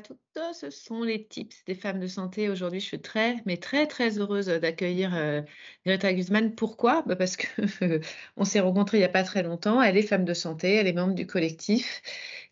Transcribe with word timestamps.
toutes, 0.00 0.18
ce 0.54 0.70
sont 0.70 1.02
les 1.02 1.26
tips 1.26 1.64
des 1.64 1.74
femmes 1.74 2.00
de 2.00 2.06
santé. 2.06 2.48
Aujourd'hui, 2.48 2.80
je 2.80 2.86
suis 2.86 3.00
très, 3.00 3.36
mais 3.46 3.56
très, 3.56 3.86
très 3.86 4.18
heureuse 4.18 4.46
d'accueillir 4.46 5.14
euh, 5.14 5.42
Greta 5.84 6.12
Guzman. 6.12 6.54
Pourquoi? 6.54 7.02
Bah 7.06 7.16
Parce 7.16 7.36
que 7.36 7.46
on 8.36 8.44
s'est 8.44 8.60
rencontrés 8.60 8.98
il 8.98 9.00
n'y 9.00 9.06
a 9.06 9.10
pas 9.10 9.22
très 9.22 9.42
longtemps. 9.42 9.80
Elle 9.82 9.96
est 9.96 10.02
femme 10.02 10.24
de 10.24 10.34
santé, 10.34 10.74
elle 10.74 10.86
est 10.86 10.92
membre 10.92 11.14
du 11.14 11.26
collectif 11.26 12.02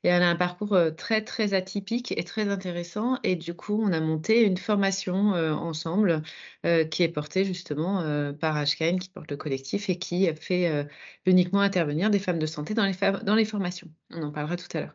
et 0.05 0.09
elle 0.09 0.23
a 0.23 0.29
un 0.29 0.37
parcours 0.37 0.75
euh, 0.75 0.91
très, 0.91 1.23
très 1.23 1.55
atypique 1.55 2.13
et 2.17 2.25
très 2.25 2.49
intéressant. 2.49 3.19
Et 3.23 3.37
du 3.37 3.55
coup, 3.55 3.83
on 3.83 3.93
a 3.93 4.01
monté 4.01 4.43
une 4.43 4.57
formation 4.57 5.35
euh, 5.35 5.53
ensemble 5.53 6.23
qui 6.91 7.03
est 7.03 7.09
portée 7.09 7.45
justement 7.45 8.03
par 8.41 8.57
HKM, 8.65 8.99
qui 8.99 9.11
porte 9.11 9.31
le 9.31 9.37
collectif 9.37 9.91
et 9.91 9.99
qui 9.99 10.27
fait 10.35 10.87
uniquement 11.27 11.61
intervenir 11.61 12.09
des 12.09 12.19
femmes 12.19 12.39
de 12.39 12.47
santé 12.47 12.73
dans 12.73 13.35
les 13.35 13.45
formations. 13.45 13.89
On 14.11 14.23
en 14.23 14.33
parlera 14.33 14.57
tout 14.57 14.75
à 14.75 14.81
l'heure. 14.81 14.95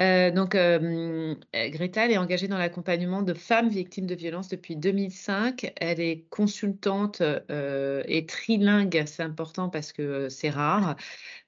Euh, 0.00 0.30
donc, 0.30 0.54
euh, 0.54 1.34
Greta, 1.52 2.04
elle 2.04 2.12
est 2.12 2.18
engagée 2.18 2.48
dans 2.48 2.58
l'accompagnement 2.58 3.22
de 3.22 3.32
femmes 3.34 3.68
victimes 3.68 4.06
de 4.06 4.14
violences 4.14 4.48
depuis 4.48 4.76
2005. 4.76 5.72
Elle 5.76 6.00
est 6.00 6.26
consultante 6.30 7.20
euh, 7.22 8.02
et 8.06 8.26
trilingue, 8.26 9.04
c'est 9.06 9.22
important 9.22 9.68
parce 9.68 9.92
que 9.92 10.28
c'est 10.28 10.50
rare. 10.50 10.96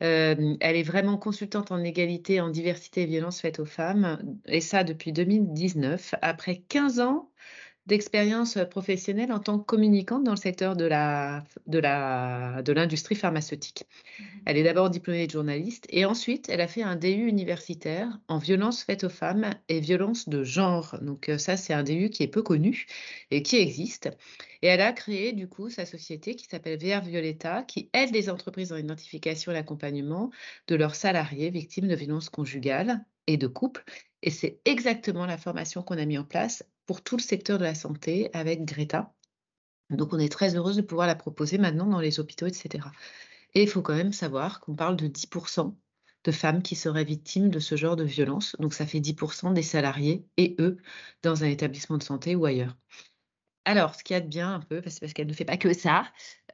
elle 0.01 0.59
est 0.61 0.83
vraiment 0.83 1.19
consultante 1.19 1.73
en 1.73 1.83
égalité, 1.83 2.41
en 2.41 2.51
diversité 2.51 3.03
et 3.03 3.07
violences 3.07 3.41
faites 3.41 3.61
aux 3.61 3.65
femmes, 3.65 4.19
et 4.47 4.61
ça 4.61 4.85
depuis 4.85 5.13
2019. 5.13 6.15
Après 6.23 6.57
15 6.69 7.01
ans 7.01 7.31
d'expérience 7.87 8.59
professionnelle 8.71 9.33
en 9.33 9.39
tant 9.39 9.59
que 9.59 9.65
communicante 9.65 10.25
dans 10.25 10.33
le 10.33 10.37
secteur 10.37 10.77
de 10.77 10.85
la 10.85 11.45
de 11.67 11.79
la 11.79 12.63
de 12.63 12.73
l'industrie 12.73 13.15
pharmaceutique. 13.15 13.85
Mmh 14.19 14.25
elle 14.47 14.57
est 14.57 14.63
d'abord 14.63 14.91
diplômée 14.91 15.27
de 15.27 15.33
journaliste 15.33 15.87
et 15.91 16.05
ensuite 16.05 16.49
elle 16.49 16.61
a 16.61 16.69
fait 16.69 16.83
un 16.83 16.95
DU 16.95 17.27
universitaire 17.27 18.09
en 18.29 18.39
violences 18.39 18.85
faites 18.85 19.03
aux 19.03 19.09
femmes 19.09 19.51
et 19.69 19.81
violences 19.81 20.29
de 20.29 20.45
genre. 20.45 20.97
Donc 21.03 21.29
euh, 21.29 21.37
ça 21.37 21.57
c'est 21.57 21.75
un 21.75 21.83
DU 21.83 22.11
qui 22.11 22.23
est 22.23 22.29
peu 22.29 22.43
connu 22.43 22.87
et 23.33 23.43
qui 23.43 23.57
existe. 23.57 24.09
Et 24.63 24.69
elle 24.69 24.81
a 24.81 24.93
créé 24.93 25.33
du 25.33 25.49
coup 25.49 25.69
sa 25.69 25.85
société 25.85 26.37
qui 26.37 26.47
s'appelle 26.47 26.79
VR 26.79 27.03
Violetta 27.03 27.65
qui 27.65 27.91
aide 27.93 28.13
les 28.13 28.31
entreprises 28.31 28.69
dans 28.69 28.77
l'identification 28.77 29.51
et 29.51 29.55
l'accompagnement 29.57 30.31
de 30.69 30.77
leurs 30.77 30.95
salariés 30.95 31.51
victimes 31.51 31.89
de 31.89 31.97
violences 31.97 32.31
conjugales 32.31 33.05
et 33.27 33.37
de 33.37 33.47
couple. 33.49 33.85
Et 34.23 34.31
c'est 34.31 34.61
exactement 34.65 35.27
la 35.27 35.39
formation 35.39 35.83
qu'on 35.83 35.99
a 35.99 36.05
mis 36.07 36.19
en 36.19 36.25
place 36.25 36.63
pour 36.87 37.03
tout 37.03 37.17
le 37.17 37.23
secteur 37.23 37.59
de 37.59 37.65
la 37.65 37.75
santé 37.75 38.31
avec 38.33 38.65
Greta. 38.65 39.13
Donc 39.91 40.13
on 40.13 40.19
est 40.19 40.33
très 40.33 40.57
heureuse 40.57 40.77
de 40.77 40.83
pouvoir 40.83 41.07
la 41.07 41.15
proposer 41.15 41.59
maintenant 41.59 41.87
dans 41.87 42.01
les 42.01 42.19
hôpitaux, 42.19 42.47
etc. 42.47 42.89
Et 43.55 43.63
il 43.63 43.69
faut 43.69 43.83
quand 43.83 43.95
même 43.95 44.13
savoir 44.13 44.61
qu'on 44.61 44.75
parle 44.75 44.97
de 44.97 45.09
10% 45.09 45.75
de 46.25 46.33
femmes 46.33 46.63
qui 46.63 46.75
seraient 46.75 47.05
victimes 47.05 47.51
de 47.51 47.61
ce 47.61 47.77
genre 47.77 47.97
de 47.97 48.05
violence. 48.05 48.57
Donc 48.59 48.75
ça 48.75 48.87
fait 48.87 49.01
10% 49.01 49.53
des 49.53 49.63
salariés 49.63 50.27
et 50.37 50.57
eux 50.59 50.79
dans 51.23 51.45
un 51.45 51.49
établissement 51.49 51.99
de 51.99 52.03
santé 52.03 52.35
ou 52.35 52.45
ailleurs. 52.45 52.77
Alors, 53.67 53.97
ce 53.97 54.05
qu'il 54.05 54.15
y 54.15 54.17
a 54.17 54.21
de 54.21 54.29
bien 54.29 54.55
un 54.55 54.61
peu, 54.61 54.81
parce 54.81 55.01
qu'elle 55.01 55.27
ne 55.27 55.33
fait 55.33 55.45
pas 55.45 55.57
que 55.57 55.73
ça, 55.73 56.05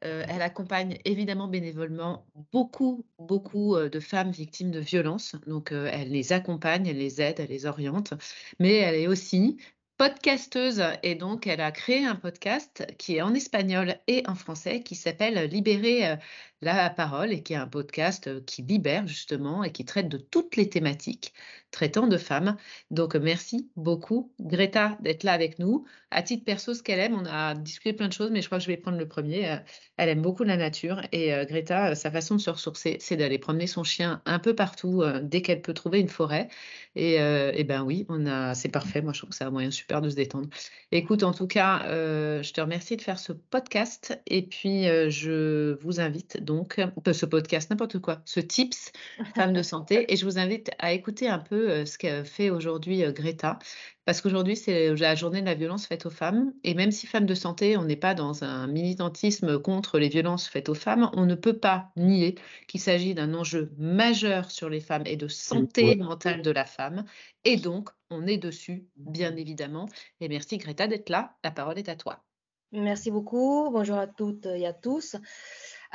euh, 0.03 0.25
elle 0.29 0.41
accompagne 0.41 0.99
évidemment 1.05 1.47
bénévolement 1.47 2.27
beaucoup, 2.53 3.05
beaucoup 3.19 3.77
euh, 3.77 3.91
de 3.91 4.01
femmes 4.01 4.31
victimes 4.31 4.71
de 4.71 4.81
violences. 4.81 5.37
Donc, 5.47 5.73
euh, 5.73 5.91
elle 5.93 6.11
les 6.11 6.33
accompagne, 6.33 6.87
elle 6.87 6.97
les 6.97 7.21
aide, 7.21 7.39
elle 7.39 7.51
les 7.51 7.67
oriente. 7.67 8.15
Mais 8.59 8.77
elle 8.77 8.95
est 8.95 9.09
aussi 9.09 9.59
podcasteuse. 10.03 10.83
Et 11.05 11.15
donc 11.15 11.47
elle 11.47 11.61
a 11.61 11.71
créé 11.71 12.05
un 12.05 12.17
podcast 12.17 12.85
qui 12.99 13.19
est 13.19 13.23
en 13.23 13.35
espagnol 13.35 13.95
et 14.09 14.25
en 14.27 14.35
français 14.35 14.81
qui 14.83 14.97
s'appelle 14.97 15.49
Libérer 15.49 16.17
la 16.63 16.91
parole 16.91 17.33
et 17.33 17.43
qui 17.43 17.53
est 17.53 17.57
un 17.57 17.67
podcast 17.67 18.45
qui 18.47 18.63
libère 18.63 19.07
justement 19.07 19.65
et 19.65 19.73
qui 19.73 19.85
traite 19.85 20.09
de 20.09 20.19
toutes 20.19 20.57
les 20.57 20.69
thématiques 20.69 21.35
traitant 21.71 22.07
de 22.07 22.19
femmes. 22.19 22.57
Donc 22.91 23.17
merci 23.17 23.71
beaucoup 23.77 24.33
Greta 24.41 24.97
d'être 25.01 25.25
là 25.25 25.33
avec 25.33 25.59
nous. 25.59 25.87
À 26.11 26.23
titre 26.23 26.45
perso, 26.45 26.75
ce 26.75 26.83
qu'elle 26.83 26.99
aime, 26.99 27.15
on 27.15 27.25
a 27.25 27.55
discuté 27.55 27.95
plein 27.95 28.09
de 28.09 28.13
choses, 28.13 28.31
mais 28.31 28.43
je 28.43 28.47
crois 28.47 28.59
que 28.59 28.65
je 28.65 28.69
vais 28.69 28.77
prendre 28.77 28.99
le 28.99 29.09
premier. 29.09 29.57
Elle 29.97 30.11
aime 30.11 30.21
beaucoup 30.21 30.45
la 30.45 30.59
nature 30.59 31.01
et 31.13 31.33
Greta, 31.49 31.95
sa 31.95 32.11
façon 32.11 32.37
de 32.37 32.41
se 32.41 32.51
ressourcer, 32.51 32.99
c'est 33.01 33.17
d'aller 33.17 33.39
promener 33.39 33.67
son 33.67 33.85
chien 33.85 34.21
un 34.27 34.39
peu 34.39 34.55
partout 34.55 35.03
dès 35.23 35.41
qu'elle 35.41 35.63
peut 35.63 35.73
trouver 35.73 36.01
une 36.01 36.11
forêt. 36.11 36.49
Et, 36.95 37.15
et 37.15 37.65
ben 37.65 37.83
oui, 37.83 38.05
on 38.11 38.27
a, 38.27 38.55
c'est 38.55 38.69
parfait. 38.69 39.01
Moi, 39.01 39.15
je 39.15 39.21
trouve 39.21 39.31
que 39.31 39.37
c'est 39.37 39.45
un 39.45 39.51
moyen 39.51 39.71
super 39.71 40.03
de 40.03 40.11
se 40.11 40.17
détendre. 40.17 40.49
Écoute, 40.95 41.23
en 41.23 41.33
tout 41.33 41.47
cas, 41.47 41.87
euh, 41.87 42.43
je 42.43 42.53
te 42.53 42.61
remercie 42.61 42.99
de 42.99 43.03
faire 43.03 43.19
ce 43.19 43.33
podcast 43.33 44.21
et 44.27 44.43
puis 44.43 44.87
euh, 44.89 45.09
je 45.09 45.73
vous 45.81 46.01
invite 46.01 46.45
donc, 46.45 46.52
euh, 46.59 47.13
ce 47.13 47.27
podcast, 47.27 47.71
n'importe 47.71 47.99
quoi, 47.99 48.23
ce 48.25 48.41
tips 48.41 48.93
femme 49.35 49.53
de 49.53 49.63
santé 49.63 50.13
et 50.13 50.17
je 50.17 50.25
vous 50.25 50.39
invite 50.39 50.71
à 50.79 50.93
écouter 50.93 51.29
un 51.29 51.39
peu 51.39 51.85
ce 51.85 51.99
qu'a 51.99 52.25
fait 52.25 52.51
aujourd'hui 52.51 53.03
Greta 53.13 53.59
parce 54.05 54.21
qu'aujourd'hui, 54.21 54.57
c'est 54.57 54.95
la 54.97 55.15
journée 55.15 55.41
de 55.41 55.47
la 55.47 55.55
violence 55.55 55.87
faite 55.87 56.07
aux 56.07 56.11
femmes. 56.11 56.53
Et 56.65 56.75
même 56.75 56.91
si 56.91 57.07
femme 57.07 57.27
de 57.27 57.35
santé, 57.35 57.77
on 57.77 57.85
n'est 57.85 57.95
pas 57.95 58.15
dans 58.15 58.43
un 58.43 58.67
militantisme 58.67 59.61
contre 59.61 60.01
les 60.01 60.09
violences 60.09 60.49
faites 60.49 60.69
aux 60.69 60.75
femmes, 60.75 61.09
on 61.15 61.25
ne 61.25 61.37
peut 61.37 61.57
pas 61.57 61.93
nier 61.97 62.35
qu'il 62.67 62.81
s'agit 62.81 63.15
d'un 63.15 63.33
enjeu 63.33 63.71
majeur 63.79 64.51
sur 64.51 64.69
les 64.69 64.81
femmes 64.81 65.05
et 65.07 65.17
de 65.17 65.29
santé 65.29 65.95
mentale 65.97 66.43
de 66.43 66.51
la 66.51 66.65
femme. 66.65 67.05
Et 67.45 67.57
donc, 67.57 67.91
on 68.11 68.27
est 68.27 68.39
dessus, 68.39 68.87
bien 68.97 69.37
évidemment. 69.37 69.89
Et 70.21 70.29
merci 70.29 70.59
Greta 70.59 70.89
d'être 70.89 71.09
là. 71.09 71.37
La 71.45 71.53
parole 71.53 71.79
est 71.79 71.89
à 71.89 71.95
toi. 71.95 72.25
Merci 72.73 73.11
beaucoup. 73.11 73.71
Bonjour 73.71 73.99
à 73.99 74.09
toutes 74.09 74.47
et 74.47 74.67
à 74.67 74.73
tous. 74.73 75.15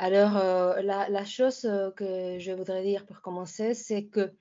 Alors, 0.00 0.36
euh, 0.36 0.80
la, 0.80 1.24
chose 1.24 1.64
euh, 1.64 1.90
que 1.90 2.38
je 2.38 2.52
voudrais 2.52 2.84
dire 2.84 3.04
pour 3.04 3.20
commencer, 3.20 3.74
c'est 3.74 4.04
que 4.04 4.32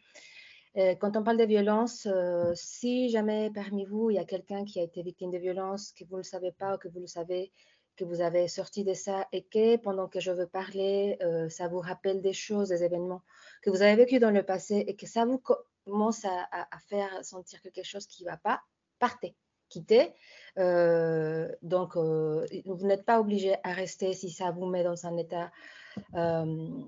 euh, 0.78 0.94
quand 0.94 1.18
on 1.18 1.23
parle 1.23 1.38
de 1.38 1.45
violence, 1.45 2.07
si 2.53 3.09
jamais 3.09 3.50
parmi 3.51 3.84
vous, 3.84 4.12
il 4.12 4.18
y 4.18 4.19
a 4.19 4.25
quelqu'un 4.25 4.66
qui 4.66 4.79
a 4.79 4.84
été 4.84 5.01
victime 5.01 5.31
de 5.31 5.40
violence, 5.40 5.94
que 5.94 6.03
vous 6.06 6.18
ne 6.18 6.19
le 6.19 6.23
savez 6.23 6.51
pas 6.51 6.75
ou 6.75 6.78
que 6.78 6.88
vous 6.88 7.00
le 7.00 7.07
savez, 7.07 7.51
que 7.95 8.06
vous 8.06 8.22
avez 8.22 8.47
sorti 8.47 8.84
de 8.84 8.94
ça 8.94 9.28
et 9.31 9.45
que 9.45 9.78
pendant 9.78 10.07
que 10.07 10.19
je 10.19 10.29
veux 10.29 10.45
parler, 10.45 11.18
ça 11.50 11.68
vous 11.68 11.79
rappelle 11.79 12.22
des 12.22 12.34
choses, 12.34 12.69
des 12.69 12.84
événements 12.84 13.24
que 13.63 13.72
vous 13.72 13.81
avez 13.81 13.95
vécu 13.95 14.19
dans 14.19 14.29
le 14.29 14.44
passé 14.44 14.84
et 14.88 14.95
que 14.95 15.07
ça 15.07 15.25
vous 15.25 15.41
commence 15.85 16.24
à, 16.25 16.68
faire 16.88 17.25
sentir 17.25 17.59
que 17.63 17.69
quelque 17.69 17.84
chose 17.84 18.06
qui 18.06 18.24
ne 18.24 18.29
va 18.29 18.38
pas, 18.38 18.62
partez, 19.00 19.35
quittez. 19.69 20.13
donc, 20.55 21.95
vous 21.95 22.88
n'êtes 22.88 23.05
pas 23.05 23.19
obligé 23.19 23.55
à 23.63 23.73
rester 23.73 24.13
si 24.13 24.29
ça 24.29 24.51
vous 24.51 24.66
met 24.66 24.83
dans 24.83 25.05
un 25.05 25.17
état 25.17 25.51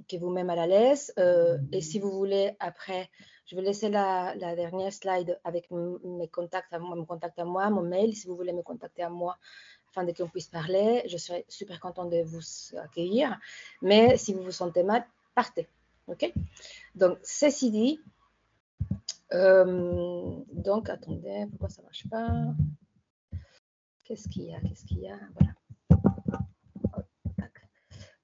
qui 0.07 0.17
vous 0.17 0.29
met 0.29 0.43
mal 0.43 0.59
à 0.59 0.67
l'aise. 0.67 1.13
et 1.71 1.81
si 1.81 1.99
vous 1.99 2.11
voulez, 2.11 2.55
après, 2.59 3.09
je 3.49 3.55
vais 3.55 3.63
laisser 3.63 3.89
la, 3.89 4.35
dernière 4.55 4.93
slide 4.93 5.39
avec 5.43 5.71
mes 5.71 6.27
contacts 6.27 6.71
à 6.71 6.79
moi, 7.45 7.69
mon 7.69 7.81
mail, 7.81 8.15
si 8.15 8.27
vous 8.27 8.35
voulez 8.35 8.53
me 8.53 8.61
contacter 8.61 9.01
à 9.01 9.09
moi 9.09 9.37
afin 9.89 10.05
qu'on 10.13 10.27
puisse 10.27 10.47
parler. 10.47 11.03
Je 11.07 11.17
serai 11.17 11.45
super 11.47 11.79
contente 11.79 12.11
de 12.11 12.21
vous 12.21 12.41
accueillir. 12.77 13.39
Mais 13.81 14.17
si 14.17 14.33
vous 14.33 14.43
vous 14.43 14.51
sentez 14.51 14.83
mal, 14.83 15.05
partez. 15.33 15.67
OK? 16.07 16.31
Donc, 16.95 17.17
ceci 17.23 17.71
dit, 17.71 17.99
euh, 19.33 20.35
donc, 20.51 20.89
attendez, 20.89 21.45
pourquoi 21.49 21.69
ça 21.69 21.81
ne 21.81 21.85
marche 21.85 22.07
pas? 22.09 22.29
Qu'est-ce 24.05 24.27
qu'il 24.27 24.45
y 24.45 24.55
a? 24.55 24.59
Qu'est-ce 24.61 24.85
qu'il 24.85 24.99
y 24.99 25.07
a? 25.07 25.19
Voilà. 25.35 25.53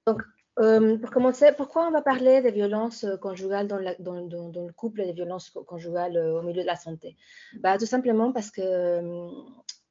Donc, 0.06 0.22
euh, 0.58 0.96
pour 0.98 1.10
commencer, 1.10 1.52
pourquoi 1.56 1.86
on 1.86 1.90
va 1.90 2.00
parler 2.00 2.40
des 2.40 2.50
violences 2.50 3.04
conjugales 3.20 3.68
dans, 3.68 3.78
le 3.78 4.72
couple 4.72 5.02
et 5.02 5.06
des 5.06 5.12
violences 5.12 5.50
conjugales 5.50 6.16
euh, 6.16 6.40
au 6.40 6.42
milieu 6.42 6.62
de 6.62 6.66
la 6.66 6.76
santé? 6.76 7.16
Bah, 7.60 7.76
Tout 7.78 7.86
simplement 7.86 8.32
parce 8.32 8.50
que 8.50 9.28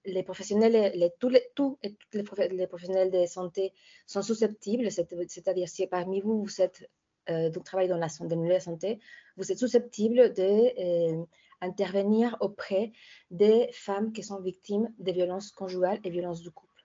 les 0.05 0.23
professionnels, 0.23 0.91
les, 0.95 1.11
tous, 1.19 1.29
les, 1.29 1.43
tous 1.55 1.77
toutes 1.81 2.37
les, 2.51 2.67
professionnels 2.67 3.11
de 3.11 3.25
santé 3.25 3.73
sont 4.05 4.21
susceptibles, 4.21 4.89
c'est-à-dire 4.91 5.67
si 5.67 5.87
parmi 5.87 6.21
vous, 6.21 6.43
vous 6.43 6.61
êtes, 6.61 6.89
donc 7.27 7.63
travaillez 7.63 7.89
dans 7.89 7.97
la 7.97 8.09
santé, 8.09 8.35
la 8.35 8.59
santé, 8.59 8.99
vous 9.37 9.51
êtes 9.51 9.59
susceptible 9.59 10.33
d'intervenir 10.33 12.37
auprès 12.39 12.91
des 13.31 13.69
femmes 13.73 14.13
qui 14.13 14.23
sont 14.23 14.39
victimes 14.41 14.89
de 14.99 15.11
violences 15.11 15.51
conjugales 15.51 15.99
et 16.03 16.09
violences 16.09 16.41
du 16.41 16.51
couple, 16.51 16.83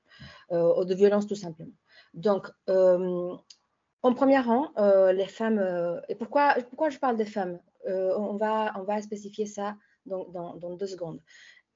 ou 0.50 0.84
de 0.84 0.94
violences 0.94 1.26
tout 1.26 1.34
simplement. 1.34 1.72
Donc, 2.14 2.50
en 4.02 4.14
premier 4.14 4.38
rang, 4.38 4.68
euh, 4.78 5.12
les 5.12 5.26
femmes, 5.26 5.58
euh, 5.58 6.00
et 6.08 6.14
pourquoi, 6.14 6.54
pourquoi 6.70 6.90
je 6.90 6.98
parle 6.98 7.16
des 7.16 7.26
femmes 7.26 7.58
euh, 7.88 8.14
on, 8.16 8.36
va, 8.36 8.72
on 8.76 8.82
va 8.82 9.00
spécifier 9.02 9.46
ça 9.46 9.76
dans, 10.06 10.26
dans, 10.28 10.76
deux 10.76 10.86
secondes. 10.86 11.20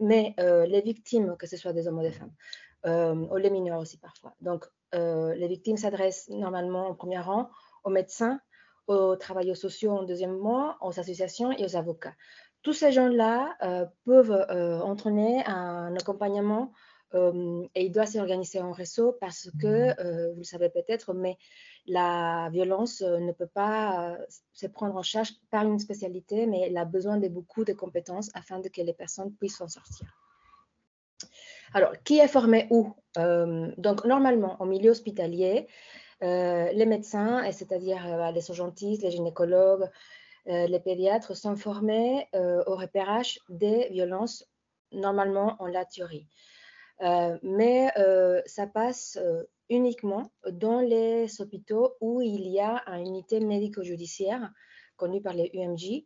Mais 0.01 0.35
les 0.39 0.81
victimes, 0.81 1.37
que 1.39 1.47
ce 1.47 1.57
soit 1.57 1.73
des 1.73 1.87
hommes 1.87 1.99
ou 1.99 2.03
des 2.03 2.13
femmes, 2.13 3.29
ou 3.31 3.37
les 3.37 3.51
mineurs 3.51 3.81
aussi 3.81 3.99
parfois. 3.99 4.35
Donc, 4.41 4.67
les 4.93 5.49
victimes 5.49 5.77
s'adressent 5.77 6.29
normalement 6.31 6.89
en 6.89 6.95
premier 6.95 7.19
rang 7.19 7.49
aux 7.85 7.91
médecins, 7.91 8.41
aux 8.87 9.17
travailleurs 9.17 9.57
sociaux 9.57 9.93
en 9.93 10.03
deuxième 10.03 10.41
rang, 10.41 10.75
aux 10.81 10.99
associations 10.99 11.53
et 11.53 11.65
aux 11.65 11.77
avocats. 11.77 12.15
Tous 12.63 12.73
ces 12.73 12.93
gens-là 12.93 13.57
peuvent 14.05 14.47
entraîner 14.83 15.45
un 15.47 15.95
accompagnement 15.97 16.73
et 17.15 17.85
il 17.85 17.93
doit 17.93 18.07
s'organiser 18.07 18.61
en 18.61 18.73
réseau 18.73 19.17
parce 19.21 19.51
que, 19.61 20.31
vous 20.33 20.39
le 20.39 20.45
savez 20.45 20.69
peut-être, 20.69 21.15
mais 21.15 21.37
la 21.87 22.49
violence 22.51 23.03
ne 23.03 23.33
peut 23.33 23.47
pas 23.47 24.19
se 24.53 24.67
prendre 24.67 24.97
en 24.97 25.03
charge 25.03 25.33
par 25.51 25.65
une 25.65 25.79
spécialité, 25.79 26.47
mais 26.47 26.63
elle 26.63 26.77
a 26.77 26.85
besoin 26.85 27.19
de 27.19 27.29
beaucoup 27.29 27.65
de 27.65 27.73
compétences 27.73 28.31
afin 28.35 28.61
que 28.63 28.81
les 28.81 28.95
personnes 28.95 29.33
puissent 29.35 29.59
s'en 29.59 29.69
sortir. 29.69 30.09
Alors, 31.73 31.93
qui 32.05 32.19
est 32.19 32.29
formé 32.29 32.67
où? 32.71 32.95
Donc, 33.17 34.05
normalement, 34.05 34.57
au 34.61 34.65
milieu 34.65 34.91
hospitalier, 34.91 35.69
les 36.25 36.87
médecins, 36.87 37.51
c'est-à-dire 37.53 38.33
les 38.33 38.49
urgentistes, 38.49 39.03
les 39.03 39.11
gynécologues, 39.11 39.89
les 40.47 40.81
pédiatres 40.81 41.37
sont 41.37 41.57
formés 41.57 42.29
au 42.35 42.77
repérage 42.77 43.39
des 43.49 43.89
violences, 43.91 44.47
normalement 44.93 45.57
en 45.59 45.67
la 45.67 45.85
théorie. 45.85 46.27
mais 47.43 47.93
ça 48.47 48.67
passe 48.67 49.19
uniquement 49.69 50.31
dans 50.51 50.81
les 50.81 51.41
hôpitaux 51.41 51.95
où 52.01 52.21
il 52.21 52.49
y 52.49 52.61
a 52.61 52.83
une 52.89 53.07
unité 53.09 53.41
médico-judiciaire 53.41 54.51
connue 54.97 55.23
par 55.23 55.35
les 55.35 55.51
UMJ. 55.55 56.05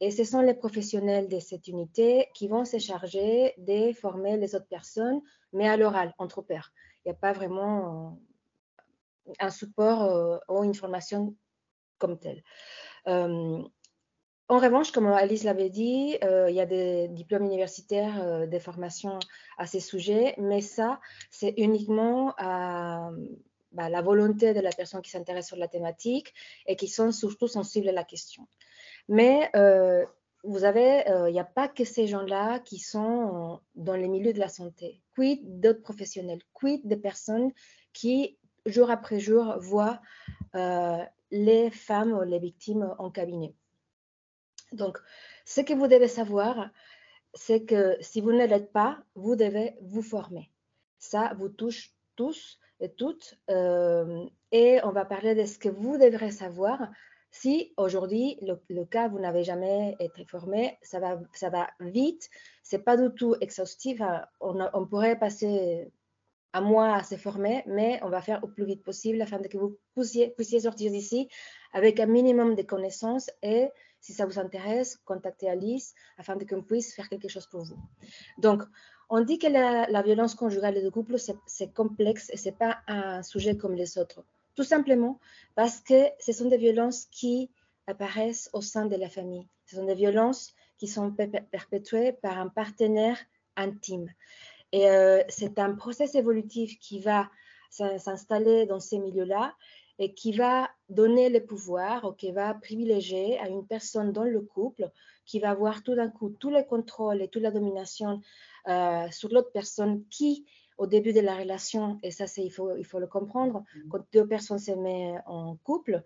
et 0.00 0.10
ce 0.10 0.24
sont 0.24 0.40
les 0.40 0.54
professionnels 0.54 1.28
de 1.28 1.38
cette 1.38 1.66
unité 1.68 2.28
qui 2.34 2.48
vont 2.48 2.64
se 2.64 2.78
charger 2.78 3.54
de 3.58 3.92
former 3.92 4.36
les 4.36 4.54
autres 4.54 4.68
personnes, 4.68 5.20
mais 5.52 5.68
à 5.68 5.76
l'oral, 5.76 6.14
entre 6.18 6.42
pairs. 6.42 6.72
Il 7.04 7.08
n'y 7.08 7.12
a 7.12 7.18
pas 7.18 7.32
vraiment 7.32 8.18
un 9.38 9.50
support 9.50 10.40
ou 10.48 10.64
une 10.64 10.74
formation 10.74 11.34
comme 11.98 12.18
telle. 12.18 12.42
en 13.06 13.68
revanche, 14.48 14.90
comme 14.90 15.06
Alice 15.06 15.44
l'avait 15.44 15.70
dit, 15.70 16.18
il 16.20 16.54
y 16.54 16.60
a 16.60 16.66
des 16.66 17.08
diplômes 17.08 17.44
universitaires, 17.44 18.46
des 18.48 18.60
formations 18.60 19.18
à 19.56 19.66
ces 19.66 19.80
sujets, 19.80 20.34
mais 20.38 20.60
ça, 20.60 21.00
c'est 21.30 21.54
uniquement 21.56 22.34
bah, 22.38 23.88
la 23.88 24.02
volonté 24.02 24.52
de 24.52 24.60
la 24.60 24.70
personne 24.70 25.00
qui 25.00 25.10
s'intéresse 25.10 25.46
sur 25.46 25.56
la 25.56 25.68
thématique 25.68 26.34
et 26.66 26.76
qui 26.76 26.88
sont 26.88 27.12
surtout 27.12 27.48
sensibles 27.48 27.88
à 27.88 27.92
la 27.92 28.04
question. 28.04 28.46
Mais 29.08 29.50
vous 30.44 30.64
avez, 30.64 31.04
il 31.28 31.32
n'y 31.32 31.40
a 31.40 31.44
pas 31.44 31.68
que 31.68 31.84
ces 31.84 32.06
gens-là 32.06 32.58
qui 32.58 32.78
sont 32.78 33.60
dans 33.74 33.94
les 33.94 34.08
milieux 34.08 34.32
de 34.32 34.40
la 34.40 34.48
santé. 34.48 35.00
Quid 35.14 35.60
d'autres 35.60 35.82
professionnels? 35.82 36.40
Quid 36.52 36.80
des 36.84 36.96
personnes 36.96 37.52
qui, 37.92 38.38
jour 38.66 38.90
après 38.90 39.20
jour, 39.20 39.56
voient 39.58 40.00
les 41.30 41.70
femmes 41.70 42.22
les 42.24 42.38
victimes 42.38 42.94
en 42.98 43.10
cabinet. 43.10 43.54
Donc, 44.72 44.98
ce 45.44 45.60
que 45.60 45.74
vous 45.74 45.86
devez 45.86 46.08
savoir, 46.08 46.70
c'est 47.34 47.64
que 47.64 47.96
si 48.00 48.20
vous 48.20 48.32
ne 48.32 48.46
l'êtes 48.46 48.72
pas, 48.72 49.02
vous 49.14 49.36
devez 49.36 49.74
vous 49.80 50.02
former. 50.02 50.50
Ça 50.98 51.32
vous 51.38 51.48
touche 51.48 51.92
tous 52.16 52.58
et 52.80 52.90
toutes. 52.90 53.38
Euh, 53.50 54.26
et 54.50 54.80
on 54.84 54.92
va 54.92 55.04
parler 55.04 55.34
de 55.34 55.44
ce 55.44 55.58
que 55.58 55.68
vous 55.68 55.98
devrez 55.98 56.30
savoir. 56.30 56.90
Si 57.30 57.72
aujourd'hui, 57.78 58.38
le, 58.42 58.84
cas, 58.84 59.08
vous 59.08 59.18
n'avez 59.18 59.42
jamais 59.42 59.96
été 59.98 60.26
formé, 60.26 60.78
ça 60.82 61.00
va, 61.00 61.18
ça 61.32 61.48
va 61.48 61.70
vite. 61.80 62.28
C'est 62.62 62.84
pas 62.84 62.98
du 62.98 63.14
tout 63.14 63.34
exhaustif. 63.40 64.02
On, 64.40 64.58
on 64.74 64.86
pourrait 64.86 65.18
passer 65.18 65.90
à 66.52 66.60
moi 66.60 66.94
à 66.94 67.02
se 67.02 67.16
former, 67.16 67.62
mais 67.66 67.98
on 68.02 68.08
va 68.08 68.20
faire 68.20 68.42
au 68.44 68.48
plus 68.48 68.64
vite 68.64 68.82
possible 68.82 69.22
afin 69.22 69.38
que 69.38 69.56
vous 69.56 69.78
puissiez, 69.94 70.30
puissiez 70.30 70.60
sortir 70.60 70.90
d'ici 70.90 71.28
avec 71.72 71.98
un 72.00 72.06
minimum 72.06 72.54
de 72.54 72.62
connaissances 72.62 73.30
et 73.42 73.68
si 74.00 74.12
ça 74.12 74.26
vous 74.26 74.38
intéresse, 74.38 74.98
contactez 75.04 75.48
Alice 75.48 75.94
afin 76.18 76.36
qu'on 76.38 76.62
puisse 76.62 76.94
faire 76.94 77.08
quelque 77.08 77.28
chose 77.28 77.46
pour 77.46 77.62
vous. 77.62 77.78
Donc, 78.38 78.62
on 79.08 79.20
dit 79.20 79.38
que 79.38 79.46
la, 79.46 80.02
violence 80.02 80.34
conjugale 80.34 80.76
et 80.76 80.82
de 80.82 80.90
couple, 80.90 81.16
c'est 81.46 81.72
complexe 81.72 82.28
et 82.30 82.36
ce 82.36 82.48
n'est 82.48 82.56
pas 82.56 82.78
un 82.88 83.22
sujet 83.22 83.56
comme 83.56 83.74
les 83.74 83.98
autres. 83.98 84.24
Tout 84.54 84.64
simplement 84.64 85.20
parce 85.54 85.80
que 85.80 86.08
ce 86.18 86.32
sont 86.32 86.48
des 86.48 86.58
violences 86.58 87.06
qui 87.06 87.50
apparaissent 87.86 88.50
au 88.52 88.60
sein 88.60 88.86
de 88.86 88.96
la 88.96 89.08
famille. 89.08 89.46
Ce 89.66 89.76
sont 89.76 89.86
des 89.86 89.94
violences 89.94 90.52
qui 90.78 90.88
sont 90.88 91.12
perpétuées 91.12 92.12
par 92.12 92.38
un 92.38 92.48
partenaire 92.48 93.18
intime. 93.56 94.10
Et 94.72 94.88
euh, 94.88 95.22
c'est 95.28 95.58
un 95.58 95.74
processus 95.74 96.14
évolutif 96.14 96.78
qui 96.78 96.98
va 96.98 97.30
s'installer 97.70 98.66
dans 98.66 98.80
ces 98.80 98.98
milieux-là 98.98 99.54
et 99.98 100.12
qui 100.14 100.32
va 100.32 100.70
donner 100.88 101.28
le 101.28 101.44
pouvoir 101.44 102.04
ou 102.04 102.12
qui 102.12 102.32
va 102.32 102.52
privilégier 102.54 103.38
à 103.38 103.48
une 103.48 103.66
personne 103.66 104.12
dans 104.12 104.24
le 104.24 104.40
couple 104.40 104.90
qui 105.24 105.38
va 105.38 105.50
avoir 105.50 105.82
tout 105.82 105.94
d'un 105.94 106.08
coup 106.08 106.30
tout 106.30 106.50
le 106.50 106.62
contrôle 106.62 107.22
et 107.22 107.28
toute 107.28 107.42
la 107.42 107.50
domination 107.50 108.20
euh, 108.68 109.10
sur 109.10 109.28
l'autre 109.30 109.52
personne 109.52 110.04
qui, 110.08 110.46
au 110.78 110.86
début 110.86 111.12
de 111.12 111.20
la 111.20 111.36
relation, 111.36 111.98
et 112.02 112.10
ça 112.10 112.24
il 112.36 112.50
faut, 112.50 112.76
il 112.76 112.84
faut 112.84 112.98
le 112.98 113.06
comprendre, 113.06 113.60
mm-hmm. 113.60 113.88
quand 113.88 114.04
deux 114.12 114.26
personnes 114.26 114.58
se 114.58 114.72
mettent 114.72 115.22
en 115.26 115.56
couple, 115.64 116.02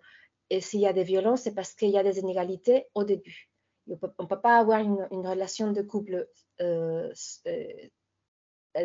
et 0.49 0.61
s'il 0.61 0.79
y 0.79 0.87
a 0.87 0.93
des 0.93 1.03
violences, 1.03 1.41
c'est 1.41 1.55
parce 1.55 1.73
qu'il 1.73 1.89
y 1.89 1.97
a 1.97 2.03
des 2.03 2.19
inégalités 2.19 2.85
au 2.93 3.03
début. 3.03 3.49
On 3.89 4.23
ne 4.23 4.27
peut 4.27 4.41
pas 4.41 4.57
avoir 4.57 4.79
une, 4.79 5.07
une 5.11 5.25
relation 5.25 5.71
de 5.71 5.81
couple 5.81 6.27
euh 6.61 7.11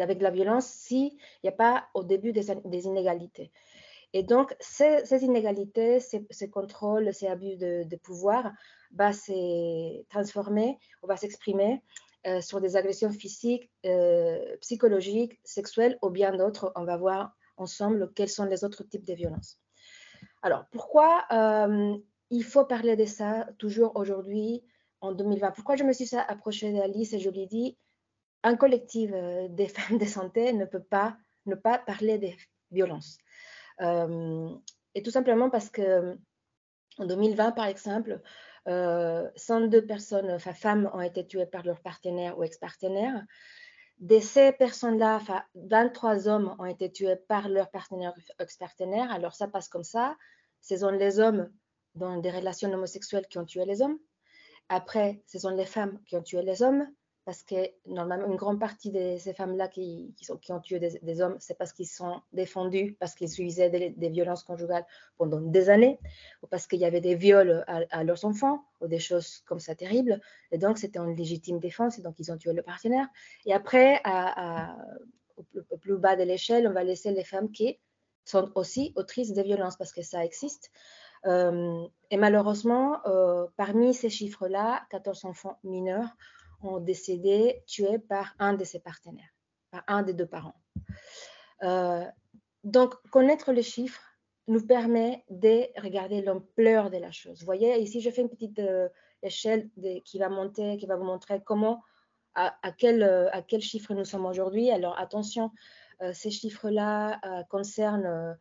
avec 0.00 0.20
la 0.22 0.30
violence 0.30 0.66
s'il 0.66 1.12
n'y 1.42 1.48
a 1.48 1.52
pas 1.52 1.86
au 1.94 2.02
début 2.02 2.32
des, 2.32 2.50
inégalités. 2.86 3.50
Et 4.12 4.22
donc, 4.22 4.54
ces, 4.60 5.02
inégalités, 5.22 6.00
ces, 6.00 6.50
contrôles, 6.50 7.12
ces 7.14 7.26
abus 7.26 7.56
de, 7.56 7.96
pouvoir 7.96 8.52
va 8.92 9.12
se 9.12 10.02
transformer, 10.08 10.78
on 11.02 11.06
va 11.06 11.16
s'exprimer 11.16 11.82
euh, 12.26 12.40
sur 12.40 12.60
des 12.60 12.76
agressions 12.76 13.10
physiques, 13.10 13.70
euh, 13.86 14.56
psychologiques, 14.60 15.40
sexuelles 15.44 15.98
ou 16.02 16.10
bien 16.10 16.36
d'autres. 16.36 16.72
On 16.76 16.84
va 16.84 16.96
voir 16.96 17.32
ensemble 17.56 18.12
quels 18.14 18.28
sont 18.28 18.44
les 18.44 18.64
autres 18.64 18.84
types 18.84 19.06
de 19.06 19.14
violences. 19.14 19.58
Alors, 20.42 20.66
pourquoi 20.70 21.24
euh, 21.32 21.96
il 22.30 22.44
faut 22.44 22.64
parler 22.64 22.96
de 22.96 23.04
ça 23.06 23.48
toujours 23.58 23.96
aujourd'hui, 23.96 24.62
en 25.00 25.12
2020 25.12 25.50
Pourquoi 25.52 25.76
je 25.76 25.84
me 25.84 25.92
suis 25.92 26.14
approchée 26.16 26.72
d'Alice 26.72 27.12
et 27.12 27.18
je 27.18 27.30
lui 27.30 27.42
ai 27.42 27.46
dit, 27.46 27.76
un 28.42 28.56
collectif 28.56 29.10
euh, 29.12 29.48
des 29.48 29.68
femmes 29.68 29.98
de 29.98 30.04
santé 30.04 30.52
ne 30.52 30.64
peut 30.64 30.82
pas 30.82 31.16
ne 31.46 31.54
pas 31.54 31.78
parler 31.78 32.18
des 32.18 32.36
violences. 32.70 33.18
Euh, 33.80 34.48
et 34.94 35.02
tout 35.02 35.10
simplement 35.10 35.50
parce 35.50 35.70
que 35.70 36.16
en 36.98 37.06
2020, 37.06 37.52
par 37.52 37.66
exemple, 37.66 38.20
102 38.66 38.70
euh, 38.70 39.86
personnes, 39.86 40.38
femmes, 40.38 40.90
ont 40.92 41.00
été 41.00 41.26
tuées 41.26 41.46
par 41.46 41.64
leur 41.64 41.80
partenaire 41.80 42.38
ou 42.38 42.44
ex-partenaire. 42.44 43.24
De 43.98 44.18
ces 44.20 44.52
personnes-là, 44.52 45.20
23 45.54 46.28
hommes 46.28 46.54
ont 46.58 46.66
été 46.66 46.92
tués 46.92 47.16
par 47.16 47.48
leur 47.48 47.70
partenaire 47.70 48.12
ou 48.16 48.42
ex-partenaire. 48.42 49.10
Alors 49.10 49.34
ça 49.34 49.48
passe 49.48 49.68
comme 49.68 49.84
ça. 49.84 50.16
Ce 50.60 50.76
sont 50.76 50.90
les 50.90 51.18
hommes 51.18 51.50
dans 51.94 52.18
des 52.18 52.30
relations 52.30 52.72
homosexuelles 52.72 53.26
qui 53.28 53.38
ont 53.38 53.44
tué 53.44 53.64
les 53.64 53.82
hommes. 53.82 53.98
Après, 54.68 55.22
ce 55.26 55.38
sont 55.38 55.50
les 55.50 55.66
femmes 55.66 55.98
qui 56.06 56.16
ont 56.16 56.22
tué 56.22 56.42
les 56.42 56.62
hommes 56.62 56.86
parce 57.24 57.44
que 57.44 57.54
normalement, 57.86 58.26
une 58.26 58.36
grande 58.36 58.58
partie 58.58 58.90
de 58.90 59.16
ces 59.16 59.32
femmes-là 59.32 59.68
qui, 59.68 60.12
ont 60.50 60.60
tué 60.60 60.80
des, 60.80 61.20
hommes, 61.20 61.36
c'est 61.38 61.56
parce 61.56 61.72
qu'ils 61.72 61.86
sont 61.86 62.20
défendus, 62.32 62.96
parce 62.98 63.14
qu'ils 63.14 63.30
subissaient 63.30 63.70
des, 63.70 64.08
violences 64.08 64.42
conjugales 64.42 64.84
pendant 65.18 65.40
des 65.40 65.70
années, 65.70 66.00
ou 66.42 66.48
parce 66.48 66.66
qu'il 66.66 66.80
y 66.80 66.84
avait 66.84 67.00
des 67.00 67.14
viols 67.14 67.64
à, 67.68 68.02
leurs 68.02 68.24
enfants, 68.24 68.64
ou 68.80 68.88
des 68.88 68.98
choses 68.98 69.42
comme 69.46 69.60
ça 69.60 69.76
terribles. 69.76 70.20
Et 70.50 70.58
donc, 70.58 70.78
c'était 70.78 70.98
en 70.98 71.06
légitime 71.06 71.60
défense, 71.60 71.98
et 71.98 72.02
donc 72.02 72.16
ils 72.18 72.32
ont 72.32 72.36
tué 72.36 72.52
le 72.52 72.62
partenaire. 72.62 73.06
Et 73.46 73.52
après, 73.52 74.02
au, 75.36 75.76
plus, 75.76 75.98
bas 75.98 76.16
de 76.16 76.24
l'échelle, 76.24 76.66
on 76.66 76.72
va 76.72 76.82
laisser 76.82 77.12
les 77.12 77.24
femmes 77.24 77.52
qui 77.52 77.78
sont 78.24 78.50
aussi 78.56 78.92
autrices 78.96 79.32
de 79.32 79.42
violences, 79.42 79.76
parce 79.76 79.92
que 79.92 80.02
ça 80.02 80.24
existe. 80.24 80.72
Euh, 81.26 81.86
et 82.10 82.16
malheureusement, 82.16 82.98
euh, 83.06 83.46
parmi 83.56 83.94
ces 83.94 84.10
chiffres-là, 84.10 84.82
14 84.90 85.24
enfants 85.24 85.60
mineurs 85.62 86.16
ont 86.62 86.80
décédé 86.80 87.62
tués 87.66 87.98
par 87.98 88.34
un 88.38 88.54
de 88.54 88.64
ses 88.64 88.80
partenaires, 88.80 89.34
par 89.70 89.82
un 89.86 90.02
des 90.02 90.12
deux 90.12 90.26
parents. 90.26 90.54
Euh, 91.62 92.04
donc, 92.64 92.94
connaître 93.10 93.52
les 93.52 93.62
chiffres 93.62 94.02
nous 94.48 94.64
permet 94.66 95.24
de 95.30 95.66
regarder 95.80 96.22
l'ampleur 96.22 96.90
de 96.90 96.98
la 96.98 97.12
chose. 97.12 97.40
Vous 97.40 97.46
voyez, 97.46 97.80
ici, 97.80 98.00
je 98.00 98.10
fais 98.10 98.22
une 98.22 98.28
petite 98.28 98.58
euh, 98.58 98.88
échelle 99.22 99.70
qui 100.04 100.18
va 100.18 100.28
monter, 100.28 100.76
qui 100.76 100.86
va 100.86 100.96
vous 100.96 101.04
montrer 101.04 101.42
comment, 101.44 101.82
à, 102.34 102.72
quel, 102.76 103.02
euh, 103.02 103.30
à 103.32 103.42
quel 103.42 103.60
chiffre 103.60 103.94
nous 103.94 104.04
sommes 104.04 104.26
aujourd'hui. 104.26 104.70
Alors, 104.70 104.98
attention, 104.98 105.50
ces 106.12 106.32
chiffres-là 106.32 107.20
concernent 107.48 108.36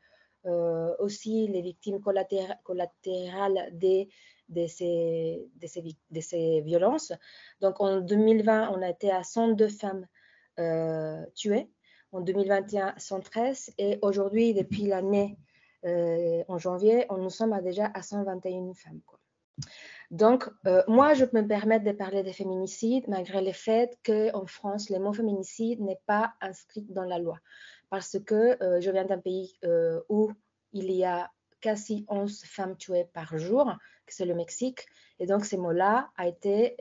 aussi 0.99 1.47
les 1.47 1.61
victimes 1.61 2.01
collatérales 2.01 3.69
de 3.77 4.67
ces, 4.67 6.61
violences. 6.63 7.13
Donc 7.61 7.79
en 7.81 8.01
2020, 8.01 8.69
on 8.71 8.81
a 8.81 8.89
été 8.89 9.11
à 9.11 9.23
102 9.23 9.67
femmes 9.67 10.07
euh, 10.59 11.25
tuées, 11.35 11.69
en 12.11 12.21
2021, 12.21 12.95
113, 12.97 13.73
et 13.77 13.99
aujourd'hui, 14.01 14.53
depuis 14.53 14.83
l'année, 14.83 15.37
euh, 15.85 16.43
en 16.49 16.57
janvier, 16.57 17.05
on, 17.09 17.17
nous 17.17 17.29
sommes 17.29 17.59
déjà 17.61 17.85
à 17.93 18.01
121 18.01 18.73
femmes. 18.73 18.99
Donc, 20.11 20.49
euh, 20.67 20.83
moi, 20.87 21.13
je 21.13 21.23
peux 21.23 21.41
me 21.41 21.47
permettre 21.47 21.85
de 21.85 21.93
parler 21.93 22.21
des 22.21 22.33
féminicides 22.33 23.07
malgré 23.07 23.41
le 23.41 23.53
fait 23.53 23.97
qu'en 24.05 24.45
France, 24.45 24.89
le 24.89 24.99
mot 24.99 25.13
féminicide 25.13 25.79
n'est 25.79 26.01
pas 26.05 26.33
inscrit 26.41 26.85
dans 26.89 27.05
la 27.05 27.17
loi. 27.17 27.37
Parce 27.91 28.17
que 28.25 28.57
euh, 28.63 28.81
je 28.81 28.89
viens 28.89 29.05
d'un 29.05 29.19
pays 29.19 29.55
euh, 29.63 30.01
où 30.09 30.31
il 30.73 30.91
y 30.91 31.03
a 31.03 31.29
quasi 31.59 32.05
11 32.09 32.43
femmes 32.45 32.75
tuées 32.75 33.05
par 33.13 33.37
jour, 33.37 33.71
c'est 34.07 34.25
le 34.25 34.33
Mexique. 34.33 34.87
Et 35.19 35.27
donc, 35.27 35.45
ce 35.45 35.55
mot-là 35.55 36.09
a 36.17 36.27
été 36.27 36.75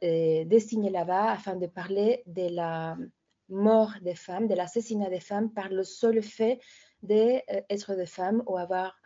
destiné 0.00 0.88
là-bas 0.88 1.32
afin 1.32 1.56
de 1.56 1.66
parler 1.66 2.22
de 2.26 2.48
la 2.54 2.96
mort 3.48 3.92
des 4.02 4.14
femmes, 4.14 4.48
de 4.48 4.54
l'assassinat 4.54 5.10
des 5.10 5.20
femmes 5.20 5.52
par 5.52 5.68
le 5.68 5.84
seul 5.84 6.22
fait 6.22 6.60
d'être 7.02 7.94
des 7.94 8.06
femmes 8.06 8.42
ou 8.46 8.56
avoir 8.56 8.96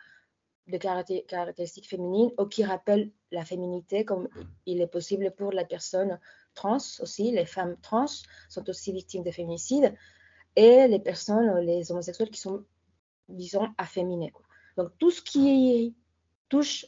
de 0.68 0.76
caractéristiques 0.76 1.88
féminines 1.88 2.30
ou 2.38 2.46
qui 2.46 2.64
rappellent 2.64 3.10
la 3.32 3.44
féminité, 3.44 4.04
comme 4.04 4.28
il 4.66 4.80
est 4.80 4.86
possible 4.86 5.32
pour 5.32 5.52
la 5.52 5.64
personne 5.64 6.18
trans 6.54 6.78
aussi. 7.00 7.32
Les 7.32 7.46
femmes 7.46 7.76
trans 7.82 8.06
sont 8.48 8.68
aussi 8.68 8.92
victimes 8.92 9.24
de 9.24 9.30
féminicide 9.30 9.94
et 10.56 10.88
les 10.88 10.98
personnes, 10.98 11.58
les 11.60 11.90
homosexuels 11.92 12.30
qui 12.30 12.40
sont, 12.40 12.64
disons, 13.28 13.68
afféminés. 13.78 14.32
Donc 14.76 14.90
tout 14.98 15.10
ce 15.10 15.22
qui 15.22 15.94
touche 16.48 16.86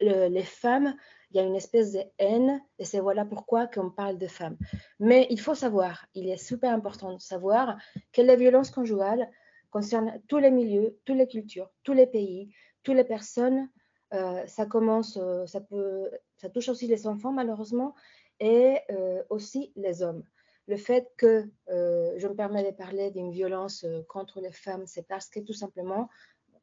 les 0.00 0.42
femmes, 0.42 0.94
il 1.30 1.38
y 1.38 1.40
a 1.40 1.42
une 1.42 1.56
espèce 1.56 1.92
de 1.92 2.02
haine 2.18 2.62
et 2.78 2.84
c'est 2.84 3.00
voilà 3.00 3.24
pourquoi 3.24 3.66
qu'on 3.66 3.90
parle 3.90 4.18
de 4.18 4.28
femmes. 4.28 4.56
Mais 5.00 5.26
il 5.30 5.40
faut 5.40 5.54
savoir, 5.54 6.06
il 6.14 6.28
est 6.28 6.36
super 6.36 6.72
important 6.72 7.12
de 7.12 7.20
savoir 7.20 7.76
que 8.12 8.22
les 8.22 8.36
violences 8.36 8.70
conjugales 8.70 9.28
concernent 9.70 10.20
tous 10.28 10.38
les 10.38 10.52
milieux, 10.52 10.96
toutes 11.04 11.16
les 11.16 11.26
cultures, 11.26 11.70
tous 11.82 11.92
les 11.92 12.06
pays, 12.06 12.54
toutes 12.84 12.94
les 12.94 13.04
personnes. 13.04 13.68
Euh, 14.12 14.46
ça 14.46 14.66
commence, 14.66 15.16
euh, 15.16 15.44
ça 15.46 15.60
peut, 15.60 16.08
ça 16.36 16.48
touche 16.48 16.68
aussi 16.68 16.86
les 16.86 17.08
enfants 17.08 17.32
malheureusement 17.32 17.94
et 18.38 18.78
euh, 18.90 19.24
aussi 19.28 19.72
les 19.74 20.02
hommes. 20.02 20.22
Le 20.66 20.76
fait 20.76 21.12
que 21.16 21.50
je 21.68 22.26
me 22.26 22.34
permets 22.34 22.64
de 22.64 22.74
parler 22.74 23.10
d'une 23.10 23.30
violence 23.30 23.84
contre 24.08 24.40
les 24.40 24.52
femmes, 24.52 24.86
c'est 24.86 25.06
parce 25.06 25.28
que 25.28 25.40
tout 25.40 25.52
simplement, 25.52 26.08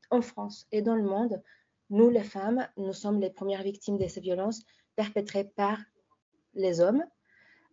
en 0.10 0.22
France 0.22 0.68
et 0.72 0.82
dans 0.82 0.96
le 0.96 1.04
monde, 1.04 1.42
nous 1.90 2.10
les 2.10 2.24
femmes, 2.24 2.68
nous 2.78 2.94
sommes 2.94 3.20
les 3.20 3.30
premières 3.30 3.64
victimes 3.64 3.98
de 3.98 4.08
ces 4.08 4.22
violences 4.22 4.64
perpétrées 4.96 5.46
par 5.46 5.78
les 6.54 6.82
hommes. 6.82 7.04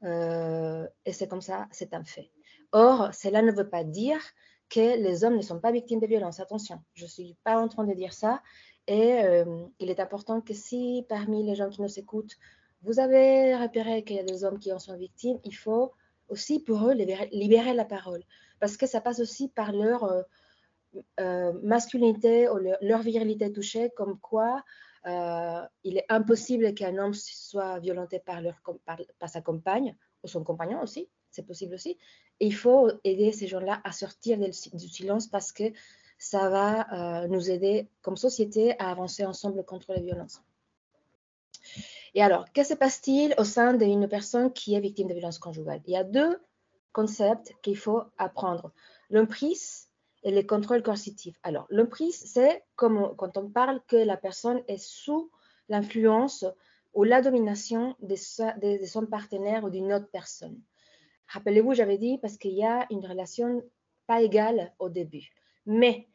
et 0.03 1.13
c'est 1.13 1.29
comme 1.29 1.41
ça, 1.41 1.67
c'est 1.71 1.95
un 1.95 2.05
fait. 2.05 2.31
Or, 2.73 3.15
cela 3.15 3.43
ne 3.43 3.53
veut 3.53 3.69
pas 3.69 3.85
dire 3.85 4.21
que 4.69 5.01
les 5.01 5.25
hommes 5.25 5.37
ne 5.37 5.43
sont 5.43 5.61
pas 5.61 5.73
victimes 5.73 6.01
de 6.01 6.07
violences. 6.07 6.41
Attention, 6.41 6.83
je 6.95 7.05
ne 7.05 7.09
suis 7.09 7.37
pas 7.45 7.59
en 7.59 7.69
train 7.69 7.85
de 7.85 7.95
dire 7.95 8.13
ça. 8.13 8.43
Et 8.87 9.23
euh, 9.25 9.67
il 9.79 9.91
est 9.91 10.01
important 10.01 10.41
que 10.41 10.55
si 10.55 11.05
parmi 11.09 11.45
les 11.45 11.55
gens 11.55 11.69
qui 11.69 11.83
nous 11.83 11.99
écoutent, 11.99 12.37
vous 12.83 13.01
avez 13.01 13.57
repéré 13.57 14.05
qu'il 14.05 14.17
y 14.17 14.21
a 14.21 14.25
des 14.25 14.45
hommes 14.45 14.59
qui 14.59 14.73
en 14.73 14.79
sont 14.79 14.97
victimes, 14.97 15.39
il 15.45 15.55
faut 15.55 15.93
aussi 16.29 16.61
pour 16.61 16.89
eux 16.89 16.93
libérer, 16.93 17.75
la 17.75 17.85
parole. 17.85 18.23
Parce 18.61 18.77
que 18.77 18.87
ça 18.87 19.01
passe 19.01 19.21
aussi 19.21 19.49
par 19.49 19.73
leur 19.73 20.05
euh, 20.05 20.23
euh, 21.21 21.53
masculinité 21.63 22.49
ou 22.49 22.59
leur, 22.81 23.03
virilité 23.03 23.53
touchée, 23.53 23.91
comme 23.97 24.19
quoi 24.19 24.63
il 25.85 25.97
est 25.97 26.05
impossible 26.11 26.75
qu'un 26.75 26.99
homme 26.99 27.15
soit 27.15 27.79
violenté 27.79 28.19
par, 28.19 28.43
leur, 28.43 28.61
par 29.19 29.29
sa 29.31 29.41
compagne 29.41 29.97
ou 30.23 30.29
son 30.29 30.45
compagnon 30.45 30.83
aussi 30.83 31.09
c'est 31.31 31.47
possible 31.47 31.75
aussi. 31.75 31.97
Il 32.41 32.55
faut 32.55 32.91
aider 33.05 33.33
ces 33.33 33.47
gens-là 33.47 33.81
à 33.85 33.93
sortir 33.93 34.39
du 34.39 34.53
silence 34.53 35.27
parce 35.27 35.53
que 35.53 35.65
ça 36.19 36.49
va 36.49 37.23
euh, 37.23 37.29
nous 37.29 37.51
aider 37.51 37.89
comme 38.03 38.17
société 38.17 38.79
à 38.79 38.91
avancer 38.91 39.25
ensemble 39.25 39.65
contre 39.65 39.93
les 39.93 40.03
violences. 40.03 40.43
Et 42.19 42.23
alors, 42.23 42.53
que 42.53 42.65
se 42.65 42.75
passe-t-il 42.75 43.33
au 43.39 43.45
sein 43.45 43.75
d'une 43.75 44.09
personne 44.09 44.53
qui 44.53 44.75
est 44.75 44.81
victime 44.81 45.07
de 45.07 45.15
violences 45.15 45.39
conjugales 45.39 45.81
Il 45.87 45.93
y 45.93 45.97
a 45.97 46.03
deux 46.03 46.37
concepts 46.91 47.55
qu'il 47.63 47.77
faut 47.77 48.03
apprendre. 48.19 48.73
L'emprise 49.09 49.87
et 50.25 50.33
le 50.33 50.43
contrôle 50.43 50.83
coercitif. 50.83 51.37
Alors, 51.45 51.69
l'emprise, 51.71 52.21
c'est 52.27 52.65
quand 52.75 53.37
on 53.37 53.49
parle 53.51 53.81
que 53.87 53.95
la 53.95 54.17
personne 54.17 54.65
est 54.67 54.83
sous 54.83 55.31
l'influence 55.69 56.45
ou 56.93 57.05
la 57.05 57.23
domination 57.23 57.95
de, 58.01 58.17
de 58.79 58.85
son 58.85 59.07
partenaire 59.07 59.63
ou 59.63 59.71
d'une 59.71 59.93
autre 59.93 60.11
personne. 60.11 60.61
Rappelez-vous, 61.29 61.73
j'avais 61.75 61.99
dit 61.99 62.19
parce 62.19 62.37
qu'il 62.37 62.55
y 62.55 62.65
a 62.65 62.85
une 62.91 63.07
relation 63.07 63.63
pas 64.09 64.23
égale 64.23 64.73
au 64.81 64.89
début. 64.89 65.31
Mais 65.67 66.09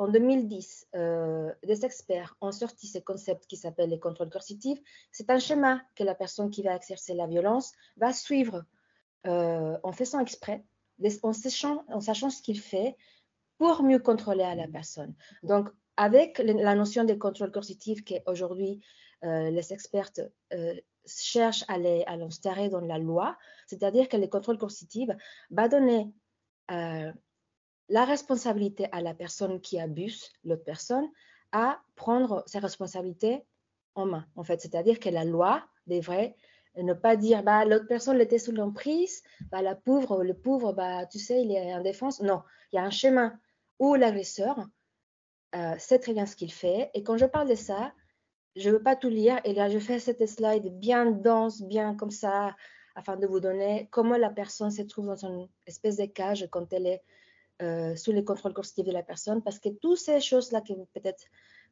en 0.00 0.08
2010, 0.08 0.88
euh, 0.94 1.52
des 1.62 1.84
experts 1.84 2.34
ont 2.40 2.52
sorti 2.52 2.86
ce 2.86 2.98
concept 2.98 3.46
qui 3.46 3.58
s'appelle 3.58 3.90
les 3.90 4.00
contrôles 4.00 4.30
coercitifs. 4.30 4.78
C'est 5.12 5.28
un 5.28 5.38
schéma 5.38 5.82
que 5.94 6.04
la 6.04 6.14
personne 6.14 6.48
qui 6.48 6.62
va 6.62 6.74
exercer 6.74 7.12
la 7.12 7.26
violence 7.26 7.72
va 7.98 8.14
suivre 8.14 8.64
euh, 9.26 9.76
en 9.82 9.92
faisant 9.92 10.20
exprès, 10.20 10.64
en 11.22 11.32
sachant, 11.34 12.30
ce 12.30 12.40
qu'il 12.40 12.58
fait 12.58 12.96
pour 13.58 13.82
mieux 13.82 13.98
contrôler 13.98 14.42
à 14.42 14.54
la 14.54 14.66
personne. 14.68 15.14
Donc, 15.42 15.68
avec 15.98 16.38
la 16.38 16.74
notion 16.74 17.04
de 17.04 17.12
contrôle 17.12 17.52
coercitif 17.52 18.02
qu'aujourd'hui 18.02 18.80
euh, 19.24 19.50
les 19.50 19.70
experts 19.74 20.12
euh, 20.54 20.80
cherchent 21.04 21.66
à 21.68 21.76
l'instaurer 21.76 22.70
dans 22.70 22.80
la 22.80 22.96
loi, 22.96 23.36
c'est-à-dire 23.66 24.08
que 24.08 24.16
le 24.16 24.28
contrôle 24.28 24.56
coercitif 24.56 25.10
va 25.50 25.68
donner 25.68 26.10
la 27.90 28.04
responsabilité 28.04 28.86
à 28.92 29.02
la 29.02 29.14
personne 29.14 29.60
qui 29.60 29.78
abuse 29.78 30.32
l'autre 30.44 30.64
personne 30.64 31.08
à 31.52 31.80
prendre 31.96 32.44
ses 32.46 32.60
responsabilités 32.60 33.44
en 33.96 34.06
main, 34.06 34.26
en 34.36 34.44
fait. 34.44 34.60
C'est-à-dire 34.60 35.00
que 35.00 35.08
la 35.08 35.24
loi 35.24 35.64
devrait 35.86 36.36
ne 36.76 36.94
pas 36.94 37.16
dire 37.16 37.42
bah, 37.42 37.64
l'autre 37.64 37.88
personne 37.88 38.20
était 38.20 38.38
sous 38.38 38.52
l'emprise, 38.52 39.22
bah, 39.50 39.60
la 39.60 39.74
pauvre, 39.74 40.22
le 40.22 40.34
pauvre, 40.34 40.72
bah, 40.72 41.04
tu 41.06 41.18
sais, 41.18 41.42
il 41.42 41.50
est 41.50 41.74
en 41.74 41.82
défense. 41.82 42.22
Non, 42.22 42.42
il 42.72 42.76
y 42.76 42.78
a 42.78 42.84
un 42.84 42.90
chemin 42.90 43.38
où 43.80 43.96
l'agresseur 43.96 44.56
euh, 45.56 45.74
sait 45.78 45.98
très 45.98 46.12
bien 46.12 46.26
ce 46.26 46.36
qu'il 46.36 46.52
fait. 46.52 46.90
Et 46.94 47.02
quand 47.02 47.16
je 47.16 47.26
parle 47.26 47.48
de 47.48 47.56
ça, 47.56 47.92
je 48.54 48.68
ne 48.68 48.74
veux 48.74 48.82
pas 48.82 48.94
tout 48.94 49.08
lire. 49.08 49.40
Et 49.44 49.52
là, 49.52 49.68
je 49.68 49.80
fais 49.80 49.98
cette 49.98 50.24
slide 50.26 50.78
bien 50.78 51.10
dense, 51.10 51.60
bien 51.62 51.96
comme 51.96 52.12
ça, 52.12 52.54
afin 52.94 53.16
de 53.16 53.26
vous 53.26 53.40
donner 53.40 53.88
comment 53.90 54.16
la 54.16 54.30
personne 54.30 54.70
se 54.70 54.82
trouve 54.82 55.06
dans 55.06 55.24
une 55.24 55.48
espèce 55.66 55.96
de 55.96 56.06
cage 56.06 56.46
quand 56.52 56.72
elle 56.72 56.86
est 56.86 57.02
euh, 57.62 57.96
sous 57.96 58.12
le 58.12 58.22
contrôle 58.22 58.52
coercitif 58.52 58.84
de 58.84 58.92
la 58.92 59.02
personne. 59.02 59.42
Parce 59.42 59.58
que 59.58 59.68
toutes 59.68 59.98
ces 59.98 60.20
choses-là 60.20 60.60
que 60.60 60.72
vous 60.72 60.88
peut-être 60.94 61.24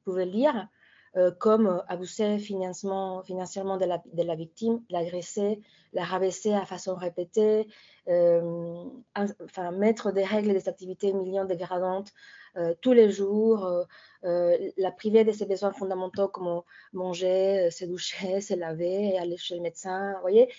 pouvez 0.05 0.25
lire, 0.25 0.69
euh, 1.17 1.31
comme 1.31 1.83
abuser 1.89 2.39
financièrement, 2.39 3.23
de, 3.23 3.85
la, 3.85 4.03
de 4.13 4.23
la 4.23 4.35
victime, 4.35 4.83
l'agresser, 4.91 5.61
la 5.93 6.05
rabaisser 6.05 6.53
à 6.53 6.67
façon 6.67 6.95
répétée, 6.95 7.67
euh, 8.09 8.85
enfin, 9.15 9.71
mettre 9.71 10.13
des 10.13 10.25
règles 10.25 10.51
et 10.51 10.55
des 10.55 10.69
activités 10.69 11.13
millions 11.13 11.45
dégradantes 11.45 12.13
euh, 12.57 12.75
tous 12.81 12.93
les 12.93 13.11
jours, 13.11 13.65
euh, 13.67 13.85
euh, 14.25 14.71
la 14.77 14.91
priver 14.91 15.25
de 15.25 15.33
ses 15.33 15.47
besoins 15.47 15.73
fondamentaux 15.73 16.29
comme 16.29 16.63
manger, 16.93 17.71
se 17.71 17.85
doucher, 17.85 18.41
se 18.41 18.55
laver, 18.55 19.17
aller 19.19 19.37
chez 19.37 19.55
le 19.57 19.63
médecin. 19.63 20.15
Vous 20.15 20.21
voyez 20.23 20.53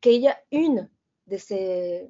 qu'il 0.00 0.20
y 0.20 0.28
a 0.28 0.38
une 0.52 0.88
de 1.26 1.36
ces 1.36 2.08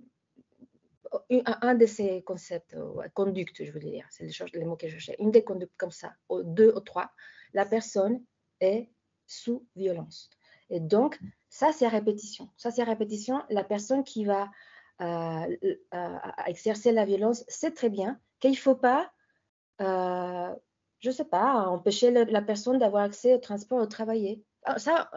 un 1.30 1.74
de 1.74 1.86
ces 1.86 2.22
concepts, 2.22 2.76
conducte, 3.14 3.64
je 3.64 3.70
veux 3.70 3.80
dire, 3.80 4.06
c'est 4.10 4.28
les, 4.54 4.64
mots 4.64 4.76
que 4.76 4.88
je 4.88 4.98
cherche, 4.98 5.18
une 5.18 5.30
des 5.30 5.44
conduites 5.44 5.72
comme 5.76 5.90
ça, 5.90 6.12
deux 6.30 6.72
ou 6.74 6.80
trois, 6.80 7.10
la 7.54 7.64
personne 7.64 8.22
est 8.60 8.90
sous 9.26 9.66
violence. 9.76 10.30
Et 10.70 10.80
donc, 10.80 11.18
ça, 11.48 11.72
c'est 11.72 11.88
répétition. 11.88 12.50
Ça, 12.56 12.70
c'est 12.70 12.82
répétition. 12.82 13.42
La 13.48 13.64
personne 13.64 14.04
qui 14.04 14.24
va 14.24 14.50
exercer 16.46 16.92
la 16.92 17.04
violence 17.04 17.44
sait 17.48 17.70
très 17.70 17.88
bien 17.88 18.20
qu'il 18.40 18.50
ne 18.50 18.56
faut 18.56 18.74
pas 18.74 19.10
euh, 19.80 20.54
je 21.00 21.10
ne 21.10 21.14
sais 21.14 21.24
pas, 21.24 21.66
empêcher 21.68 22.10
la, 22.10 22.42
personne 22.42 22.78
d'avoir 22.78 23.04
accès 23.04 23.34
au 23.34 23.38
transport, 23.38 23.80
au 23.80 23.86
travailler. 23.86 24.42
Ah, 24.64 24.78
ça, 24.78 25.10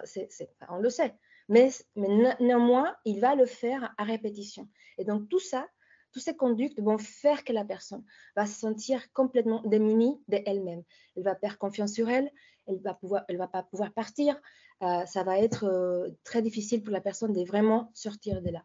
on 0.70 0.78
le 0.78 0.90
sait. 0.90 1.16
Mais, 1.50 1.70
néanmoins, 1.96 2.96
il 3.04 3.20
va 3.20 3.36
le 3.36 3.46
faire 3.46 3.94
à 3.98 4.04
répétition. 4.04 4.70
Et 4.98 5.06
donc, 5.06 5.28
tout 5.30 5.40
ça, 5.40 5.68
toutes 6.12 6.24
ces 6.24 6.36
conduites 6.36 6.80
vont 6.80 6.98
faire 6.98 7.44
que 7.44 7.54
la 7.54 7.66
personne 7.66 8.04
va 8.36 8.46
se 8.46 8.60
sentir 8.60 9.12
complètement 9.14 9.62
démunie 9.64 10.22
d'elle-même. 10.28 10.84
Elle 11.16 11.24
va 11.24 11.36
perdre 11.36 11.58
confiance 11.58 11.94
sur 11.94 12.10
elle, 12.10 12.32
elle 12.68 12.80
va 12.80 12.94
pouvoir, 12.94 13.24
va 13.30 13.48
pas 13.48 13.64
pouvoir 13.64 13.94
partir. 13.94 14.40
Euh, 14.84 15.06
ça 15.06 15.24
va 15.24 15.40
être 15.40 15.66
euh, 15.66 16.10
très 16.24 16.42
difficile 16.42 16.84
pour 16.84 16.92
la 16.94 17.02
personne 17.02 17.34
de 17.34 17.44
vraiment 17.44 17.92
sortir 17.94 18.42
de 18.42 18.50
là. 18.50 18.64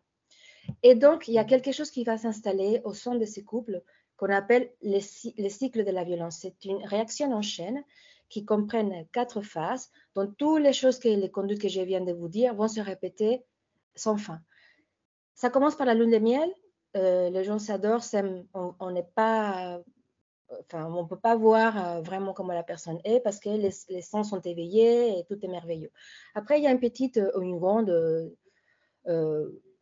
Et 0.82 0.94
donc, 0.94 1.28
il 1.28 1.34
y 1.34 1.38
a 1.38 1.44
quelque 1.44 1.72
chose 1.72 1.90
qui 1.90 2.04
va 2.04 2.18
s'installer 2.18 2.80
au 2.84 2.92
sein 2.92 3.14
de 3.14 3.24
ces 3.24 3.44
couples 3.44 3.82
qu'on 4.16 4.30
appelle 4.30 4.72
les, 4.82 5.00
cycles 5.00 5.84
de 5.84 5.90
la 5.90 6.04
violence. 6.04 6.38
C'est 6.40 6.64
une 6.64 6.84
réaction 6.84 7.32
en 7.32 7.42
chaîne 7.42 7.82
qui 8.28 8.44
comprennent 8.44 9.06
quatre 9.12 9.42
phases, 9.42 9.90
dont 10.14 10.26
toutes 10.26 10.62
les 10.62 10.72
choses 10.72 10.98
que 10.98 11.08
les 11.08 11.30
conduites 11.30 11.60
que 11.60 11.68
je 11.68 11.82
viens 11.82 12.00
de 12.00 12.12
vous 12.12 12.28
dire 12.28 12.54
vont 12.54 12.66
se 12.66 12.80
répéter 12.80 13.44
sans 13.94 14.16
fin. 14.16 14.40
Ça 15.34 15.50
commence 15.50 15.76
par 15.76 15.86
la 15.86 15.94
lune 15.94 16.10
de 16.10 16.18
miel. 16.18 16.50
Euh, 16.96 17.30
les 17.30 17.44
gens 17.44 17.58
s'adorent, 17.58 18.04
on 18.54 18.90
n'est 18.90 19.08
pas, 19.14 19.80
enfin, 20.60 20.86
on 20.86 21.02
ne 21.02 21.08
peut 21.08 21.18
pas 21.18 21.36
voir 21.36 22.02
vraiment 22.02 22.32
comment 22.32 22.54
la 22.54 22.62
personne 22.62 22.98
est 23.04 23.20
parce 23.20 23.38
que 23.38 23.50
les, 23.50 24.02
sens 24.02 24.30
sont 24.30 24.40
éveillés 24.40 25.18
et 25.18 25.24
tout 25.24 25.38
est 25.44 25.48
merveilleux. 25.48 25.92
Après, 26.34 26.58
il 26.58 26.64
y 26.64 26.66
a 26.66 26.72
une 26.72 26.80
petite 26.80 27.20
ou 27.36 27.42
une 27.42 27.58
grande 27.58 27.92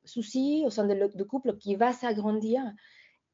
souci 0.05 0.65
au 0.67 0.71
sein 0.71 0.87
de, 0.87 1.23
couple 1.25 1.57
qui 1.57 1.77
va 1.77 1.93
s'agrandir. 1.93 2.63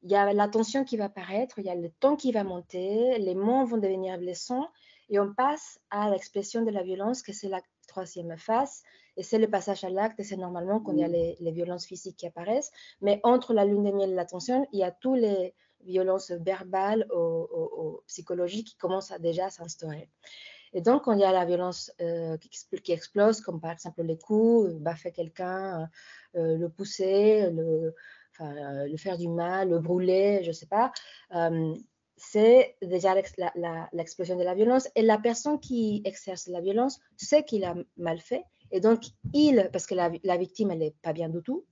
Il 0.03 0.11
y 0.11 0.15
a 0.15 0.33
la 0.33 0.47
tension 0.47 0.83
qui 0.83 0.97
va 0.97 1.05
apparaître, 1.05 1.59
il 1.59 1.65
y 1.65 1.69
a 1.69 1.75
le 1.75 1.89
temps 1.89 2.15
qui 2.15 2.31
va 2.31 2.43
monter, 2.43 3.17
les 3.19 3.35
mots 3.35 3.65
vont 3.65 3.77
devenir 3.77 4.17
blessants 4.17 4.67
et 5.09 5.19
on 5.19 5.33
passe 5.33 5.79
à 5.89 6.09
l'expression 6.09 6.63
de 6.63 6.71
la 6.71 6.83
violence, 6.83 7.21
que 7.21 7.33
c'est 7.33 7.49
la 7.49 7.61
troisième 7.87 8.35
phase. 8.37 8.81
Et 9.17 9.23
c'est 9.23 9.39
le 9.39 9.49
passage 9.49 9.83
à 9.83 9.89
l'acte, 9.89 10.19
et 10.19 10.23
c'est 10.23 10.37
normalement 10.37 10.81
il 10.89 10.99
y 10.99 11.03
a 11.03 11.07
les, 11.07 11.51
violences 11.51 11.85
physiques 11.85 12.17
qui 12.17 12.27
apparaissent. 12.27 12.71
Mais 13.01 13.19
entre 13.23 13.53
la 13.53 13.65
lune 13.65 13.83
de 13.83 13.91
miel 13.91 14.11
et 14.11 14.15
la 14.15 14.25
tension, 14.25 14.65
il 14.71 14.79
y 14.79 14.83
a 14.83 14.91
tous 14.91 15.15
les 15.15 15.53
violences 15.83 16.31
verbales 16.31 17.07
ou, 17.15 17.99
psychologiques 18.07 18.67
qui 18.67 18.77
commencent 18.77 19.11
à 19.11 19.19
déjà 19.19 19.49
s'instaurer. 19.49 20.09
Et 20.73 20.81
donc, 20.81 21.03
quand 21.03 21.13
il 21.13 21.19
y 21.19 21.25
a 21.25 21.33
la 21.33 21.43
violence 21.43 21.91
euh, 21.99 22.37
qui, 22.37 22.91
explose, 22.93 23.41
comme 23.41 23.59
par 23.59 23.71
exemple 23.71 24.03
les 24.03 24.17
coups, 24.17 24.73
baffer 24.75 25.11
quelqu'un, 25.11 25.89
euh, 26.35 26.55
le 26.55 26.69
pousser, 26.69 27.49
le, 27.51 27.93
euh, 28.39 28.87
le, 28.87 28.97
faire 28.97 29.17
du 29.17 29.27
mal, 29.27 29.69
le 29.69 29.79
brûler, 29.79 30.39
je 30.43 30.47
ne 30.47 30.53
sais 30.53 30.67
pas, 30.67 30.93
c'est 32.15 32.77
déjà 32.83 33.15
l'explosion 33.93 34.37
de 34.37 34.43
la 34.43 34.53
violence. 34.53 34.87
Et 34.95 35.01
la 35.01 35.17
personne 35.17 35.59
qui 35.59 36.01
exerce 36.05 36.47
la 36.47 36.61
violence 36.61 36.99
sait 37.17 37.43
qu'il 37.43 37.65
a 37.65 37.75
mal 37.97 38.19
fait. 38.19 38.45
Et 38.71 38.79
donc, 38.79 39.03
il, 39.33 39.69
parce 39.71 39.85
que 39.85 39.95
la, 39.95 40.37
victime, 40.37 40.71
elle 40.71 40.79
n'est 40.79 40.95
pas 41.01 41.13
bien 41.13 41.29
du 41.29 41.41
tout, 41.41 41.65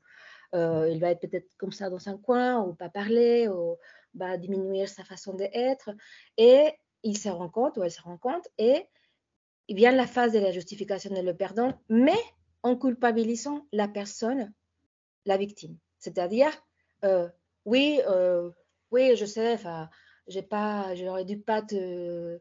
euh, 0.55 0.89
il 0.91 0.99
va 0.99 1.11
être 1.11 1.21
peut-être 1.21 1.55
comme 1.57 1.71
ça 1.71 1.89
dans 1.89 2.09
un 2.09 2.17
coin, 2.17 2.61
ou 2.63 2.73
pas 2.73 2.89
parler, 2.89 3.47
ou 3.47 3.77
va 4.15 4.37
diminuer 4.37 4.87
sa 4.87 5.03
façon 5.03 5.33
d'être. 5.33 5.91
Et 6.37 6.71
il 7.03 7.17
se 7.17 7.29
rend 7.29 7.49
compte, 7.49 7.77
ou 7.77 7.83
elle 7.83 7.91
se 7.91 8.01
rend 8.01 8.17
compte, 8.17 8.47
et 8.57 8.85
il 9.67 9.75
vient 9.75 9.91
la 9.91 10.07
phase 10.07 10.33
de 10.33 10.39
la 10.39 10.51
justification 10.51 11.13
de 11.13 11.21
le 11.21 11.35
pardon, 11.35 11.73
mais 11.89 12.17
en 12.63 12.75
culpabilisant 12.75 13.67
la 13.71 13.87
personne, 13.87 14.51
la 15.25 15.37
victime. 15.37 15.77
C'est-à-dire, 15.99 16.51
euh, 17.05 17.29
oui, 17.65 18.01
euh, 18.07 18.49
oui, 18.91 19.15
je 19.15 19.25
sais, 19.25 19.59
j'ai 20.27 20.41
pas, 20.41 20.95
j'aurais 20.95 21.25
dû 21.25 21.39
pas 21.39 21.61
te, 21.61 22.39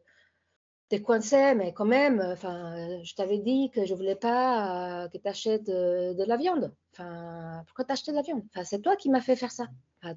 te 0.89 0.95
coincer, 0.95 1.53
mais 1.55 1.73
quand 1.73 1.85
même, 1.85 2.19
enfin, 2.19 3.01
je 3.03 3.13
t'avais 3.13 3.37
dit 3.37 3.69
que 3.69 3.85
je 3.85 3.93
voulais 3.93 4.15
pas 4.15 5.03
euh, 5.03 5.07
que 5.09 5.17
tu 5.17 5.27
achètes 5.27 5.67
de, 5.67 6.23
la 6.23 6.37
viande. 6.37 6.73
Enfin, 6.93 7.63
pourquoi 7.67 7.85
t'achetais 7.85 8.11
de 8.11 8.17
la 8.17 8.23
viande? 8.23 8.43
Enfin, 8.49 8.63
c'est 8.63 8.81
toi 8.81 8.95
qui 8.95 9.09
m'as 9.09 9.21
fait 9.21 9.35
faire 9.35 9.51
ça. 9.51 9.67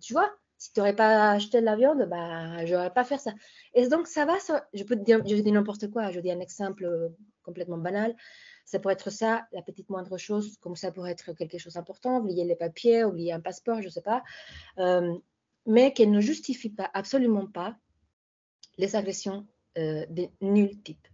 tu 0.00 0.14
vois, 0.14 0.31
si 0.57 0.73
tu 0.73 0.81
n'aurais 0.81 0.97
pas 0.97 1.33
acheté 1.33 1.61
de 1.61 1.67
la 1.67 1.76
viande, 1.76 2.09
bah, 2.09 2.64
j'aurais 2.64 2.93
pas 2.93 3.05
fait 3.05 3.19
ça. 3.19 3.33
Et 3.75 3.87
donc, 3.88 4.07
ça 4.07 4.25
va, 4.25 4.35
je 4.73 4.85
peux 4.85 4.97
te 4.97 5.02
dire, 5.02 5.21
je 5.26 5.35
n'importe 5.50 5.91
quoi, 5.91 6.11
je 6.11 6.21
dis 6.21 6.31
un 6.31 6.41
exemple 6.41 6.88
complètement 7.43 7.79
banal. 7.79 8.17
Ça 8.64 8.79
pourrait 8.79 8.95
être 8.95 9.11
ça, 9.11 9.47
la 9.52 9.61
petite 9.61 9.91
moindre 9.91 10.17
chose, 10.17 10.57
comme 10.61 10.76
ça 10.76 10.93
pourrait 10.93 11.12
être 11.12 11.33
quelque 11.35 11.59
chose 11.59 11.75
d'important, 11.75 12.19
oublier 12.21 12.45
les 12.45 12.57
papiers, 12.57 13.05
oublier 13.05 13.33
un 13.33 13.41
passeport, 13.41 13.81
je 13.81 13.87
ne 13.87 13.91
sais 13.91 14.02
pas. 14.02 14.23
Euh, 14.79 15.14
mais 15.67 15.93
qu'elle 15.93 16.11
ne 16.11 16.21
justifie 16.21 16.71
pas, 16.71 16.91
absolument 16.95 17.47
pas, 17.47 17.76
les 18.79 18.97
agressions 18.97 19.41
euh, 19.41 19.51
de 19.76 20.29
nul 20.41 20.83
type. 20.83 21.07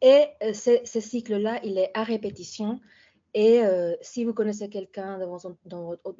Et 0.00 0.26
euh, 0.42 0.52
ce, 0.52 1.00
cycle-là, 1.00 1.60
il 1.64 1.78
est 1.78 1.90
à 1.94 2.04
répétition. 2.04 2.80
Et 3.34 3.62
euh, 3.62 3.94
si 4.00 4.24
vous 4.24 4.32
connaissez 4.32 4.68
quelqu'un 4.68 5.18
dans, 5.18 5.28
votre 5.28 5.56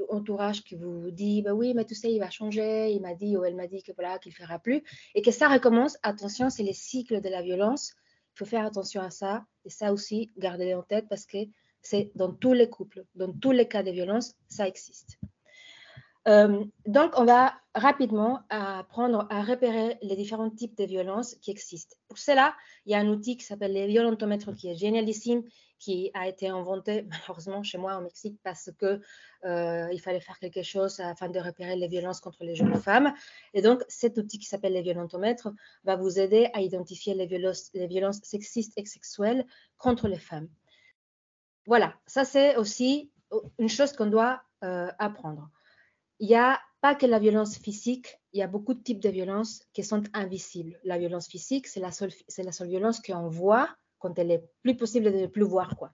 entourage 0.08 0.62
qui 0.62 0.76
vous 0.76 1.10
dit 1.10 1.42
bah 1.42 1.54
oui, 1.54 1.72
mais 1.74 1.84
tu 1.84 1.94
sais, 1.94 2.12
il 2.12 2.18
va 2.18 2.30
changer, 2.30 2.90
il 2.92 3.00
m'a 3.00 3.14
dit 3.14 3.36
ou 3.36 3.44
elle 3.44 3.56
m'a 3.56 3.66
dit 3.66 3.82
que 3.82 3.92
voilà, 3.92 4.18
qu'il 4.18 4.32
ne 4.32 4.36
fera 4.36 4.58
plus, 4.58 4.82
et 5.14 5.22
que 5.22 5.30
ça 5.30 5.48
recommence, 5.48 5.96
attention, 6.02 6.50
c'est 6.50 6.62
les 6.62 6.74
cycles 6.74 7.20
de 7.20 7.28
la 7.28 7.42
violence. 7.42 7.94
Il 8.34 8.38
faut 8.40 8.44
faire 8.44 8.66
attention 8.66 9.00
à 9.00 9.10
ça. 9.10 9.46
Et 9.64 9.70
ça 9.70 9.92
aussi, 9.92 10.32
gardez-le 10.36 10.76
en 10.76 10.82
tête 10.82 11.06
parce 11.08 11.24
que 11.24 11.38
c'est 11.82 12.10
dans 12.14 12.32
tous 12.32 12.52
les 12.52 12.68
couples, 12.68 13.04
dans 13.14 13.32
tous 13.32 13.52
les 13.52 13.68
cas 13.68 13.82
de 13.82 13.90
violence, 13.90 14.34
ça 14.48 14.66
existe. 14.66 15.18
Euh, 16.28 16.62
donc, 16.86 17.12
on 17.16 17.24
va 17.24 17.54
rapidement 17.74 18.40
apprendre 18.50 19.26
à 19.30 19.42
repérer 19.42 19.98
les 20.02 20.14
différents 20.14 20.50
types 20.50 20.76
de 20.76 20.84
violences 20.84 21.36
qui 21.36 21.50
existent. 21.50 21.96
Pour 22.06 22.18
cela, 22.18 22.54
il 22.84 22.92
y 22.92 22.94
a 22.94 22.98
un 22.98 23.08
outil 23.08 23.36
qui 23.36 23.44
s'appelle 23.44 23.72
les 23.72 23.86
violentomètres 23.86 24.52
qui 24.52 24.68
est 24.68 24.74
génialissime, 24.74 25.42
qui 25.78 26.10
a 26.12 26.28
été 26.28 26.48
inventé 26.48 27.02
malheureusement 27.08 27.62
chez 27.62 27.78
moi 27.78 27.96
au 27.96 28.02
Mexique 28.02 28.38
parce 28.42 28.70
que 28.78 29.00
euh, 29.44 29.88
il 29.92 30.00
fallait 30.00 30.20
faire 30.20 30.38
quelque 30.38 30.62
chose 30.62 31.00
afin 31.00 31.30
de 31.30 31.38
repérer 31.38 31.76
les 31.76 31.88
violences 31.88 32.20
contre 32.20 32.44
les 32.44 32.54
jeunes 32.54 32.74
femmes. 32.74 33.14
Et 33.54 33.62
donc, 33.62 33.82
cet 33.88 34.18
outil 34.18 34.38
qui 34.38 34.46
s'appelle 34.46 34.74
les 34.74 34.82
violentomètres 34.82 35.48
va 35.84 35.96
vous 35.96 36.18
aider 36.18 36.50
à 36.52 36.60
identifier 36.60 37.14
les 37.14 37.26
violences, 37.26 38.20
sexistes 38.22 38.72
et 38.76 38.84
sexuelles 38.84 39.46
contre 39.78 40.08
les 40.08 40.18
femmes. 40.18 40.48
Voilà, 41.66 41.94
ça 42.06 42.24
c'est 42.24 42.56
aussi 42.56 43.10
une 43.58 43.68
chose 43.68 43.92
qu'on 43.92 44.06
doit 44.06 44.42
euh, 44.64 44.90
apprendre 44.98 45.50
il 46.20 46.28
n'y 46.28 46.36
a 46.36 46.60
pas 46.80 46.94
que 46.94 47.06
la 47.06 47.18
violence 47.18 47.58
physique, 47.58 48.20
il 48.32 48.40
y 48.40 48.42
a 48.42 48.46
beaucoup 48.46 48.74
de 48.74 48.82
types 48.82 49.00
de 49.00 49.08
violences 49.08 49.64
qui 49.72 49.82
sont 49.82 50.02
invisibles. 50.14 50.78
La 50.84 50.98
violence 50.98 51.28
physique, 51.28 51.66
c'est 51.66 51.80
la 51.80 51.90
seule, 51.90 52.12
c'est 52.28 52.42
la 52.42 52.52
seule 52.52 52.68
violence 52.68 53.00
qu'on 53.00 53.28
voit 53.28 53.68
quand 53.98 54.18
elle 54.18 54.30
est 54.30 54.44
plus 54.62 54.76
possible 54.76 55.12
de 55.12 55.18
ne 55.18 55.26
plus 55.26 55.42
voir. 55.42 55.76
Quoi. 55.76 55.92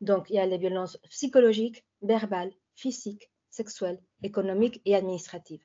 Donc, 0.00 0.30
il 0.30 0.36
y 0.36 0.38
a 0.38 0.46
les 0.46 0.58
violences 0.58 0.96
psychologiques, 1.10 1.84
verbales, 2.00 2.52
physiques, 2.74 3.30
sexuelles, 3.50 4.00
économiques 4.22 4.80
et 4.86 4.94
administratives. 4.94 5.62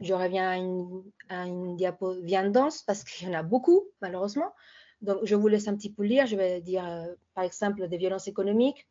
Je 0.00 0.12
reviens 0.12 0.50
à 0.50 0.56
une, 0.56 1.02
à 1.30 1.46
une 1.46 1.76
diapo 1.76 2.16
dense 2.16 2.82
parce 2.82 3.02
qu'il 3.02 3.28
y 3.28 3.30
en 3.30 3.38
a 3.38 3.42
beaucoup, 3.42 3.84
malheureusement. 4.02 4.52
Donc, 5.00 5.20
je 5.24 5.34
vous 5.34 5.48
laisse 5.48 5.68
un 5.68 5.76
petit 5.76 5.92
peu 5.92 6.02
lire. 6.02 6.26
Je 6.26 6.36
vais 6.36 6.60
dire, 6.60 6.86
euh, 6.86 7.14
par 7.34 7.44
exemple, 7.44 7.88
des 7.88 7.96
violences 7.96 8.28
économiques. 8.28 8.86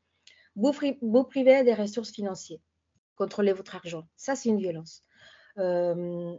Vous, 0.56 0.74
vous 1.02 1.24
privez 1.26 1.64
des 1.64 1.76
ressources 1.76 2.12
financières 2.12 2.60
contrôler 3.16 3.54
votre 3.54 3.76
argent. 3.76 4.04
Ça, 4.16 4.36
c'est 4.36 4.50
une 4.50 4.60
violence. 4.60 5.04
Euh, 5.58 6.38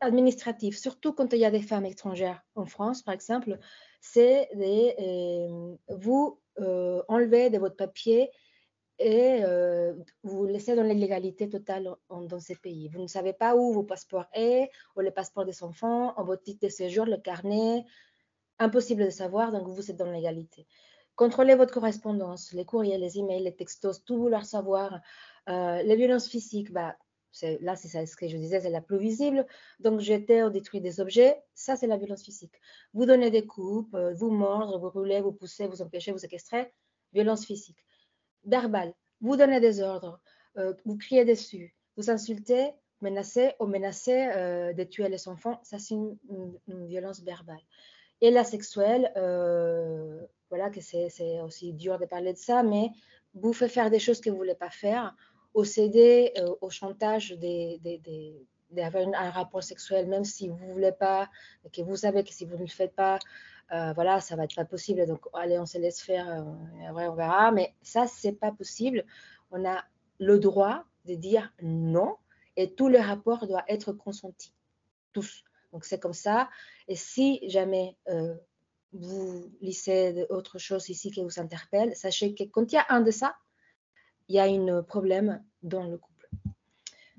administrative, 0.00 0.78
surtout 0.78 1.12
quand 1.12 1.32
il 1.32 1.40
y 1.40 1.44
a 1.44 1.50
des 1.50 1.62
femmes 1.62 1.86
étrangères 1.86 2.40
en 2.54 2.66
France, 2.66 3.02
par 3.02 3.14
exemple, 3.14 3.58
c'est 4.00 4.48
de 4.54 5.72
euh, 5.72 5.76
vous 5.88 6.40
euh, 6.60 7.02
enlever 7.08 7.50
de 7.50 7.58
votre 7.58 7.76
papier 7.76 8.30
et 8.98 9.42
euh, 9.44 9.94
vous 10.22 10.44
laissez 10.46 10.76
dans 10.76 10.82
l'illégalité 10.82 11.48
totale 11.48 11.96
dans 12.10 12.38
ces 12.38 12.54
pays. 12.56 12.88
Vous 12.88 13.00
ne 13.00 13.06
savez 13.06 13.32
pas 13.32 13.56
où 13.56 13.72
vos 13.72 13.82
passeports 13.82 14.26
est, 14.34 14.70
ou 14.94 15.00
le 15.00 15.10
passeport 15.10 15.46
des 15.46 15.62
enfants, 15.62 16.14
ou 16.20 16.24
votre 16.24 16.42
titre 16.42 16.66
de 16.66 16.70
séjour, 16.70 17.06
le 17.06 17.16
carnet. 17.16 17.84
Impossible 18.58 19.06
de 19.06 19.10
savoir, 19.10 19.52
donc 19.52 19.66
vous 19.68 19.90
êtes 19.90 19.96
dans 19.96 20.10
l'égalité. 20.10 20.66
Contrôlez 21.20 21.54
votre 21.54 21.74
correspondance, 21.74 22.54
les 22.54 22.64
courriers, 22.64 22.96
les 22.96 23.18
emails, 23.18 23.42
les 23.42 23.54
textos, 23.54 24.02
tout 24.06 24.16
vouloir 24.16 24.46
savoir. 24.46 25.02
Euh, 25.50 25.82
les 25.82 25.94
violences 25.94 26.26
physiques, 26.26 26.72
bah, 26.72 26.96
là, 27.60 27.76
c'est 27.76 28.06
ce 28.06 28.16
que 28.16 28.26
je 28.26 28.38
disais, 28.38 28.60
c'est 28.62 28.70
la 28.70 28.80
plus 28.80 28.96
visible. 28.96 29.46
Donc, 29.80 30.00
jeter 30.00 30.42
ou 30.42 30.48
détruire 30.48 30.82
des 30.82 30.98
objets, 30.98 31.36
ça, 31.52 31.76
c'est 31.76 31.86
la 31.86 31.98
violence 31.98 32.22
physique. 32.22 32.54
Vous 32.94 33.04
donnez 33.04 33.30
des 33.30 33.46
coups, 33.46 33.86
euh, 33.92 34.14
vous 34.14 34.30
mordre, 34.30 34.78
vous 34.78 34.88
roulez, 34.88 35.20
vous 35.20 35.32
poussez, 35.32 35.66
vous 35.66 35.82
empêchez, 35.82 36.10
vous 36.10 36.16
séquestrez, 36.16 36.72
violence 37.12 37.44
physique. 37.44 37.84
Verbal, 38.44 38.94
vous 39.20 39.36
donnez 39.36 39.60
des 39.60 39.82
ordres, 39.82 40.22
euh, 40.56 40.72
vous 40.86 40.96
criez 40.96 41.26
dessus, 41.26 41.76
vous 41.98 42.08
insultez, 42.08 42.70
menacez 43.02 43.52
ou 43.60 43.66
menacez 43.66 44.72
de 44.74 44.84
tuer 44.84 45.10
les 45.10 45.28
enfants, 45.28 45.60
ça, 45.64 45.78
c'est 45.78 45.96
une, 45.96 46.16
violence 46.86 47.20
verbale. 47.20 47.60
Et 48.22 48.30
la 48.30 48.44
sexuelle, 48.44 49.12
voilà 50.50 50.68
que 50.68 50.80
c'est 50.80 51.40
aussi 51.40 51.72
dur 51.72 51.98
de 51.98 52.04
parler 52.04 52.32
de 52.32 52.38
ça, 52.38 52.62
mais 52.62 52.90
vous 53.34 53.52
fait 53.52 53.68
faire 53.68 53.90
des 53.90 53.98
choses 53.98 54.20
que 54.20 54.28
vous 54.28 54.36
ne 54.36 54.40
voulez 54.40 54.54
pas 54.54 54.70
faire 54.70 55.14
au 55.54 55.64
céder 55.64 56.32
euh, 56.38 56.54
au 56.60 56.70
chantage 56.70 57.36
d'avoir 58.70 59.08
un 59.14 59.30
rapport 59.30 59.62
sexuel, 59.62 60.06
même 60.06 60.24
si 60.24 60.48
vous 60.48 60.64
ne 60.66 60.72
voulez 60.72 60.92
pas, 60.92 61.28
que 61.72 61.82
vous 61.82 61.96
savez 61.96 62.22
que 62.22 62.32
si 62.32 62.44
vous 62.44 62.56
ne 62.56 62.62
le 62.62 62.66
faites 62.68 62.94
pas, 62.94 63.18
euh, 63.72 63.92
voilà, 63.92 64.20
ça 64.20 64.36
va 64.36 64.44
être 64.44 64.56
pas 64.56 64.64
possible. 64.64 65.06
Donc, 65.06 65.20
allez, 65.32 65.58
on 65.58 65.66
se 65.66 65.78
laisse 65.78 66.00
faire, 66.00 66.28
euh, 66.28 66.92
on 66.92 67.14
verra. 67.14 67.52
Mais 67.52 67.74
ça, 67.82 68.06
c'est 68.06 68.32
pas 68.32 68.52
possible. 68.52 69.04
On 69.50 69.64
a 69.64 69.84
le 70.18 70.38
droit 70.38 70.84
de 71.04 71.14
dire 71.14 71.52
non 71.62 72.16
et 72.56 72.74
tout 72.74 72.88
le 72.88 72.98
rapport 72.98 73.46
doit 73.46 73.64
être 73.68 73.92
consenti. 73.92 74.52
Tous. 75.12 75.44
Donc, 75.72 75.84
c'est 75.84 76.00
comme 76.00 76.12
ça. 76.12 76.48
Et 76.88 76.96
si 76.96 77.48
jamais 77.48 77.96
vous 78.92 79.44
lisez 79.60 80.26
autre 80.30 80.58
chose 80.58 80.88
ici 80.88 81.10
qui 81.10 81.22
vous 81.22 81.38
interpelle, 81.38 81.94
sachez 81.94 82.34
que 82.34 82.44
quand 82.44 82.72
il 82.72 82.76
y 82.76 82.78
a 82.78 82.86
un 82.88 83.00
de 83.00 83.10
ça, 83.10 83.36
il 84.28 84.36
y 84.36 84.38
a 84.38 84.44
un 84.44 84.82
problème 84.82 85.42
dans 85.62 85.84
le 85.84 85.98
couple. 85.98 86.28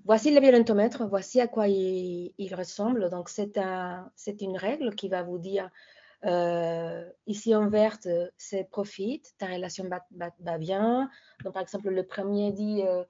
Voici 0.06 0.34
le 0.34 0.42
violentomètre, 0.42 1.06
voici 1.06 1.40
à 1.40 1.48
quoi 1.48 1.68
il, 1.68 2.56
ressemble. 2.56 3.10
Donc, 3.10 3.30
c'est 3.30 3.58
un, 3.58 4.12
une 4.40 4.58
règle 4.58 4.96
qui 4.96 5.10
va 5.10 5.22
vous 5.22 5.38
dire 5.38 5.70
euh, 6.26 7.08
ici 7.28 7.56
en 7.56 7.70
vert, 7.70 7.98
c'est 8.38 8.70
profite, 8.70 9.34
ta 9.38 9.48
relation 9.48 9.88
va, 9.90 10.58
bien. 10.58 11.10
Donc, 11.44 11.54
par 11.54 11.62
exemple, 11.62 11.90
le 11.90 12.04
premier 12.04 12.52
dit 12.52 12.82
euh, 12.84 13.04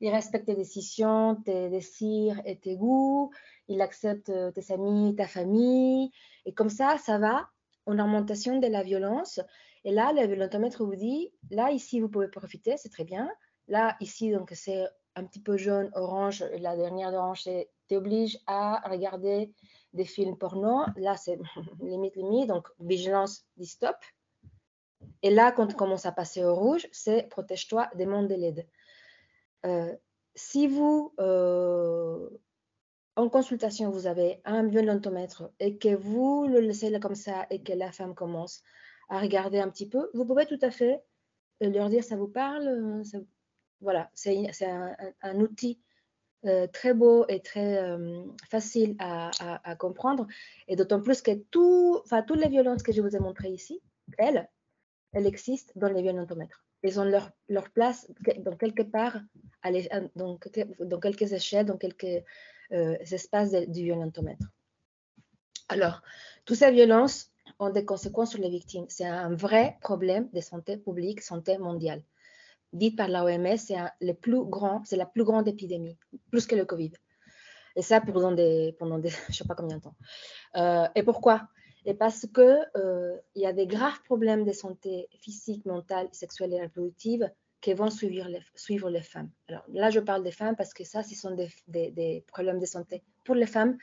il 0.00 0.10
respecte 0.10 0.46
tes 0.46 0.56
décisions, 0.56 1.36
tes 1.36 1.68
désirs 1.68 2.40
et 2.44 2.56
tes 2.56 2.76
goûts. 2.76 3.30
il 3.68 3.80
accepte 3.80 4.32
tes 4.54 4.72
amis, 4.72 5.14
ta 5.14 5.28
famille. 5.28 6.10
Et 6.44 6.52
comme 6.52 6.70
ça, 6.70 6.98
ça 6.98 7.18
va 7.18 7.48
en 7.86 7.98
augmentation 7.98 8.58
de 8.58 8.66
la 8.66 8.82
violence. 8.82 9.40
Et 9.84 9.92
là, 9.92 10.12
le 10.12 10.26
violentomètre 10.26 10.84
vous 10.84 10.96
dit, 10.96 11.32
là, 11.50 11.70
ici, 11.70 12.00
vous 12.00 12.08
pouvez 12.08 12.28
profiter, 12.28 12.76
c'est 12.76 12.88
très 12.88 13.04
bien. 13.04 13.28
Là, 13.68 13.96
ici, 14.00 14.30
donc, 14.30 14.50
c'est 14.54 14.86
un 15.14 15.24
petit 15.24 15.40
peu 15.40 15.56
jaune, 15.56 15.90
orange. 15.94 16.44
La 16.58 16.76
dernière 16.76 17.12
d'orange, 17.12 17.42
c'est 17.42 17.70
t'oblige 17.88 18.38
à 18.46 18.80
regarder 18.88 19.52
des 19.92 20.04
films 20.04 20.36
porno. 20.36 20.84
Là, 20.96 21.16
c'est 21.16 21.38
limite, 21.80 22.16
limite. 22.16 22.48
Donc, 22.48 22.68
vigilance, 22.80 23.44
dit 23.56 23.66
stop. 23.66 23.96
Et 25.22 25.30
là, 25.30 25.52
quand 25.52 25.72
on 25.72 25.76
commence 25.76 26.06
à 26.06 26.12
passer 26.12 26.44
au 26.44 26.54
rouge, 26.54 26.88
c'est 26.92 27.28
protège-toi 27.28 27.88
des 27.94 28.06
mondes 28.06 28.28
de 28.28 28.34
l'aide. 28.34 28.66
Euh, 29.66 29.94
si 30.34 30.66
vous, 30.66 31.12
euh, 31.20 32.28
en 33.16 33.28
consultation, 33.28 33.90
vous 33.90 34.06
avez 34.06 34.40
un 34.44 34.66
violentomètre 34.66 35.50
et 35.60 35.76
que 35.76 35.94
vous 35.94 36.46
le 36.46 36.60
laissez 36.60 36.98
comme 37.00 37.14
ça 37.14 37.46
et 37.50 37.62
que 37.62 37.72
la 37.72 37.92
femme 37.92 38.14
commence 38.14 38.62
à 39.08 39.18
regarder 39.20 39.58
un 39.60 39.68
petit 39.68 39.88
peu, 39.88 40.10
vous 40.14 40.24
pouvez 40.24 40.46
tout 40.46 40.58
à 40.62 40.70
fait 40.70 41.02
euh, 41.62 41.70
leur 41.70 41.90
dire 41.90 42.02
ça 42.04 42.16
vous 42.16 42.28
parle. 42.28 43.02
Voilà, 43.80 44.10
c'est 44.14 44.46
un, 44.62 45.40
outil 45.40 45.80
très 46.72 46.94
beau 46.94 47.24
et 47.28 47.40
très 47.40 47.84
facile 48.48 48.94
à, 49.00 49.30
à, 49.68 49.74
comprendre. 49.74 50.26
Et 50.68 50.76
d'autant 50.76 51.00
plus 51.00 51.20
que 51.20 51.32
tout, 51.50 52.00
toutes 52.26 52.40
les 52.40 52.48
violences 52.48 52.84
que 52.84 52.92
je 52.92 53.02
vous 53.02 53.16
ai 53.16 53.18
montrées 53.18 53.50
ici, 53.50 53.82
elles, 54.18 54.48
elles 55.12 55.26
existent 55.26 55.72
dans 55.74 55.88
les 55.88 56.00
violentomètres. 56.00 56.64
Elles 56.82 57.00
ont 57.00 57.04
leur, 57.04 57.70
place 57.70 58.10
dans 58.38 58.56
quelque 58.56 58.82
part, 58.82 59.18
à 59.62 59.70
dans, 60.16 60.38
quelques 61.00 61.32
échelles, 61.32 61.66
dans 61.66 61.76
quelques 61.76 62.24
euh, 62.72 62.96
espaces 63.00 63.52
du 63.68 63.84
violentomètre. 63.84 64.46
Alors, 65.68 66.02
toutes 66.44 66.56
ces 66.56 66.72
violences 66.72 67.30
ont 67.58 67.70
des 67.70 67.84
conséquences 67.84 68.30
sur 68.30 68.40
les 68.40 68.50
victimes. 68.50 68.86
C'est 68.88 69.06
un 69.06 69.34
vrai 69.34 69.76
problème 69.80 70.28
de 70.32 70.40
santé 70.40 70.76
publique, 70.76 71.22
santé 71.22 71.58
mondiale. 71.58 72.02
Dit 72.72 72.90
par 72.90 73.08
l'OMS, 73.08 73.56
c'est 73.56 73.76
la 74.00 74.14
plus 75.06 75.24
grande 75.24 75.48
épidémie, 75.48 75.98
plus 76.30 76.46
que 76.46 76.56
le 76.56 76.64
Covid. 76.64 76.92
Et 77.76 77.82
ça 77.82 78.00
pendant 78.00 78.32
des, 78.32 78.74
pendant 78.78 78.98
des, 78.98 79.10
je 79.28 79.34
sais 79.34 79.44
pas 79.44 79.54
combien 79.54 79.76
de 79.76 79.82
temps. 79.82 79.96
Euh, 80.56 80.86
et 80.94 81.02
pourquoi? 81.02 81.48
Et 81.84 81.94
parce 81.94 82.26
qu'il 82.32 82.70
euh, 82.76 83.16
y 83.34 83.46
a 83.46 83.52
des 83.52 83.66
graves 83.66 84.00
problèmes 84.04 84.44
de 84.44 84.52
santé 84.52 85.08
physique, 85.18 85.66
mentale, 85.66 86.08
sexuelle 86.12 86.52
et 86.52 86.62
reproductive 86.62 87.30
qui 87.60 87.74
vont 87.74 87.90
suivre 87.90 88.28
les, 88.90 89.00
femmes. 89.02 89.30
Alors 89.48 89.64
là, 89.68 89.90
je 89.90 90.00
parle 90.00 90.24
des 90.24 90.32
femmes 90.32 90.56
parce 90.56 90.74
que 90.74 90.84
ça, 90.84 91.02
ce 91.04 91.14
sont 91.14 91.36
des, 91.36 91.48
des, 91.68 92.24
problèmes 92.26 92.58
de 92.58 92.66
santé 92.66 93.04
pour 93.24 93.36
les 93.36 93.46
femmes 93.46 93.78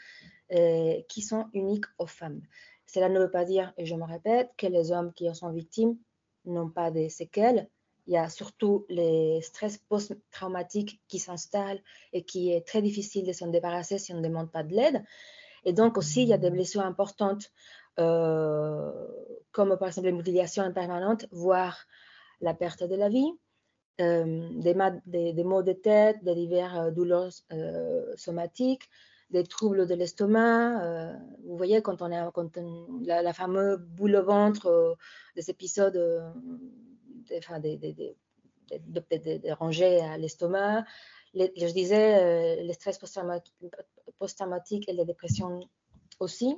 euh, 0.51 1.01
qui 1.07 1.21
sont 1.21 1.47
uniques 1.53 1.85
aux 1.97 2.05
femmes. 2.05 2.41
Cela 2.85 3.07
ne 3.07 3.19
veut 3.19 3.31
pas 3.31 3.45
dire, 3.45 3.73
et 3.77 3.85
je 3.85 3.95
me 3.95 4.03
répète, 4.03 4.49
que 4.57 4.67
les 4.67 4.91
hommes 4.91 5.13
qui 5.13 5.29
en 5.29 5.33
sont 5.33 5.51
victimes 5.51 5.97
n'ont 6.43 6.69
pas 6.69 6.91
de 6.91 7.07
séquelles. 7.07 7.69
Il 8.05 8.13
y 8.13 8.17
a 8.17 8.27
surtout 8.27 8.85
les 8.89 9.39
stress 9.41 9.77
post-traumatiques 9.77 10.99
qui 11.07 11.19
s'installent 11.19 11.81
et 12.12 12.23
qui 12.23 12.51
est 12.51 12.67
très 12.67 12.81
difficile 12.81 13.25
de 13.25 13.31
s'en 13.31 13.47
débarrasser 13.47 13.97
si 13.97 14.13
on 14.13 14.17
ne 14.17 14.27
demande 14.27 14.51
pas 14.51 14.63
de 14.63 14.73
l'aide. 14.73 15.05
Et 15.63 15.73
donc 15.73 15.97
aussi, 15.97 16.23
il 16.23 16.29
y 16.29 16.33
a 16.33 16.38
des 16.38 16.49
blessures 16.49 16.81
importantes 16.81 17.51
comme 19.51 19.77
par 19.77 19.88
exemple 19.88 20.07
les 20.07 20.13
mutilations 20.13 20.71
permanentes, 20.73 21.25
voire 21.31 21.85
la 22.41 22.53
perte 22.53 22.83
de 22.83 22.95
la 22.95 23.09
vie, 23.09 23.31
euh, 24.01 24.49
des, 24.53 25.43
maux 25.43 25.63
de 25.63 25.73
tête, 25.73 26.23
des 26.23 26.35
diverses 26.35 26.88
euh, 26.88 26.91
douleurs 26.91 27.31
somatiques, 28.15 28.89
des 29.29 29.43
troubles 29.43 29.88
de 29.88 29.93
l'estomac. 29.93 31.17
vous 31.45 31.57
voyez, 31.57 31.81
quand 31.81 32.01
on 32.01 32.12
a 32.12 32.31
quand 32.31 32.57
la, 33.03 33.33
fameuse 33.33 33.77
boule 33.79 34.15
au 34.15 34.23
ventre 34.23 34.97
des 35.35 35.49
épisodes 35.51 35.99
enfin, 37.38 37.59
des, 37.59 37.77
des, 37.77 38.15
à 40.01 40.17
l'estomac. 40.17 40.83
Je 41.35 41.73
disais, 41.73 42.63
le 42.63 42.73
stress 42.73 42.97
post-traumatique 44.17 44.89
et 44.89 44.93
la 44.93 45.05
dépression 45.05 45.59
aussi. 46.19 46.57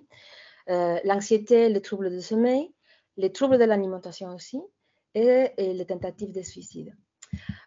Euh, 0.70 1.00
l'anxiété, 1.04 1.70
les 1.70 1.82
troubles 1.82 2.12
de 2.12 2.20
sommeil, 2.20 2.74
les 3.18 3.32
troubles 3.32 3.58
de 3.58 3.64
l'alimentation 3.64 4.34
aussi, 4.34 4.62
et, 5.14 5.52
les 5.58 5.86
tentatives 5.86 6.32
de 6.32 6.42
suicide. 6.42 6.96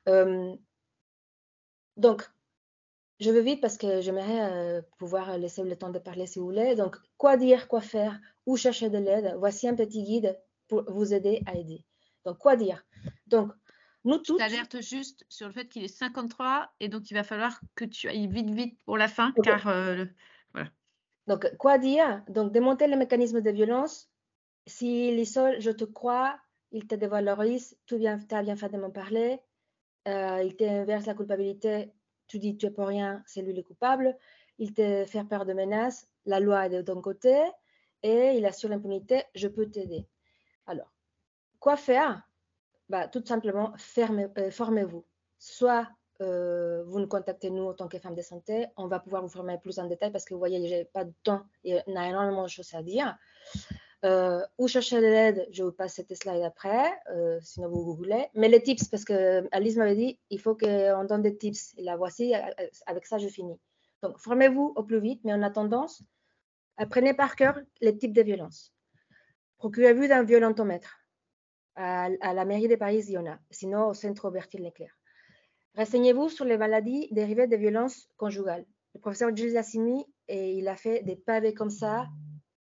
Euh, 0.09 0.55
donc, 1.97 2.29
je 3.21 3.31
vais 3.31 3.43
vite 3.43 3.61
parce 3.61 3.77
que 3.77 4.01
j'aimerais 4.01 4.53
euh, 4.53 4.83
pouvoir 4.99 5.39
laisser 5.39 5.63
le 5.63 5.77
temps 5.77 5.91
de 5.91 5.99
parler 5.99 6.27
si 6.27 6.39
vous 6.39 6.47
voulez. 6.47 6.75
Donc, 6.75 6.97
quoi 7.17 7.37
dire, 7.37 7.69
quoi 7.69 7.81
faire, 7.81 8.19
où 8.47 8.57
chercher 8.57 8.91
de 8.91 8.99
l'aide? 8.99 9.35
Voici 9.39 9.69
un 9.69 9.75
petit 9.75 10.03
guide 10.03 10.39
pour 10.69 10.85
vous 10.91 11.15
aider 11.15 11.43
à 11.47 11.55
aider. 11.57 11.85
Donc, 12.25 12.39
quoi 12.39 12.57
dire? 12.57 12.85
Donc, 13.27 13.53
nous 14.05 14.19
tous. 14.19 14.39
J'alerte 14.39 14.81
juste 14.83 15.25
sur 15.29 15.47
le 15.47 15.53
fait 15.53 15.69
qu'il 15.69 15.85
est 15.85 15.89
53 15.89 16.71
et 16.81 16.89
donc 16.89 17.11
il 17.11 17.15
va 17.15 17.23
falloir 17.23 17.59
que 17.75 17.87
tu 17.87 18.09
ailles 18.09 18.27
vite, 18.27 18.51
vite 18.51 18.79
pour 18.85 18.99
la 18.99 19.09
fin, 19.09 19.33
car 19.43 19.63
voilà. 19.63 20.05
Donc, 21.27 21.57
quoi 21.57 21.79
dire? 21.79 22.23
Donc, 22.29 22.53
démonter 22.53 22.87
le 22.87 22.97
mécanisme 22.97 23.41
de 23.41 23.51
violence. 23.51 24.11
S'il 24.67 25.19
est 25.19 25.25
seul, 25.25 25.61
je 25.61 25.71
te 25.71 25.85
crois, 25.85 26.39
il 26.71 26.87
te 26.87 26.95
dévalorise, 26.95 27.77
tu 27.87 27.95
as 28.07 28.43
bien 28.43 28.57
fait 28.57 28.69
de 28.69 28.79
m'en 28.79 28.91
parler, 28.91 29.41
euh, 30.09 30.43
il 30.43 30.57
t'inverse 30.57 31.07
la 31.07 31.15
culpabilité, 31.15 31.93
tu 32.27 32.39
dis 32.39 32.57
tu 32.57 32.67
es 32.67 32.71
pour 32.71 32.89
rien, 32.89 33.23
c'est 33.27 33.43
lui 33.43 33.53
le 33.53 33.63
coupable, 33.63 34.17
il 34.59 34.73
te 34.73 35.05
fait 35.05 35.25
peur 35.25 35.45
de 35.45 35.53
menaces, 35.53 36.09
la 36.25 36.41
loi 36.41 36.67
est 36.67 36.71
de 36.71 36.83
ton 36.83 37.01
côté, 37.01 37.39
et 38.03 38.33
il 38.37 38.45
assure 38.47 38.71
l'impunité, 38.71 39.23
je 39.35 39.49
peux 39.49 39.71
t'aider. 39.71 40.07
Alors, 40.67 40.93
quoi 41.61 41.77
faire? 41.77 42.29
Bah, 42.89 43.09
Tout 43.09 43.25
simplement, 43.25 43.73
euh, 43.99 44.51
formez-vous. 44.51 45.05
Soit 45.39 45.89
euh, 46.21 46.85
vous 46.85 47.01
nous 47.01 47.09
contactez 47.09 47.51
nous 47.51 47.65
en 47.65 47.75
tant 47.75 47.89
que 47.89 47.99
femme 47.99 48.15
de 48.15 48.23
santé. 48.23 48.67
On 48.77 48.87
va 48.87 49.01
pouvoir 49.01 49.23
vous 49.23 49.29
former 49.29 49.59
plus 49.59 49.79
en 49.79 49.87
détail 49.87 50.13
parce 50.13 50.25
que 50.25 50.35
vous 50.35 50.39
voyez, 50.39 50.67
j'ai 50.67 50.85
pas 50.85 51.05
de 51.05 51.13
temps 51.23 51.45
et 51.65 51.81
on 51.87 51.97
a 51.97 52.09
énormément 52.09 52.45
de 52.45 52.49
choses 52.49 52.73
à 52.75 52.83
dire. 52.83 53.17
Euh, 54.05 54.45
où 54.59 54.69
chercher 54.69 54.97
de 55.01 55.07
l'aide, 55.07 55.49
je 55.51 55.63
vous 55.63 55.73
passe 55.73 55.95
cette 55.95 56.15
slide 56.15 56.43
après, 56.43 56.93
euh, 57.11 57.39
sinon 57.41 57.71
vous 57.71 57.85
googlez. 57.85 58.27
Mais 58.35 58.49
les 58.49 58.63
tips, 58.63 58.89
parce 58.89 59.05
que 59.05 59.49
Alice 59.51 59.77
m'avait 59.77 59.97
dit, 59.97 60.19
il 60.29 60.39
faut 60.39 60.55
qu'on 60.55 61.05
donne 61.05 61.23
des 61.23 61.37
tips. 61.37 61.75
Et 61.79 61.83
la 61.83 61.97
voici, 61.97 62.35
avec 62.87 63.07
ça, 63.07 63.17
je 63.17 63.29
finis. 63.29 63.59
Donc, 64.03 64.19
formez-vous 64.19 64.75
au 64.77 64.83
plus 64.83 65.01
vite, 65.01 65.23
mais 65.25 65.33
en 65.33 65.41
attendant, 65.41 65.87
apprenez 66.77 67.15
par 67.15 67.35
cœur 67.37 67.59
les 67.81 67.97
types 67.97 68.13
de 68.13 68.21
violences. 68.21 68.75
Procurez-vous 69.57 70.09
d'un 70.09 70.23
violentomètre. 70.23 70.99
À, 71.77 72.11
la 72.11 72.45
mairie 72.45 72.69
de 72.69 72.77
Paris, 72.77 73.03
il 73.09 73.13
y 73.13 73.19
en 73.19 73.27
a. 73.27 73.39
Sinon, 73.51 73.89
au 73.89 73.95
centre 73.95 74.31
Bertil 74.31 74.63
Leclerc. 74.63 74.95
Renseignez-vous 75.77 76.29
sur 76.29 76.45
les 76.45 76.57
maladies 76.57 77.09
dérivées 77.11 77.49
des 77.49 77.57
violences 77.57 78.09
conjugales. 78.17 78.65
Le 78.95 79.01
professeur 79.01 79.35
Gilles 79.35 79.53
Lassimi, 79.53 80.05
et 80.29 80.53
il 80.53 80.69
a 80.69 80.77
fait 80.77 81.03
des 81.03 81.17
pavés 81.17 81.53
comme 81.53 81.71
ça. 81.71 82.07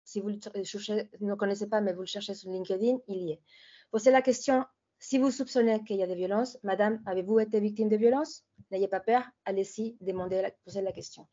Si 0.05 0.21
vous 0.21 0.31
ne 0.31 0.39
le 1.21 1.37
connaissez 1.37 1.69
pas, 1.69 1.81
mais 1.81 1.93
vous 1.93 2.01
le 2.01 2.07
cherchez 2.07 2.35
sur 2.35 2.51
LinkedIn, 2.51 2.99
il 3.09 3.19
y 3.19 3.33
est. 3.33 3.41
Posez 3.91 4.11
la 4.11 4.23
question, 4.23 4.65
si 4.99 5.19
vous 5.19 5.31
soupçonnez 5.31 5.85
qu'il 5.85 5.97
y 5.97 6.03
a 6.03 6.07
des 6.07 6.15
violences, 6.15 6.59
Madame, 6.63 7.03
avez-vous 7.05 7.41
été 7.41 7.61
victime 7.61 7.89
de 7.89 7.97
violences? 7.97 8.45
N'ayez 8.71 8.89
pas 8.89 9.01
peur, 9.01 9.25
allez-y, 9.45 9.97
demandez, 10.01 10.49
posez 10.65 10.81
la 10.81 10.93
question. 10.93 11.27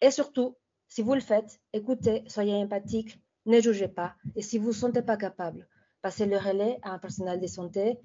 Et 0.00 0.10
surtout, 0.10 0.56
si 0.88 1.00
vous 1.00 1.14
le 1.14 1.20
faites, 1.20 1.60
écoutez, 1.72 2.24
soyez 2.26 2.54
empathique, 2.54 3.18
ne 3.46 3.60
jugez 3.60 3.88
pas. 3.88 4.16
Et 4.36 4.42
si 4.42 4.58
vous 4.58 4.68
ne 4.68 4.74
sentez 4.74 5.02
pas 5.02 5.16
capable, 5.16 5.66
passez 6.02 6.26
le 6.26 6.36
relais 6.36 6.78
à 6.82 6.90
un 6.90 6.98
personnel 6.98 7.40
de 7.40 7.46
santé 7.46 7.98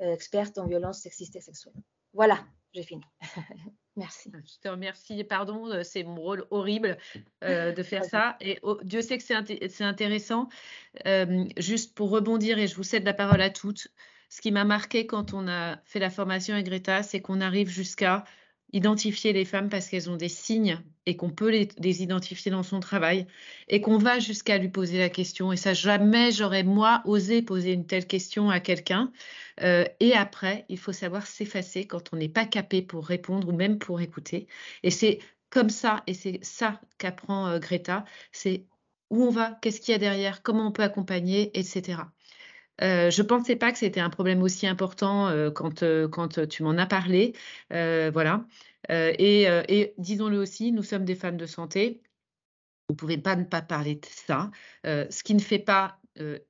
euh, 0.00 0.12
expert 0.12 0.50
en 0.58 0.66
violences 0.66 1.00
sexistes 1.00 1.36
et 1.36 1.40
sexuelles. 1.40 1.80
Voilà, 2.14 2.44
j'ai 2.72 2.82
fini. 2.82 3.02
Merci. 3.96 4.32
Je 4.32 4.60
te 4.60 4.68
remercie. 4.68 5.22
Pardon, 5.22 5.68
euh, 5.68 5.82
c'est 5.84 6.02
mon 6.02 6.20
rôle 6.20 6.46
horrible 6.50 6.98
euh, 7.44 7.72
de 7.72 7.82
faire 7.82 8.04
ça. 8.04 8.36
Et 8.40 8.58
oh, 8.62 8.78
Dieu 8.82 9.02
sait 9.02 9.18
que 9.18 9.24
c'est 9.24 9.84
intéressant. 9.84 10.48
Euh, 11.06 11.44
juste 11.56 11.94
pour 11.94 12.10
rebondir, 12.10 12.58
et 12.58 12.66
je 12.66 12.74
vous 12.74 12.82
cède 12.82 13.04
la 13.04 13.14
parole 13.14 13.40
à 13.40 13.50
toutes, 13.50 13.88
ce 14.28 14.40
qui 14.40 14.50
m'a 14.50 14.64
marqué 14.64 15.06
quand 15.06 15.32
on 15.32 15.46
a 15.46 15.76
fait 15.84 16.00
la 16.00 16.10
formation 16.10 16.54
avec 16.54 16.66
Greta, 16.66 17.02
c'est 17.02 17.20
qu'on 17.20 17.40
arrive 17.40 17.68
jusqu'à 17.68 18.24
identifier 18.74 19.32
les 19.32 19.44
femmes 19.44 19.68
parce 19.68 19.88
qu'elles 19.88 20.10
ont 20.10 20.16
des 20.16 20.28
signes 20.28 20.80
et 21.06 21.16
qu'on 21.16 21.30
peut 21.30 21.48
les, 21.48 22.02
identifier 22.02 22.50
dans 22.50 22.64
son 22.64 22.80
travail 22.80 23.26
et 23.68 23.80
qu'on 23.80 23.98
va 23.98 24.18
jusqu'à 24.18 24.58
lui 24.58 24.68
poser 24.68 24.98
la 24.98 25.08
question. 25.08 25.52
Et 25.52 25.56
ça, 25.56 25.74
jamais 25.74 26.32
j'aurais, 26.32 26.64
moi, 26.64 27.00
osé 27.04 27.40
poser 27.40 27.72
une 27.72 27.86
telle 27.86 28.06
question 28.06 28.50
à 28.50 28.58
quelqu'un. 28.58 29.12
Euh, 29.62 29.84
et 30.00 30.14
après, 30.14 30.64
il 30.68 30.78
faut 30.78 30.92
savoir 30.92 31.26
s'effacer 31.26 31.86
quand 31.86 32.12
on 32.12 32.16
n'est 32.16 32.28
pas 32.28 32.46
capé 32.46 32.82
pour 32.82 33.06
répondre 33.06 33.48
ou 33.48 33.52
même 33.52 33.78
pour 33.78 34.00
écouter. 34.00 34.48
Et 34.82 34.90
c'est 34.90 35.20
comme 35.50 35.70
ça, 35.70 36.02
et 36.08 36.14
c'est 36.14 36.40
ça 36.42 36.80
qu'apprend 36.98 37.46
euh, 37.46 37.58
Greta, 37.60 38.04
c'est 38.32 38.64
où 39.10 39.22
on 39.22 39.30
va, 39.30 39.56
qu'est-ce 39.62 39.80
qu'il 39.80 39.92
y 39.92 39.94
a 39.94 39.98
derrière, 39.98 40.42
comment 40.42 40.66
on 40.66 40.72
peut 40.72 40.82
accompagner, 40.82 41.56
etc. 41.56 41.98
Euh, 42.82 43.10
je 43.10 43.22
ne 43.22 43.26
pensais 43.26 43.56
pas 43.56 43.72
que 43.72 43.78
c'était 43.78 44.00
un 44.00 44.10
problème 44.10 44.42
aussi 44.42 44.66
important 44.66 45.28
euh, 45.28 45.50
quand, 45.50 45.82
euh, 45.82 46.46
tu 46.48 46.62
m'en 46.62 46.76
as 46.76 46.86
parlé. 46.86 47.34
voilà. 47.70 48.46
Et, 48.88 49.94
disons-le 49.98 50.38
aussi, 50.38 50.72
nous 50.72 50.82
sommes 50.82 51.04
des 51.04 51.14
femmes 51.14 51.36
de 51.36 51.46
santé 51.46 52.02
Vous 52.88 52.94
ne 52.94 52.96
pouvez 52.96 53.18
pas 53.18 53.36
ne 53.36 53.44
pas 53.44 53.62
parler 53.62 53.96
de 53.96 54.06
ça. 54.06 54.50
Ce 54.84 55.22
qui 55.22 55.34
ne 55.34 55.40
fait 55.40 55.58
pas, 55.58 55.98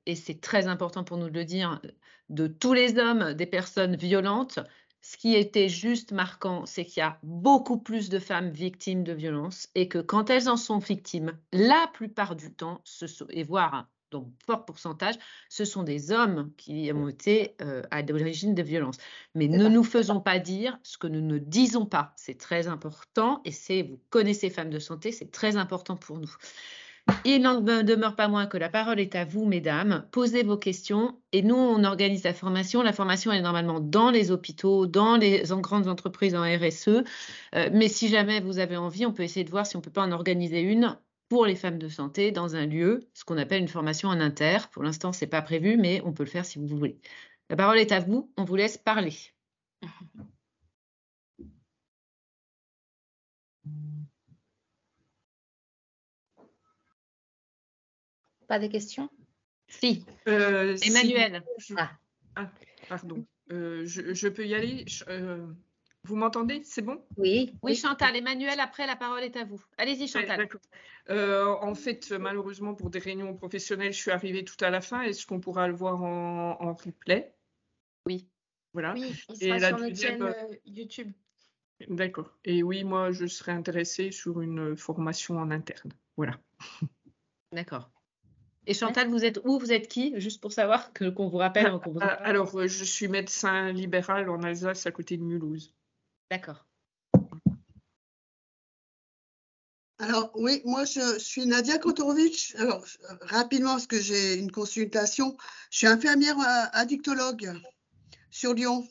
et 0.05 0.15
c'est 0.15 0.41
très 0.41 0.67
important 0.67 1.03
pour 1.03 1.17
nous 1.17 1.29
de 1.29 1.39
le 1.39 1.45
dire, 1.45 1.81
de 2.29 2.47
tous 2.47 2.73
les 2.73 2.97
hommes 2.97 3.33
des 3.33 3.45
personnes 3.45 3.95
violentes, 3.95 4.59
ce 5.01 5.17
qui 5.17 5.35
était 5.35 5.69
juste 5.69 6.11
marquant, 6.11 6.65
c'est 6.65 6.83
qu'il 6.83 7.01
y 7.01 7.03
a 7.03 7.19
beaucoup 7.21 7.77
plus 7.77 8.09
de 8.09 8.17
femmes 8.17 8.49
victimes 8.49 9.03
de 9.03 9.13
violences 9.13 9.69
et 9.75 9.87
que 9.87 9.99
quand 9.99 10.31
elles 10.31 10.49
en 10.49 10.57
sont 10.57 10.79
victimes, 10.79 11.37
la 11.53 11.87
plupart 11.93 12.35
du 12.35 12.51
temps, 12.51 12.81
et 13.29 13.43
voire 13.43 13.87
donc 14.11 14.27
fort 14.45 14.65
pourcentage, 14.65 15.15
ce 15.49 15.65
sont 15.65 15.83
des 15.83 16.11
hommes 16.11 16.51
qui 16.57 16.91
ont 16.93 17.09
été 17.09 17.55
euh, 17.61 17.81
à 17.91 18.01
l'origine 18.01 18.55
de 18.55 18.63
violences. 18.63 18.97
Mais 19.33 19.47
ne 19.47 19.67
nous 19.67 19.83
faisons 19.83 20.19
pas 20.19 20.39
dire 20.39 20.79
ce 20.83 20.97
que 20.97 21.07
nous 21.07 21.21
ne 21.21 21.37
disons 21.37 21.85
pas. 21.85 22.13
C'est 22.15 22.37
très 22.37 22.67
important 22.67 23.41
et 23.45 23.51
c'est, 23.51 23.83
vous 23.83 23.99
connaissez 24.09 24.49
Femmes 24.49 24.69
de 24.69 24.79
Santé, 24.79 25.11
c'est 25.11 25.31
très 25.31 25.57
important 25.57 25.95
pour 25.95 26.19
nous. 26.19 26.33
Il 27.23 27.41
n'en 27.41 27.61
demeure 27.61 28.15
pas 28.15 28.27
moins 28.27 28.47
que 28.47 28.57
la 28.57 28.69
parole 28.69 28.99
est 28.99 29.15
à 29.15 29.25
vous, 29.25 29.45
mesdames. 29.45 30.05
Posez 30.11 30.41
vos 30.41 30.57
questions 30.57 31.19
et 31.31 31.43
nous, 31.43 31.55
on 31.55 31.83
organise 31.83 32.23
la 32.23 32.33
formation. 32.33 32.81
La 32.81 32.93
formation, 32.93 33.31
elle 33.31 33.39
est 33.39 33.43
normalement 33.43 33.79
dans 33.79 34.09
les 34.09 34.31
hôpitaux, 34.31 34.87
dans 34.87 35.15
les 35.15 35.43
grandes 35.59 35.87
entreprises 35.87 36.33
en 36.33 36.41
RSE. 36.41 36.87
Euh, 36.87 37.69
mais 37.71 37.89
si 37.89 38.07
jamais 38.07 38.39
vous 38.39 38.57
avez 38.57 38.75
envie, 38.75 39.05
on 39.05 39.13
peut 39.13 39.21
essayer 39.21 39.43
de 39.43 39.51
voir 39.51 39.67
si 39.67 39.75
on 39.75 39.79
ne 39.79 39.83
peut 39.83 39.91
pas 39.91 40.01
en 40.01 40.11
organiser 40.11 40.61
une 40.61 40.97
pour 41.29 41.45
les 41.45 41.55
femmes 41.55 41.79
de 41.79 41.89
santé 41.89 42.31
dans 42.31 42.55
un 42.55 42.65
lieu, 42.65 43.09
ce 43.13 43.23
qu'on 43.23 43.37
appelle 43.37 43.61
une 43.61 43.67
formation 43.67 44.09
en 44.09 44.19
inter. 44.19 44.59
Pour 44.71 44.83
l'instant, 44.83 45.13
ce 45.13 45.25
n'est 45.25 45.29
pas 45.29 45.41
prévu, 45.41 45.77
mais 45.77 46.01
on 46.05 46.13
peut 46.13 46.23
le 46.23 46.29
faire 46.29 46.45
si 46.45 46.59
vous 46.59 46.67
voulez. 46.67 46.99
La 47.49 47.55
parole 47.55 47.77
est 47.79 47.91
à 47.91 47.99
vous, 47.99 48.31
on 48.37 48.43
vous 48.43 48.55
laisse 48.55 48.77
parler. 48.77 49.13
Pas 58.47 58.59
de 58.59 58.67
questions? 58.67 59.09
Si. 59.67 60.05
Euh, 60.27 60.77
Emmanuel. 60.85 61.43
Ah. 61.77 61.91
ah. 62.35 62.51
pardon. 62.87 63.25
Euh, 63.51 63.85
je, 63.85 64.27
peux 64.27 64.45
y 64.45 64.55
aller? 64.55 64.85
Euh, 65.07 65.45
vous 66.05 66.15
m'entendez? 66.15 66.61
C'est 66.63 66.81
bon? 66.81 67.03
Oui. 67.17 67.53
Oui, 67.61 67.75
Chantal. 67.75 68.15
Emmanuel, 68.15 68.59
après, 68.59 68.85
la 68.85 68.95
parole 68.95 69.23
est 69.23 69.35
à 69.35 69.43
vous. 69.43 69.61
Allez-y, 69.77 70.07
Chantal. 70.07 70.47
Euh, 71.09 71.47
en 71.61 71.75
fait, 71.75 72.11
malheureusement, 72.11 72.73
pour 72.73 72.89
des 72.89 72.99
réunions 72.99 73.33
professionnelles, 73.35 73.93
je 73.93 73.99
suis 73.99 74.11
arrivée 74.11 74.45
tout 74.45 74.63
à 74.63 74.69
la 74.69 74.81
fin. 74.81 75.01
Est-ce 75.01 75.25
qu'on 75.25 75.39
pourra 75.39 75.67
le 75.67 75.73
voir 75.73 76.01
en, 76.03 76.73
replay? 76.73 77.33
Oui. 78.05 78.27
Voilà. 78.73 78.93
Oui, 78.93 79.13
il 79.29 79.37
sera 79.37 79.59
sur 79.59 79.79
notre 79.79 79.95
chaîne 79.95 80.21
euh, 80.21 80.33
YouTube. 80.65 81.11
D'accord. 81.87 82.31
Et 82.43 82.63
oui, 82.63 82.83
moi, 82.83 83.11
je 83.11 83.25
serais 83.25 83.51
intéressée 83.51 84.11
sur 84.11 84.41
une 84.41 84.75
formation 84.77 85.37
en 85.37 85.51
interne. 85.51 85.91
Voilà. 86.17 86.39
D'accord. 87.51 87.89
Et 88.67 88.73
Chantal, 88.73 89.09
vous 89.09 89.23
êtes 89.25 89.39
où? 89.43 89.59
Vous 89.59 89.71
êtes 89.71 89.87
qui? 89.87 90.19
Juste 90.19 90.41
pour 90.41 90.51
savoir 90.51 90.91
qu'on 90.93 91.27
vous 91.27 91.37
rappelle. 91.37 91.79
Ah, 92.01 92.07
alors, 92.07 92.55
euh, 92.59 92.67
je 92.67 92.83
suis 92.83 93.07
médecin 93.07 93.71
libéral 93.71 94.29
en 94.29 94.41
Alsace, 94.41 94.85
à 94.87 94.91
côté 94.91 95.17
de 95.17 95.23
Mulhouse. 95.23 95.73
D'accord. 96.29 96.65
Alors 99.97 100.31
oui, 100.35 100.61
moi 100.65 100.83
je 100.83 101.19
suis 101.19 101.45
Nadia 101.45 101.77
Kotorovitch. 101.77 102.55
Alors 102.55 102.85
rapidement, 103.21 103.71
parce 103.71 103.87
que 103.87 103.99
j'ai 103.99 104.35
une 104.35 104.51
consultation, 104.51 105.37
je 105.71 105.77
suis 105.77 105.87
infirmière 105.87 106.37
euh, 106.39 106.65
addictologue 106.73 107.53
sur 108.29 108.53
Lyon. 108.53 108.87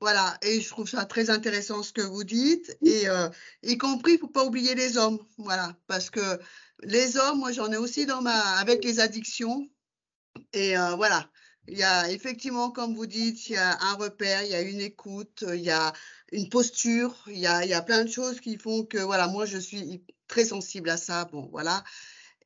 Voilà, 0.00 0.38
et 0.42 0.60
je 0.60 0.68
trouve 0.68 0.88
ça 0.88 1.04
très 1.06 1.28
intéressant 1.28 1.82
ce 1.82 1.92
que 1.92 2.02
vous 2.02 2.22
dites, 2.22 2.78
et 2.82 3.08
euh, 3.08 3.28
y 3.64 3.76
compris, 3.76 4.12
il 4.12 4.14
ne 4.14 4.20
faut 4.20 4.28
pas 4.28 4.44
oublier 4.44 4.76
les 4.76 4.96
hommes, 4.96 5.18
voilà, 5.38 5.76
parce 5.88 6.08
que 6.08 6.38
les 6.84 7.16
hommes, 7.16 7.40
moi 7.40 7.50
j'en 7.50 7.72
ai 7.72 7.76
aussi 7.76 8.06
dans 8.06 8.22
ma, 8.22 8.38
avec 8.58 8.84
les 8.84 9.00
addictions, 9.00 9.68
et 10.52 10.78
euh, 10.78 10.94
voilà, 10.94 11.28
il 11.68 11.78
y 11.78 11.82
a 11.82 12.10
effectivement, 12.10 12.70
comme 12.70 12.94
vous 12.94 13.06
dites, 13.06 13.48
il 13.48 13.54
y 13.54 13.56
a 13.56 13.78
un 13.80 13.94
repère, 13.94 14.42
il 14.42 14.50
y 14.50 14.54
a 14.54 14.62
une 14.62 14.80
écoute, 14.80 15.44
il 15.48 15.60
y 15.60 15.70
a 15.70 15.92
une 16.32 16.48
posture, 16.48 17.14
il 17.28 17.38
y 17.38 17.46
a, 17.46 17.64
il 17.64 17.70
y 17.70 17.74
a 17.74 17.82
plein 17.82 18.04
de 18.04 18.10
choses 18.10 18.40
qui 18.40 18.56
font 18.56 18.84
que, 18.84 18.98
voilà, 18.98 19.28
moi, 19.28 19.46
je 19.46 19.58
suis 19.58 20.02
très 20.28 20.44
sensible 20.44 20.90
à 20.90 20.96
ça. 20.96 21.26
Bon, 21.26 21.48
voilà. 21.50 21.84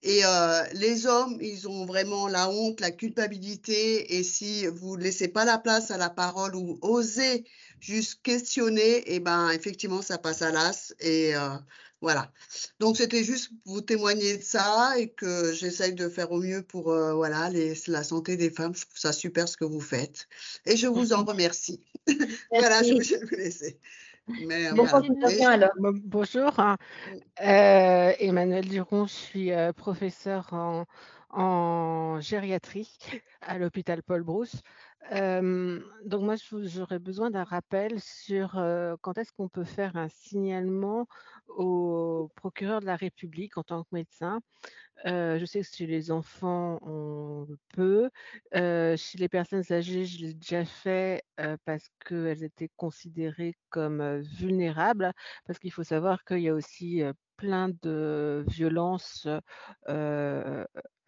Et 0.03 0.25
euh, 0.25 0.65
les 0.75 1.07
hommes, 1.07 1.39
ils 1.41 1.69
ont 1.69 1.87
vraiment 1.87 2.27
la 2.27 2.51
honte, 2.51 2.81
la 2.81 2.91
culpabilité. 2.91 4.17
Et 4.17 4.25
si 4.25 4.67
vous 4.67 4.97
ne 4.97 5.03
laissez 5.03 5.29
pas 5.29 5.45
la 5.45 5.59
place 5.59 5.91
à 5.91 5.99
la 5.99 6.11
parole 6.11 6.57
ou 6.57 6.79
osez 6.83 7.45
juste 7.81 8.23
questionner, 8.23 8.99
et 8.99 9.17
eh 9.17 9.21
ben 9.21 9.51
effectivement, 9.51 10.03
ça 10.03 10.19
passe 10.19 10.43
à 10.43 10.51
l'as. 10.51 10.95
Et 11.01 11.37
euh, 11.37 11.51
voilà. 12.03 12.33
Donc, 12.81 12.97
c'était 12.97 13.23
juste 13.23 13.53
vous 13.65 13.81
témoigner 13.81 14.37
de 14.37 14.43
ça 14.43 14.95
et 14.99 15.09
que 15.09 15.53
j'essaye 15.53 15.95
de 15.95 16.09
faire 16.09 16.33
au 16.33 16.41
mieux 16.41 16.63
pour 16.63 16.91
euh, 16.91 17.15
voilà, 17.15 17.49
les, 17.49 17.75
la 17.87 18.03
santé 18.03 18.37
des 18.37 18.51
femmes. 18.51 18.75
Je 18.75 18.83
trouve 18.83 18.99
ça 18.99 19.13
super 19.13 19.49
ce 19.49 19.57
que 19.57 19.65
vous 19.65 19.81
faites. 19.81 20.27
Et 20.67 20.77
je 20.77 20.89
vous 20.89 21.13
en 21.13 21.25
remercie. 21.25 21.81
voilà, 22.51 22.83
je, 22.83 22.95
vais 22.95 23.25
vous 23.25 23.37
laisser. 23.37 23.79
Bonjour, 26.05 26.61
euh, 27.41 28.13
Emmanuel 28.19 28.69
Duron, 28.69 29.07
je 29.07 29.13
suis 29.13 29.53
euh, 29.53 29.73
professeur 29.73 30.53
en, 30.53 30.87
en, 31.33 32.21
gériatrie 32.21 32.99
à 33.41 33.59
l'hôpital 33.59 34.03
Paul 34.03 34.23
Brousse 34.23 34.63
donc 35.11 36.23
moi, 36.23 36.37
j'aurais 36.63 36.99
besoin 36.99 37.31
d'un 37.31 37.45
rappel 37.45 38.01
sur 38.01 38.53
quand 39.01 39.19
est-ce 39.19 39.33
qu'on 39.33 39.49
peut 39.49 39.65
faire 39.65 39.97
un 39.97 40.09
signalement 40.09 41.07
au 41.49 42.31
procureur 42.37 42.81
de 42.81 42.87
la 42.87 42.97
République 42.97 43.59
en 43.59 43.65
tant 43.65 43.83
que 43.83 43.89
médecin? 43.93 44.41
je 45.05 45.45
sais 45.45 45.61
que 45.61 45.67
chez 45.67 45.87
les 45.87 46.13
enfants, 46.13 46.79
on 46.83 47.47
peut. 47.75 48.11
chez 48.55 49.19
les 49.19 49.29
personnes 49.29 49.65
âgées, 49.71 50.05
je 50.05 50.27
l'ai 50.27 50.35
déjà 50.35 50.65
fait 50.65 51.25
parce 51.65 51.89
qu'elles 52.07 52.45
étaient 52.45 52.71
considérées 52.77 53.57
comme 53.71 54.21
vulnérables. 54.21 55.13
Parce 55.47 55.59
qu'il 55.59 55.73
faut 55.73 55.85
savoir 55.85 56.25
qu'il 56.25 56.41
y 56.41 56.49
a 56.49 56.55
aussi 56.55 57.03
plein 57.43 57.71
de 57.83 58.45
violences 58.47 59.27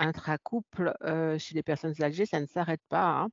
intra-couple 0.01 0.92
chez 1.38 1.55
les 1.55 1.62
personnes 1.62 1.94
âgées. 2.03 2.27
Ça 2.27 2.40
ne 2.40 2.47
s'arrête 2.47 2.83
pas. 2.88 3.29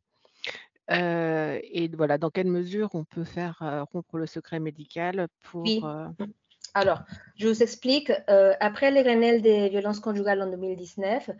Hein 0.89 1.59
et 1.63 1.89
voilà, 1.95 2.17
dans 2.19 2.29
quelle 2.29 2.47
mesure 2.47 2.89
on 2.93 3.03
peut 3.03 3.23
faire 3.23 3.87
rompre 3.91 4.17
le 4.17 4.27
secret 4.27 4.59
médical 4.59 5.27
pour. 5.43 5.63
Oui. 5.63 5.81
Alors, 6.73 7.01
je 7.35 7.47
vous 7.47 7.63
explique. 7.63 8.11
après 8.59 8.91
les 8.91 9.03
Grenelle 9.03 9.41
des 9.41 9.69
violences 9.69 9.99
conjugales 9.99 10.41
en 10.41 10.51
2019, 10.51 11.31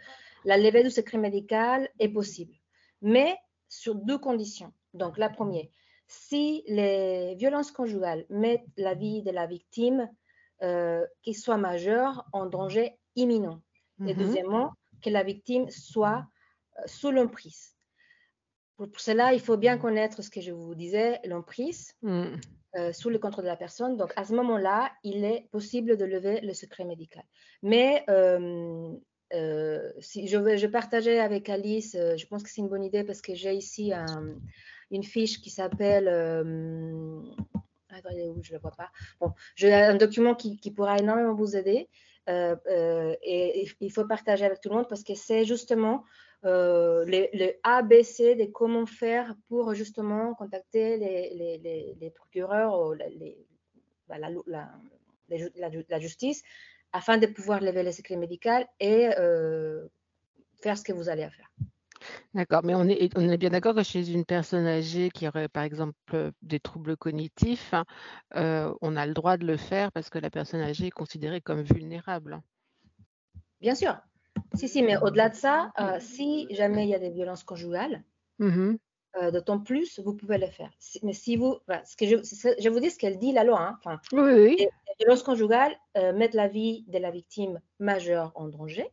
la 0.46 0.58
levée 0.58 0.84
du 0.84 0.90
secret 0.90 1.20
médical 1.20 1.90
est 2.00 2.10
possible, 2.10 2.56
mais 3.02 3.38
sur 3.70 3.96
deux 3.96 4.18
conditions. 4.18 4.74
Donc, 4.94 5.18
la 5.18 5.30
première, 5.30 5.68
si 6.08 6.64
les 6.68 7.36
violences 7.36 7.72
conjugales 7.72 8.26
mettent 8.30 8.66
la 8.76 8.96
vie 8.96 9.22
de 9.22 9.32
la 9.32 9.46
victime, 9.48 10.10
euh, 10.64 11.06
qui 11.24 11.34
soit 11.34 11.58
majeure, 11.58 12.26
en 12.34 12.46
danger 12.46 12.98
imminent. 13.16 13.62
Et 14.06 14.14
mmh 14.14 14.18
deuxièmement, 14.18 14.74
que 15.02 15.10
la 15.10 15.24
victime 15.24 15.70
soit 15.70 16.26
sous 16.86 17.12
l'emprise. 17.12 17.76
Pour, 18.78 19.00
cela, 19.00 19.34
il 19.34 19.40
faut 19.40 19.58
bien 19.58 19.78
connaître 19.78 20.24
ce 20.24 20.30
que 20.30 20.42
je 20.42 20.52
vous 20.52 20.74
disais, 20.74 21.20
l'emprise, 21.26 21.94
mm. 22.02 22.26
euh, 22.78 22.94
sous 22.94 23.10
le 23.10 23.20
contrôle 23.20 23.44
de 23.44 23.50
la 23.50 23.56
personne. 23.56 23.98
Donc, 23.98 24.12
à 24.16 24.26
ce 24.26 24.34
moment-là, 24.34 24.92
il 25.04 25.24
est 25.24 25.48
possible 25.52 25.98
de 25.98 26.06
lever 26.06 26.42
le 26.42 26.54
secret 26.54 26.84
médical. 26.84 27.24
Mais 27.62 28.04
euh, 28.10 28.92
euh, 29.34 29.92
si 30.00 30.28
je, 30.28 30.38
vais, 30.38 30.58
je 30.58 30.68
partageais 30.68 31.20
avec 31.20 31.50
Alice, 31.50 31.96
je 31.96 32.26
pense 32.26 32.42
que 32.44 32.50
c'est 32.50 32.62
une 32.62 32.70
bonne 32.70 32.84
idée 32.84 33.04
parce 33.04 33.22
que 33.22 33.36
j'ai 33.36 33.54
ici 33.54 33.92
une 34.90 35.04
fiche 35.04 35.42
qui 35.42 35.50
s'appelle. 35.50 36.08
Où 38.10 38.44
je 38.44 38.52
ne 38.52 38.58
le 38.58 38.62
vois 38.62 38.72
pas. 38.72 38.90
Bon, 39.20 39.34
j'ai 39.56 39.74
un 39.74 39.96
document 39.96 40.36
qui, 40.36 40.72
pourra 40.72 40.98
énormément 40.98 41.34
vous 41.34 41.56
aider. 41.56 41.90
et 42.28 43.68
il 43.80 43.92
faut 43.92 44.06
partager 44.06 44.46
avec 44.46 44.62
tout 44.62 44.70
le 44.70 44.76
monde 44.76 44.90
parce 44.90 45.04
que 45.04 45.16
c'est 45.16 45.46
justement 45.46 46.04
euh, 46.44 47.06
le, 47.06 47.54
ABC 47.62 48.36
de 48.36 48.46
comment 48.46 48.88
faire 48.88 49.36
pour 49.48 49.76
justement 49.76 50.34
contacter 50.34 50.98
les, 50.98 52.12
procureurs 52.16 52.80
ou 52.80 52.96
bah, 54.08 54.18
la, 54.18 56.00
justice 56.00 56.42
afin 56.94 57.20
de 57.20 57.28
pouvoir 57.28 57.62
lever 57.62 57.84
le 57.84 57.92
secret 57.92 58.16
médical 58.16 58.68
et 58.80 59.12
euh, 59.20 59.88
faire 60.64 60.80
ce 60.80 60.84
que 60.84 60.94
vous 60.94 61.10
allez 61.10 61.30
faire. 61.30 61.52
D'accord, 62.34 62.62
mais 62.64 62.76
on 62.76 62.88
est, 62.88 63.16
on 63.18 63.30
est 63.30 63.38
bien 63.38 63.50
d'accord 63.50 63.76
que 63.76 63.84
chez 63.84 64.12
une 64.12 64.26
personne 64.26 64.66
âgée 64.66 65.10
qui 65.10 65.28
aurait 65.28 65.50
par 65.50 65.64
exemple 65.64 66.32
des 66.42 66.60
troubles 66.60 66.98
cognitifs, 66.98 67.74
euh, 68.36 68.74
on 68.82 68.96
a 68.96 69.06
le 69.06 69.14
droit 69.14 69.38
de 69.38 69.46
le 69.46 69.58
faire 69.58 69.92
parce 69.92 70.10
que 70.10 70.20
la 70.20 70.30
personne 70.30 70.62
âgée 70.62 70.88
est 70.88 70.92
considérée 70.92 71.42
comme 71.42 71.62
vulnérable. 71.62 72.42
Bien 73.60 73.76
sûr, 73.76 73.98
si, 74.56 74.68
si, 74.68 74.84
mais 74.84 74.98
au-delà 74.98 75.30
de 75.30 75.36
ça, 75.36 75.72
euh, 75.80 75.98
si 76.00 76.48
jamais 76.52 76.86
il 76.86 76.90
y 76.90 76.96
a 76.96 77.00
des 77.00 77.12
violences 77.12 77.44
conjugales, 77.44 78.04
mmh 78.40 78.76
euh, 79.22 79.30
d'autant 79.30 79.60
plus 79.60 80.00
vous 80.00 80.14
pouvez 80.14 80.38
le 80.38 80.48
faire. 80.48 80.72
Mais 81.04 81.12
si 81.12 81.36
vous, 81.36 81.58
ce 81.84 81.98
que 81.98 82.06
je, 82.06 82.16
je, 82.62 82.70
vous 82.70 82.80
dis 82.80 82.90
ce 82.90 82.98
qu'elle 82.98 83.20
dit 83.20 83.34
la 83.34 83.44
loi. 83.44 83.60
Hein, 83.60 83.78
enfin, 83.78 84.00
oui, 84.14 84.22
oui. 84.22 84.58
La 84.88 84.94
violence 85.00 85.22
conjugale 85.22 85.76
euh, 85.98 86.14
met 86.14 86.30
la 86.32 86.48
vie 86.48 86.86
de 86.88 86.98
la 86.98 87.12
victime 87.12 87.60
majeure 87.80 88.32
en 88.36 88.48
danger, 88.48 88.90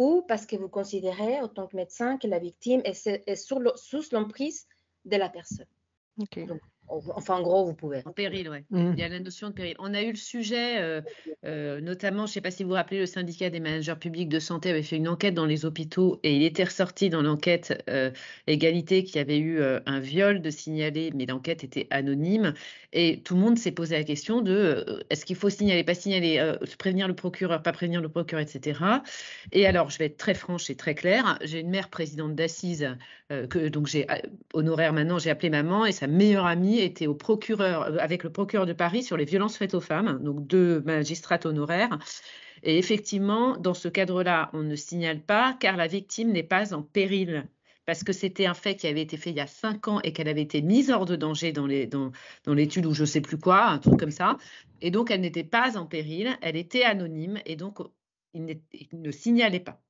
ou 0.00 0.22
parce 0.26 0.46
que 0.46 0.56
vous 0.56 0.70
considérez, 0.70 1.42
en 1.42 1.48
tant 1.48 1.66
que 1.66 1.76
médecin, 1.76 2.16
que 2.16 2.26
la 2.26 2.38
victime 2.38 2.80
est, 2.86 3.06
est 3.06 3.36
sous 3.36 3.60
l'emprise 4.12 4.66
de 5.04 5.16
la 5.16 5.28
personne. 5.28 5.66
Enfin, 6.90 7.36
en 7.36 7.42
gros, 7.42 7.64
vous 7.64 7.74
pouvez. 7.74 8.02
En 8.04 8.12
péril, 8.12 8.48
oui. 8.50 8.58
Mmh. 8.70 8.92
Il 8.94 8.98
y 8.98 9.02
a 9.02 9.08
la 9.08 9.20
notion 9.20 9.48
de 9.48 9.52
péril. 9.52 9.76
On 9.78 9.94
a 9.94 10.02
eu 10.02 10.10
le 10.10 10.16
sujet, 10.16 10.80
euh, 10.80 11.00
euh, 11.44 11.80
notamment, 11.80 12.26
je 12.26 12.32
ne 12.32 12.34
sais 12.34 12.40
pas 12.40 12.50
si 12.50 12.64
vous 12.64 12.70
vous 12.70 12.74
rappelez, 12.74 12.98
le 12.98 13.06
syndicat 13.06 13.50
des 13.50 13.60
managers 13.60 13.94
publics 13.94 14.28
de 14.28 14.38
santé 14.38 14.70
avait 14.70 14.82
fait 14.82 14.96
une 14.96 15.08
enquête 15.08 15.34
dans 15.34 15.46
les 15.46 15.64
hôpitaux 15.64 16.18
et 16.22 16.34
il 16.34 16.42
était 16.42 16.64
ressorti 16.64 17.08
dans 17.08 17.22
l'enquête 17.22 17.82
euh, 17.88 18.10
égalité 18.46 19.04
qu'il 19.04 19.16
y 19.16 19.18
avait 19.20 19.38
eu 19.38 19.60
un 19.62 20.00
viol 20.00 20.42
de 20.42 20.50
signaler, 20.50 21.12
mais 21.14 21.26
l'enquête 21.26 21.64
était 21.64 21.86
anonyme. 21.90 22.54
Et 22.92 23.20
tout 23.22 23.34
le 23.34 23.40
monde 23.40 23.58
s'est 23.58 23.70
posé 23.70 23.96
la 23.96 24.04
question 24.04 24.40
de 24.40 25.04
est-ce 25.10 25.24
qu'il 25.24 25.36
faut 25.36 25.50
signaler, 25.50 25.84
pas 25.84 25.94
signaler, 25.94 26.54
prévenir 26.78 27.06
le 27.06 27.14
procureur, 27.14 27.62
pas 27.62 27.72
prévenir 27.72 28.00
le 28.00 28.08
procureur, 28.08 28.42
etc. 28.42 28.80
Et 29.52 29.66
alors, 29.66 29.90
je 29.90 29.98
vais 29.98 30.06
être 30.06 30.16
très 30.16 30.34
franche 30.34 30.70
et 30.70 30.74
très 30.74 30.94
claire. 30.94 31.38
J'ai 31.42 31.60
une 31.60 31.70
mère 31.70 31.88
présidente 31.88 32.34
d'assises, 32.34 32.88
que 33.28 33.68
donc 33.68 33.86
j'ai 33.86 34.06
honoraire 34.54 34.92
maintenant, 34.92 35.18
j'ai 35.18 35.30
appelé 35.30 35.50
maman 35.50 35.86
et 35.86 35.92
sa 35.92 36.08
meilleure 36.08 36.46
amie 36.46 36.79
était 36.82 37.06
au 37.06 37.14
procureur, 37.14 37.82
euh, 37.82 37.96
avec 37.98 38.24
le 38.24 38.30
procureur 38.30 38.66
de 38.66 38.72
Paris 38.72 39.02
sur 39.02 39.16
les 39.16 39.24
violences 39.24 39.56
faites 39.56 39.74
aux 39.74 39.80
femmes, 39.80 40.18
donc 40.22 40.46
deux 40.46 40.80
magistrats 40.82 41.40
honoraires. 41.44 41.98
Et 42.62 42.78
effectivement, 42.78 43.56
dans 43.56 43.74
ce 43.74 43.88
cadre-là, 43.88 44.50
on 44.52 44.62
ne 44.62 44.76
signale 44.76 45.20
pas 45.20 45.56
car 45.58 45.76
la 45.76 45.86
victime 45.86 46.32
n'est 46.32 46.42
pas 46.42 46.74
en 46.74 46.82
péril 46.82 47.46
parce 47.86 48.04
que 48.04 48.12
c'était 48.12 48.46
un 48.46 48.54
fait 48.54 48.76
qui 48.76 48.86
avait 48.86 49.02
été 49.02 49.16
fait 49.16 49.30
il 49.30 49.36
y 49.36 49.40
a 49.40 49.46
cinq 49.46 49.88
ans 49.88 50.00
et 50.04 50.12
qu'elle 50.12 50.28
avait 50.28 50.42
été 50.42 50.62
mise 50.62 50.90
hors 50.90 51.06
de 51.06 51.16
danger 51.16 51.52
dans, 51.52 51.66
les, 51.66 51.86
dans, 51.86 52.12
dans 52.44 52.54
l'étude 52.54 52.86
ou 52.86 52.92
je 52.92 53.02
ne 53.02 53.06
sais 53.06 53.20
plus 53.20 53.38
quoi, 53.38 53.66
un 53.66 53.78
truc 53.78 53.98
comme 53.98 54.10
ça. 54.10 54.36
Et 54.80 54.90
donc, 54.90 55.10
elle 55.10 55.22
n'était 55.22 55.44
pas 55.44 55.76
en 55.76 55.86
péril, 55.86 56.36
elle 56.42 56.56
était 56.56 56.84
anonyme 56.84 57.40
et 57.46 57.56
donc, 57.56 57.78
il, 58.34 58.60
il 58.72 59.00
ne 59.00 59.10
signalait 59.10 59.60
pas. 59.60 59.82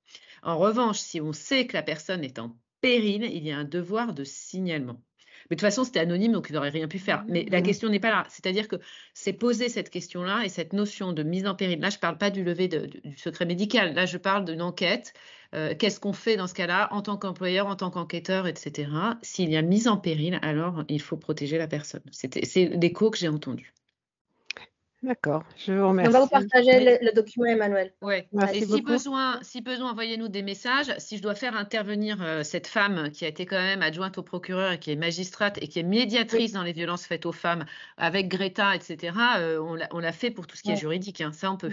En 0.42 0.58
revanche, 0.58 0.98
si 0.98 1.20
on 1.20 1.32
sait 1.32 1.66
que 1.66 1.74
la 1.74 1.82
personne 1.82 2.24
est 2.24 2.38
en 2.38 2.56
péril, 2.80 3.24
il 3.24 3.44
y 3.44 3.52
a 3.52 3.58
un 3.58 3.64
devoir 3.64 4.14
de 4.14 4.24
signalement. 4.24 5.02
Mais 5.50 5.56
de 5.56 5.60
toute 5.60 5.66
façon, 5.66 5.84
c'était 5.84 5.98
anonyme, 5.98 6.32
donc 6.32 6.46
il 6.48 6.54
n'aurait 6.54 6.70
rien 6.70 6.86
pu 6.86 7.00
faire. 7.00 7.24
Mais 7.28 7.44
la 7.50 7.60
mmh. 7.60 7.62
question 7.64 7.88
n'est 7.88 8.00
pas 8.00 8.10
là. 8.10 8.24
C'est-à-dire 8.28 8.68
que 8.68 8.76
c'est 9.14 9.32
poser 9.32 9.68
cette 9.68 9.90
question-là 9.90 10.44
et 10.44 10.48
cette 10.48 10.72
notion 10.72 11.12
de 11.12 11.24
mise 11.24 11.46
en 11.46 11.56
péril. 11.56 11.80
Là, 11.80 11.90
je 11.90 11.96
ne 11.96 12.00
parle 12.00 12.18
pas 12.18 12.30
du 12.30 12.44
lever 12.44 12.68
du 12.68 13.16
secret 13.16 13.46
médical. 13.46 13.94
Là, 13.94 14.06
je 14.06 14.16
parle 14.16 14.44
d'une 14.44 14.62
enquête. 14.62 15.12
Euh, 15.52 15.74
qu'est-ce 15.76 15.98
qu'on 15.98 16.12
fait 16.12 16.36
dans 16.36 16.46
ce 16.46 16.54
cas-là 16.54 16.88
en 16.92 17.02
tant 17.02 17.16
qu'employeur, 17.16 17.66
en 17.66 17.74
tant 17.74 17.90
qu'enquêteur, 17.90 18.46
etc. 18.46 18.88
S'il 19.22 19.50
y 19.50 19.56
a 19.56 19.62
mise 19.62 19.88
en 19.88 19.96
péril, 19.96 20.38
alors 20.42 20.84
il 20.88 21.00
faut 21.00 21.16
protéger 21.16 21.58
la 21.58 21.66
personne. 21.66 22.02
C'est 22.12 22.36
l'écho 22.80 23.10
que 23.10 23.18
j'ai 23.18 23.28
entendu. 23.28 23.74
D'accord, 25.02 25.44
je 25.56 25.72
vous 25.72 25.88
remercie. 25.88 26.10
On 26.10 26.12
va 26.12 26.20
vous 26.20 26.28
partager 26.28 26.98
le, 27.00 27.14
document, 27.14 27.46
Emmanuel. 27.46 27.90
Oui, 28.02 28.16
et 28.52 28.66
si 28.66 28.82
besoin, 28.82 29.38
si 29.42 29.62
besoin, 29.62 29.92
envoyez-nous 29.92 30.28
des 30.28 30.42
messages. 30.42 30.92
Si 30.98 31.16
je 31.16 31.22
dois 31.22 31.34
faire 31.34 31.56
intervenir 31.56 32.22
euh, 32.22 32.42
cette 32.42 32.66
femme 32.66 33.10
qui 33.10 33.24
a 33.24 33.28
été 33.28 33.46
quand 33.46 33.60
même 33.60 33.80
adjointe 33.80 34.18
au 34.18 34.22
procureur 34.22 34.72
et 34.72 34.78
qui 34.78 34.90
est 34.90 34.96
magistrate 34.96 35.56
et 35.62 35.68
qui 35.68 35.78
est 35.78 35.84
médiatrice 35.84 36.52
dans 36.52 36.62
les 36.62 36.74
violences 36.74 37.06
faites 37.06 37.24
aux 37.24 37.32
femmes 37.32 37.64
avec 37.96 38.28
Greta, 38.28 38.74
etc., 38.74 39.16
euh, 39.38 39.86
on 39.90 39.98
l'a 39.98 40.12
fait 40.12 40.30
pour 40.30 40.46
tout 40.46 40.56
ce 40.56 40.62
qui 40.62 40.72
est 40.72 40.76
juridique. 40.76 41.22
Hein. 41.22 41.32
ça, 41.32 41.50
on 41.50 41.56
peut. 41.56 41.72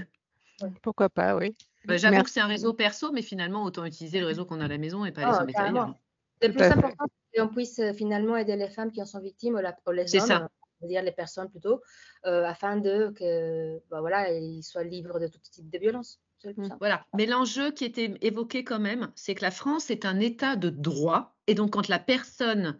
Pourquoi 0.81 1.09
pas, 1.09 1.35
oui. 1.35 1.53
Bah, 1.85 1.97
j'avoue 1.97 2.23
que 2.23 2.29
c'est 2.29 2.39
un 2.39 2.47
réseau 2.47 2.73
perso, 2.73 3.11
mais 3.11 3.21
finalement, 3.21 3.63
autant 3.63 3.83
utiliser 3.83 4.21
le 4.21 4.25
réseau 4.25 4.45
qu'on 4.45 4.61
a 4.61 4.65
à 4.65 4.69
la 4.69 4.77
maison 4.77 5.03
et 5.03 5.11
pas 5.11 5.29
les 5.29 5.37
embêter 5.37 5.59
ailleurs. 5.59 5.95
Le 6.41 6.53
plus 6.53 6.63
important, 6.63 7.05
c'est 7.33 7.41
qu'on 7.41 7.47
puisse 7.49 7.79
euh, 7.79 7.93
finalement 7.93 8.37
aider 8.37 8.55
les 8.55 8.69
femmes 8.69 8.91
qui 8.91 9.01
en 9.01 9.05
sont 9.05 9.19
victimes 9.19 9.55
ou, 9.55 9.91
les 9.91 10.01
hommes. 10.01 10.07
C'est 10.07 10.19
ça 10.19 10.49
dire 10.81 11.01
les 11.01 11.11
personnes 11.11 11.49
plutôt, 11.49 11.81
euh, 12.25 12.43
afin 12.45 12.77
de 12.77 13.13
que 13.15 13.79
bah, 13.89 14.01
voilà, 14.01 14.31
ils 14.31 14.63
soient 14.63 14.83
libres 14.83 15.19
de 15.19 15.27
tout 15.27 15.39
type 15.51 15.69
de 15.69 15.77
violence. 15.77 16.19
Mmh, 16.45 16.69
voilà. 16.79 17.05
Mais 17.15 17.25
l'enjeu 17.25 17.71
qui 17.71 17.85
était 17.85 18.13
évoqué 18.21 18.63
quand 18.63 18.79
même, 18.79 19.11
c'est 19.15 19.35
que 19.35 19.41
la 19.41 19.51
France 19.51 19.89
est 19.89 20.05
un 20.05 20.19
État 20.19 20.55
de 20.55 20.69
droit, 20.69 21.35
et 21.47 21.55
donc 21.55 21.71
quand 21.71 21.87
la 21.87 21.99
personne 21.99 22.79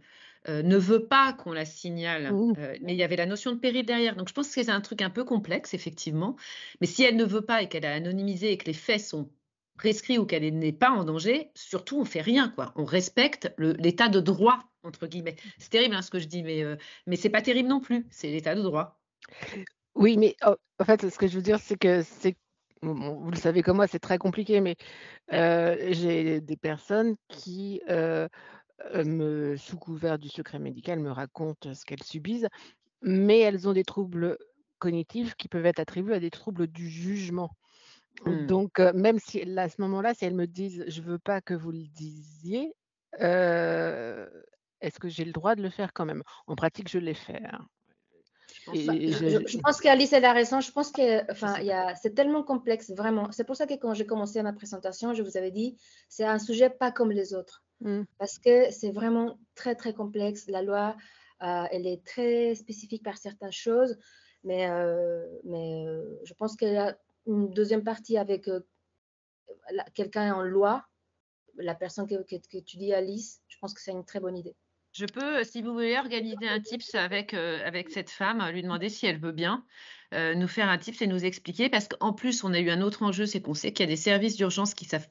euh, 0.49 0.62
ne 0.62 0.77
veut 0.77 1.07
pas 1.07 1.33
qu'on 1.33 1.51
la 1.51 1.65
signale, 1.65 2.31
mmh. 2.31 2.53
euh, 2.57 2.77
mais 2.81 2.93
il 2.93 2.97
y 2.97 3.03
avait 3.03 3.15
la 3.15 3.25
notion 3.25 3.51
de 3.51 3.57
péril 3.57 3.86
derrière. 3.86 4.15
Donc 4.15 4.29
je 4.29 4.33
pense 4.33 4.47
que 4.47 4.63
c'est 4.63 4.69
un 4.69 4.81
truc 4.81 5.01
un 5.01 5.10
peu 5.10 5.23
complexe, 5.23 5.73
effectivement. 5.73 6.36
Mais 6.79 6.88
si 6.88 7.03
elle 7.03 7.15
ne 7.15 7.25
veut 7.25 7.41
pas 7.41 7.63
et 7.63 7.69
qu'elle 7.69 7.86
a 7.86 7.93
anonymisé 7.93 8.51
et 8.51 8.57
que 8.57 8.65
les 8.65 8.73
faits 8.73 9.01
sont 9.01 9.29
prescrits 9.77 10.17
ou 10.17 10.25
qu'elle 10.25 10.57
n'est 10.57 10.71
pas 10.71 10.89
en 10.89 11.03
danger, 11.03 11.51
surtout 11.53 11.99
on 11.99 12.05
fait 12.05 12.21
rien, 12.21 12.49
quoi. 12.49 12.73
On 12.75 12.86
respecte 12.86 13.53
l'état 13.57 14.10
de 14.10 14.19
droit 14.19 14.60
entre 14.88 15.08
guillemets. 15.08 15.36
C'est 15.58 15.69
terrible 15.69 15.95
hein, 15.95 16.02
ce 16.02 16.10
que 16.10 16.19
je 16.19 16.28
dis, 16.28 16.43
mais, 16.43 16.63
euh, 16.63 16.76
mais 17.06 17.15
c'est 17.15 17.30
pas 17.30 17.41
terrible 17.41 17.69
non 17.69 17.80
plus. 17.80 18.06
C'est 18.10 18.30
l'état 18.30 18.56
de 18.56 18.62
droit. 18.62 19.00
Oui, 19.95 20.17
mais 20.17 20.36
oh, 20.45 20.56
en 20.80 20.86
fait, 20.86 21.10
ce 21.10 21.17
que 21.17 21.28
je 21.28 21.36
veux 21.36 21.41
dire, 21.41 21.60
c'est 21.60 21.78
que 21.78 22.02
c'est 22.04 22.36
vous 22.82 23.32
le 23.32 23.38
savez 23.38 23.63
comme 23.63 23.78
moi, 23.78 23.88
c'est 23.88 24.00
très 24.00 24.19
compliqué, 24.19 24.62
mais 24.62 24.76
euh, 25.34 25.76
j'ai 25.89 26.41
des 26.41 26.58
personnes 26.58 27.15
qui, 27.28 27.82
euh, 27.89 28.28
me, 28.93 29.56
sous 29.58 29.78
couvert 29.78 30.19
du 30.19 30.30
secret 30.30 30.60
médical, 30.60 31.00
me 31.00 31.10
racontent 31.10 31.73
ce 31.73 31.84
qu'elles 31.86 32.04
subissent, 32.04 32.45
mais 33.02 33.39
elles 33.39 33.67
ont 33.67 33.73
des 33.73 33.84
troubles 33.84 34.38
cognitifs 34.78 35.34
qui 35.36 35.47
peuvent 35.47 35.65
être 35.65 35.80
attribués 35.80 36.15
à 36.15 36.19
des 36.19 36.30
troubles 36.30 36.67
du 36.67 36.88
jugement. 36.88 37.50
Mmh. 38.26 38.45
Donc, 38.45 38.80
même 38.80 39.17
si 39.17 39.41
à 39.58 39.69
ce 39.69 39.82
moment-là, 39.82 40.13
si 40.13 40.26
elles 40.26 40.36
me 40.36 40.45
disent, 40.45 40.86
je 40.88 41.02
veux 41.02 41.19
pas 41.19 41.41
que 41.41 41.56
vous 41.56 41.71
le 41.71 41.88
disiez, 41.88 42.73
est-ce 44.82 45.00
que 45.00 45.10
j'ai 45.10 45.26
le 45.26 45.32
droit 45.32 45.56
de 45.56 45.62
le 45.62 45.70
faire 45.70 45.94
quand 45.94 46.06
même? 46.06 46.24
En 46.48 46.56
pratique, 46.56 46.90
je 46.90 47.00
l'ai 47.00 47.13
fait. 47.13 47.42
Hein. 47.44 47.66
je, 48.74 49.58
pense 49.60 49.80
qu'Alice 49.80 50.13
elle 50.13 50.26
a 50.26 50.34
raison. 50.34 50.62
Je 50.62 50.72
pense 50.72 50.92
que 50.92 51.30
enfin, 51.32 51.56
c'est 52.02 52.13
tellement 52.13 52.44
complexe, 52.44 52.92
vraiment. 52.92 53.32
C'est 53.32 53.44
pour 53.44 53.56
ça 53.56 53.68
que 53.68 53.74
quand 53.74 53.94
j'ai 53.94 54.06
commencé 54.06 54.42
ma 54.42 54.54
présentation, 54.54 55.13
je 55.13 55.24
vous 55.24 55.38
avais 55.38 55.52
dit, 55.52 55.78
c'est 56.10 56.26
un 56.26 56.40
sujet 56.40 56.70
pas 56.70 56.92
comme 56.92 57.12
les 57.12 57.34
autres. 57.34 57.63
Mmh. 57.82 58.04
Parce 58.18 58.40
que 58.40 58.72
c'est 58.72 58.92
vraiment 58.92 59.40
très, 59.56 59.76
très 59.76 59.94
complexe. 59.94 60.48
La 60.48 60.62
loi, 60.62 60.96
euh, 61.44 61.63
elle 61.72 61.86
est 61.86 62.04
très 62.06 62.56
spécifique 62.56 63.04
par 63.04 63.18
certaines 63.18 63.52
choses. 63.52 63.98
Mais, 64.44 64.70
euh, 64.70 65.26
mais 65.44 65.86
euh, 65.88 66.20
je 66.24 66.34
pense 66.34 66.56
qu'il 66.56 66.72
y 66.74 66.78
a 66.78 66.98
une 67.26 67.50
deuxième 67.50 67.84
partie 67.84 68.18
avec 68.18 68.50
quelqu'un 69.94 70.34
en 70.34 70.44
loi, 70.44 70.86
la 71.56 71.76
personne 71.76 72.08
que, 72.08 72.16
que 72.24 72.60
tu 72.60 72.78
dis, 72.78 72.94
Alice. 72.94 73.42
Je 73.48 73.58
pense 73.60 73.74
que 73.74 73.82
c'est 73.82 73.92
une 73.92 74.06
très 74.06 74.20
bonne 74.20 74.38
idée. 74.38 74.56
Je 74.97 75.05
peux, 75.05 75.43
si 75.43 75.62
vous 75.62 75.73
voulez, 75.73 75.95
organiser 75.95 76.47
un 76.47 76.60
tips 76.60 76.95
avec, 76.95 77.36
euh, 77.36 77.63
avec 77.63 77.91
cette 77.91 78.10
femme, 78.10 78.43
lui 78.51 78.63
demander 78.63 78.89
si 78.89 79.05
elle 79.05 79.19
veut 79.19 79.31
bien 79.31 79.63
euh, 80.15 80.33
nous 80.33 80.47
faire 80.47 80.69
un 80.69 80.77
tips 80.79 81.03
et 81.03 81.07
nous 81.07 81.23
expliquer. 81.23 81.69
Parce 81.69 81.88
qu'en 81.88 82.13
plus, 82.13 82.43
on 82.43 82.51
a 82.51 82.60
eu 82.60 82.71
un 82.71 82.81
autre 82.81 83.03
enjeu, 83.03 83.27
c'est 83.27 83.39
qu'on 83.39 83.53
sait 83.53 83.71
qu'il 83.71 83.86
y 83.86 83.89
a 83.89 83.91
des 83.91 83.95
services 83.95 84.38
d'urgence 84.38 84.73
qui 84.73 84.86
savent 84.86 85.07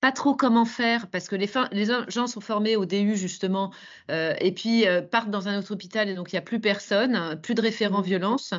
pas 0.00 0.12
trop 0.12 0.34
comment 0.34 0.64
faire 0.64 1.08
parce 1.08 1.28
que 1.28 1.34
les, 1.34 1.50
les 1.72 1.86
gens 2.08 2.26
sont 2.28 2.40
formés 2.40 2.76
au 2.76 2.84
DU 2.84 3.16
justement 3.16 3.72
euh, 4.10 4.34
et 4.40 4.52
puis 4.52 4.86
euh, 4.86 5.02
partent 5.02 5.30
dans 5.30 5.48
un 5.48 5.58
autre 5.58 5.72
hôpital 5.72 6.08
et 6.08 6.14
donc 6.14 6.32
il 6.32 6.36
n'y 6.36 6.38
a 6.38 6.42
plus 6.42 6.60
personne, 6.60 7.38
plus 7.42 7.54
de 7.54 7.60
référents 7.60 8.00
mmh. 8.00 8.04
violence. 8.04 8.54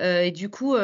Euh, 0.00 0.22
et 0.22 0.30
du 0.30 0.48
coup, 0.48 0.74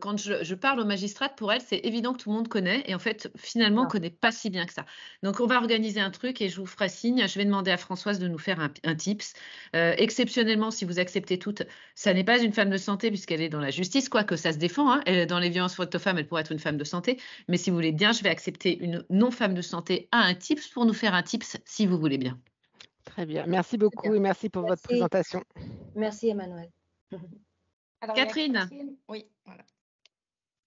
quand 0.00 0.16
je, 0.18 0.54
parle 0.54 0.80
aux 0.80 0.84
magistrates, 0.84 1.36
pour 1.36 1.52
elles, 1.52 1.60
c'est 1.60 1.78
évident 1.84 2.12
que 2.12 2.22
tout 2.22 2.30
le 2.30 2.36
monde 2.36 2.48
connaît 2.48 2.82
et 2.86 2.94
en 2.94 2.98
fait, 2.98 3.30
finalement, 3.36 3.82
on 3.82 3.84
ne 3.84 3.90
connaît 3.90 4.10
pas 4.10 4.32
si 4.32 4.50
bien 4.50 4.66
que 4.66 4.72
ça. 4.72 4.84
Donc, 5.22 5.40
on 5.40 5.46
va 5.46 5.56
organiser 5.56 6.00
un 6.00 6.10
truc 6.10 6.40
et 6.40 6.48
je 6.48 6.60
vous 6.60 6.66
ferai 6.66 6.88
signe. 6.88 7.26
Je 7.26 7.38
vais 7.38 7.44
demander 7.44 7.70
à 7.70 7.76
Françoise 7.76 8.18
de 8.18 8.28
nous 8.28 8.38
faire 8.38 8.58
un, 8.60 8.94
tips. 8.94 9.34
exceptionnellement, 9.72 10.70
si 10.70 10.84
vous 10.84 10.98
acceptez 10.98 11.38
toutes, 11.38 11.62
ça 11.94 12.12
n'est 12.14 12.24
pas 12.24 12.40
une 12.40 12.52
femme 12.52 12.70
de 12.70 12.76
santé 12.76 13.10
puisqu'elle 13.10 13.40
est 13.40 13.48
dans 13.48 13.60
la 13.60 13.70
justice, 13.70 14.08
quoique 14.08 14.36
ça 14.36 14.52
se 14.52 14.58
défend. 14.58 14.92
Hein. 14.92 15.26
dans 15.26 15.38
les 15.38 15.50
violences 15.50 15.76
faites 15.76 15.94
aux 15.94 15.98
femmes, 15.98 16.18
elle 16.18 16.26
pourrait 16.26 16.42
être 16.42 16.52
une 16.52 16.58
femme 16.58 16.76
de 16.76 16.84
santé. 16.84 17.18
Mais 17.48 17.56
si 17.56 17.70
vous 17.70 17.76
voulez 17.76 17.92
bien, 17.92 18.12
je 18.12 18.22
vais 18.22 18.30
accepter 18.30 18.78
une 18.82 19.04
non-femme 19.10 19.51
de 19.54 19.62
santé 19.62 20.08
a 20.12 20.18
un 20.18 20.34
tips 20.34 20.68
pour 20.68 20.84
nous 20.84 20.94
faire 20.94 21.14
un 21.14 21.22
tips 21.22 21.58
si 21.64 21.86
vous 21.86 21.98
voulez 21.98 22.18
bien. 22.18 22.40
Très 23.04 23.26
bien. 23.26 23.46
Merci 23.46 23.78
beaucoup 23.78 24.14
et 24.14 24.20
merci 24.20 24.48
pour 24.48 24.66
votre 24.66 24.82
présentation. 24.82 25.42
Merci 25.94 26.28
Emmanuel. 26.28 26.70
Catherine. 28.14 28.68
Oui, 29.08 29.26
voilà. 29.44 29.64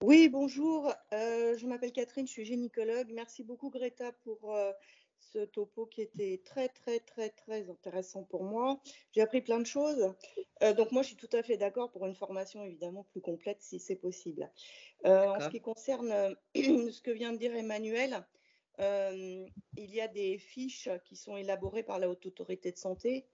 Oui, 0.02 0.30
bonjour. 0.30 0.94
Euh, 1.14 1.58
je 1.58 1.66
m'appelle 1.66 1.92
Catherine, 1.92 2.28
je 2.28 2.32
suis 2.32 2.46
gynécologue. 2.46 3.12
Merci 3.14 3.44
beaucoup 3.44 3.70
Greta 3.70 4.12
pour 4.24 4.54
euh, 4.54 4.72
ce 5.20 5.46
topo 5.46 5.86
qui 5.86 6.02
était 6.02 6.42
très, 6.46 6.70
très, 6.70 7.00
très, 7.00 7.30
très 7.30 7.70
intéressant 7.70 8.24
pour 8.24 8.44
moi. 8.44 8.80
J'ai 9.14 9.22
appris 9.22 9.42
plein 9.42 9.60
de 9.60 9.66
choses. 9.66 10.14
Euh, 10.62 10.74
donc, 10.74 10.92
moi, 10.92 11.02
je 11.02 11.08
suis 11.08 11.18
tout 11.18 11.30
à 11.34 11.44
fait 11.44 11.58
d'accord 11.58 11.92
pour 11.92 12.06
une 12.06 12.16
formation 12.16 12.62
évidemment 12.64 13.04
plus 13.12 13.22
complète 13.22 13.62
si 13.62 13.80
c'est 13.80 13.96
possible. 13.96 14.50
en 15.06 15.40
ce 15.40 15.50
qui 15.50 15.62
concerne 15.62 16.36
ce 16.56 17.02
que 17.02 17.12
vient 17.12 17.34
de 17.34 17.38
dire 17.38 17.56
Emmanuel, 17.56 18.14
euh, 18.14 18.20
il 18.80 19.96
y 19.96 20.02
a 20.02 20.08
des 20.08 20.38
fiches 20.38 20.90
qui 21.06 21.16
sont 21.16 21.38
élaborées 21.38 21.84
par 21.84 22.00
la 22.00 22.10
Haute 22.10 22.26
Autorité 22.26 22.72
de 22.72 22.78
Santé 22.78 23.26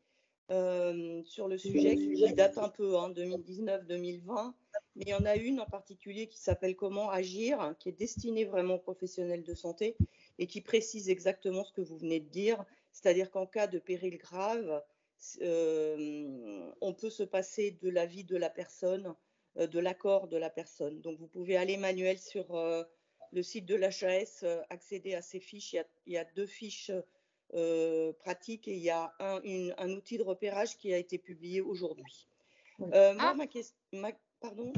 euh, 0.52 1.24
sur 1.24 1.48
le 1.48 1.58
sujet 1.58 1.96
qui 1.96 2.34
date 2.34 2.58
un 2.58 2.68
peu, 2.68 2.98
hein, 2.98 3.10
2019-2020. 3.12 4.54
Mais 4.96 5.04
il 5.06 5.10
y 5.10 5.14
en 5.14 5.26
a 5.26 5.38
une 5.38 5.62
en 5.62 5.66
particulier 5.66 6.28
qui 6.28 6.40
s'appelle 6.40 6.76
Comment 6.76 7.10
agir, 7.10 7.74
qui 7.80 7.88
est 7.88 7.94
destinée 7.94 8.44
vraiment 8.44 8.76
aux 8.76 8.80
professionnels 8.80 9.44
de 9.44 9.54
santé 9.54 9.96
et 10.40 10.48
qui 10.48 10.60
précise 10.60 11.10
exactement 11.10 11.64
ce 11.64 11.72
que 11.72 11.82
vous 11.82 11.98
venez 11.98 12.20
de 12.20 12.28
dire, 12.28 12.66
C'est-à-dire 12.92 13.32
qu'en 13.32 13.46
cas 13.46 13.68
de 13.68 13.80
péril 13.80 14.18
grave, 14.18 14.84
euh, 15.42 16.72
on 16.82 16.94
peut 16.94 17.10
se 17.10 17.24
passer 17.24 17.72
de 17.82 17.90
l'avis 17.90 18.26
de 18.26 18.36
la 18.36 18.50
personne, 18.50 19.16
euh, 19.58 19.68
de 19.68 19.80
l'accord 19.80 20.28
de 20.28 20.36
la 20.36 20.50
personne. 20.50 21.00
Donc, 21.00 21.18
vous 21.20 21.28
pouvez 21.28 21.56
aller 21.56 21.78
manuel 21.78 22.18
sur 22.18 22.56
euh, 22.56 22.84
le 23.32 23.44
site 23.44 23.66
de 23.66 23.76
l'HAS, 23.76 24.44
accéder 24.70 25.16
à 25.16 25.22
ces 25.22 25.40
fiches. 25.40 25.76
Il 26.06 26.14
y 26.14 26.18
a, 26.18 26.26
deux 26.26 26.46
fiches 26.46 26.92
pratiques 28.20 28.68
et 28.68 28.76
il 28.76 28.84
y 28.84 28.90
a 28.90 29.14
un, 29.20 29.90
outil 29.90 30.18
de 30.18 30.24
repérage 30.24 30.78
qui 30.78 30.94
a 30.94 30.98
été 30.98 31.18
publié 31.18 31.62
aujourd'hui. 31.62 32.28
Ah. 32.94 33.36
ma, 33.94 34.12
pardon? 34.40 34.74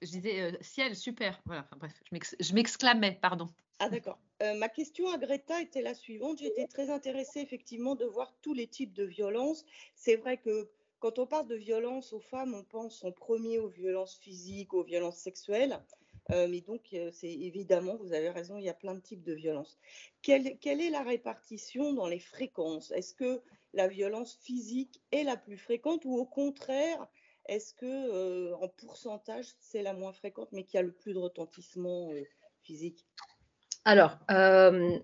Je 0.00 0.08
disais 0.08 0.56
ciel, 0.60 0.96
super. 0.96 1.40
Voilà, 1.44 1.68
bref, 1.76 1.92
je 2.40 2.54
m'exclamais, 2.54 3.18
pardon. 3.20 3.48
Ah 3.80 3.88
d'accord. 3.88 4.18
Euh, 4.42 4.54
ma 4.54 4.68
question 4.68 5.08
à 5.08 5.18
Greta 5.18 5.60
était 5.60 5.82
la 5.82 5.94
suivante. 5.94 6.38
J'étais 6.38 6.66
très 6.66 6.90
intéressée 6.90 7.40
effectivement 7.40 7.94
de 7.94 8.04
voir 8.04 8.34
tous 8.42 8.54
les 8.54 8.66
types 8.66 8.92
de 8.92 9.04
violences. 9.04 9.64
C'est 9.94 10.16
vrai 10.16 10.36
que 10.36 10.68
quand 10.98 11.18
on 11.18 11.26
parle 11.26 11.46
de 11.46 11.54
violence 11.54 12.12
aux 12.12 12.20
femmes, 12.20 12.54
on 12.54 12.64
pense 12.64 13.04
en 13.04 13.12
premier 13.12 13.58
aux 13.58 13.68
violences 13.68 14.16
physiques, 14.16 14.74
aux 14.74 14.82
violences 14.82 15.18
sexuelles. 15.18 15.80
Euh, 16.30 16.46
mais 16.48 16.60
donc, 16.60 16.82
euh, 16.92 17.10
c'est 17.12 17.32
évidemment, 17.32 17.96
vous 17.96 18.12
avez 18.12 18.30
raison, 18.30 18.58
il 18.58 18.64
y 18.64 18.68
a 18.68 18.74
plein 18.74 18.94
de 18.94 19.00
types 19.00 19.22
de 19.22 19.32
violences. 19.32 19.78
Quelle, 20.22 20.46
est 20.46 20.90
la 20.90 21.02
répartition 21.02 21.94
dans 21.94 22.06
les 22.06 22.18
fréquences? 22.18 22.90
Est-ce 22.90 23.14
que 23.14 23.40
la 23.72 23.88
violence 23.88 24.38
physique 24.42 25.00
est 25.10 25.24
la 25.24 25.36
plus 25.36 25.56
fréquente 25.56 26.04
ou 26.04 26.16
au 26.16 26.26
contraire, 26.26 27.06
est-ce 27.46 27.72
que 27.72 28.52
en 28.54 28.68
pourcentage, 28.68 29.46
c'est 29.58 29.82
la 29.82 29.94
moins 29.94 30.12
fréquente 30.12 30.50
mais 30.52 30.64
qui 30.64 30.76
a 30.76 30.82
le 30.82 30.92
plus 30.92 31.14
de 31.14 31.18
retentissement 31.18 32.10
physique? 32.62 33.06
Alors, 33.84 34.18
euh, 34.30 34.98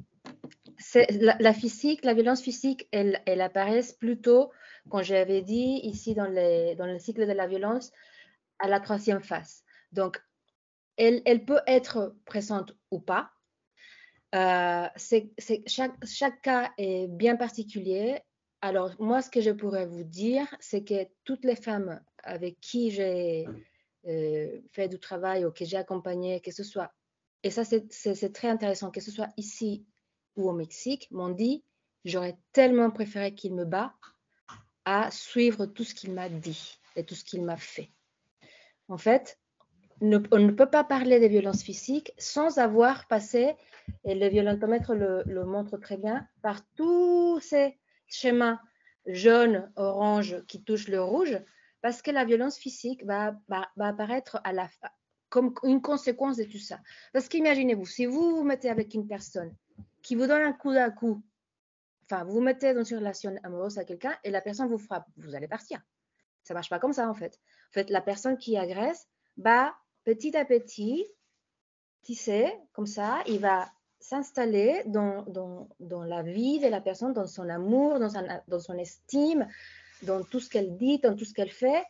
la, 1.41 1.55
physique, 1.55 2.05
la 2.05 2.13
violence 2.13 2.43
physique, 2.43 2.87
elle, 2.93 3.23
elle 3.25 3.41
apparaît 3.41 3.81
plutôt, 3.99 4.51
quand 4.91 5.03
j'avais 5.03 5.41
dit 5.41 5.81
ici 5.85 6.15
dans, 6.15 6.27
dans, 6.27 6.87
le 6.87 6.99
cycle 6.99 7.27
de 7.27 7.33
la 7.33 7.47
violence, 7.47 7.93
à 8.59 8.69
la 8.69 8.81
troisième 8.81 9.23
phase. 9.23 9.63
Donc, 9.93 10.21
elle, 10.97 11.45
peut 11.45 11.61
être 11.67 12.17
présente 12.25 12.77
ou 12.91 13.01
pas. 13.01 13.31
Euh, 14.35 14.89
chaque, 15.67 15.99
chaque, 16.05 16.43
cas 16.43 16.73
est 16.79 17.07
bien 17.09 17.37
particulier. 17.37 18.21
Alors, 18.61 18.93
moi, 18.99 19.23
ce 19.23 19.31
que 19.31 19.41
je 19.41 19.51
pourrais 19.51 19.87
vous 19.87 20.05
dire, 20.05 20.47
c'est 20.61 20.85
que 20.85 21.07
toutes 21.25 21.45
les 21.45 21.57
femmes 21.57 22.01
avec 22.23 22.61
qui 22.61 22.91
j'ai 22.91 23.47
euh, 24.07 24.61
fait 24.73 24.89
du 24.89 24.99
travail 24.99 25.45
ou 25.45 25.53
que 25.53 25.65
j'ai 25.65 25.77
accompagné, 25.77 26.41
que 26.41 26.51
ce 26.51 26.65
soit 26.65 26.91
et 27.45 27.51
ça, 27.51 27.63
c'est 27.63 28.33
très 28.33 28.49
intéressant, 28.49 28.91
que 28.91 29.03
ce 29.03 29.11
soit 29.11 29.29
ici 29.37 29.85
ou 30.35 30.49
au 30.49 30.55
Mexique, 30.55 31.09
m'ont 31.11 31.29
dit, 31.29 31.63
j'aurais 32.07 32.39
tellement 32.53 32.91
préféré 32.91 33.35
qu'il 33.35 33.55
me 33.55 33.67
bat 33.67 33.95
à 34.87 35.11
suivre 35.11 35.67
tout 35.67 35.85
ce 35.85 35.95
qu'il 35.95 36.13
m'a 36.13 36.31
dit 36.31 36.81
et 36.97 37.05
tout 37.05 37.15
ce 37.15 37.23
qu'il 37.23 37.45
m'a 37.45 37.59
fait. 37.59 37.93
En 38.89 38.97
fait, 38.97 39.39
on 40.01 40.39
ne 40.39 40.51
peut 40.51 40.71
pas 40.71 40.85
parler 40.85 41.21
des 41.21 41.29
violences 41.29 41.63
physiques 41.63 42.13
sans 42.19 42.59
avoir 42.59 43.07
passé, 43.07 43.55
et 44.05 44.15
le 44.15 44.29
violentomètre 44.29 44.95
le, 44.95 45.23
le 45.27 45.45
montre 45.45 45.77
très 45.79 45.97
bien, 45.97 46.27
par 46.43 46.61
tous 46.75 47.41
ces 47.41 47.79
schémas 48.07 48.61
jaune, 49.07 49.71
orange 49.77 50.45
qui 50.47 50.63
touchent 50.63 50.89
le 50.89 51.03
rouge, 51.03 51.39
parce 51.83 52.01
que 52.01 52.11
la 52.11 52.25
violence 52.25 52.57
physique 52.57 53.05
va, 53.05 53.37
va, 53.49 53.69
va 53.77 53.89
apparaître 53.89 54.41
à 54.45 54.53
la, 54.53 54.69
comme 55.29 55.55
une 55.65 55.83
conséquence 55.83 56.37
de 56.37 56.45
tout 56.45 56.59
ça. 56.59 56.81
Parce 57.13 57.29
qu'imaginez-vous, 57.29 57.87
si 57.87 58.07
vous 58.07 58.37
vous 58.37 58.45
mettez 58.45 58.71
avec 58.71 58.95
une 58.95 59.07
personne 59.07 59.55
qui 60.03 60.15
vous 60.15 60.27
donne 60.27 60.43
un 60.43 60.53
coup 60.53 60.73
d'un 60.73 60.91
coup, 60.91 61.23
enfin, 62.05 62.25
vous 62.25 62.33
vous 62.33 62.41
mettez 62.41 62.73
dans 62.73 62.85
une 62.85 62.99
relation 62.99 63.35
amoureuse 63.43 63.79
à 63.79 63.85
quelqu'un 63.85 64.17
et 64.25 64.31
la 64.31 64.41
personne 64.41 64.69
vous 64.69 64.79
frappe, 64.79 65.07
vous 65.17 65.35
allez 65.35 65.49
partir. 65.49 65.83
Ça 66.43 66.55
marche 66.55 66.71
pas 66.71 66.79
comme 66.79 66.93
ça, 66.93 67.09
en 67.09 67.15
fait. 67.15 67.41
En 67.71 67.73
fait, 67.73 67.91
la 67.91 68.01
personne 68.01 68.39
qui 68.39 68.57
agresse, 68.57 69.09
bah, 69.37 69.75
petit 70.05 70.37
à 70.37 70.45
petit, 70.45 71.07
sais, 72.13 72.61
comme 72.75 72.87
ça, 72.87 73.23
il 73.27 73.39
va 73.39 73.67
s'installer 73.99 74.83
dans, 74.85 75.25
la 75.81 76.23
vie 76.23 76.59
de 76.59 76.69
la 76.69 76.83
personne, 76.83 77.15
dans 77.15 77.27
son 77.27 77.49
amour, 77.49 77.99
dans, 77.99 78.11
dans 78.47 78.61
son 78.61 78.77
estime, 78.77 79.49
dans 80.03 80.23
tout 80.23 80.41
ce 80.41 80.51
qu'elle 80.51 80.77
dit, 80.77 80.99
dans 80.99 81.17
tout 81.17 81.25
ce 81.25 81.33
qu'elle 81.33 81.51
fait, 81.51 81.83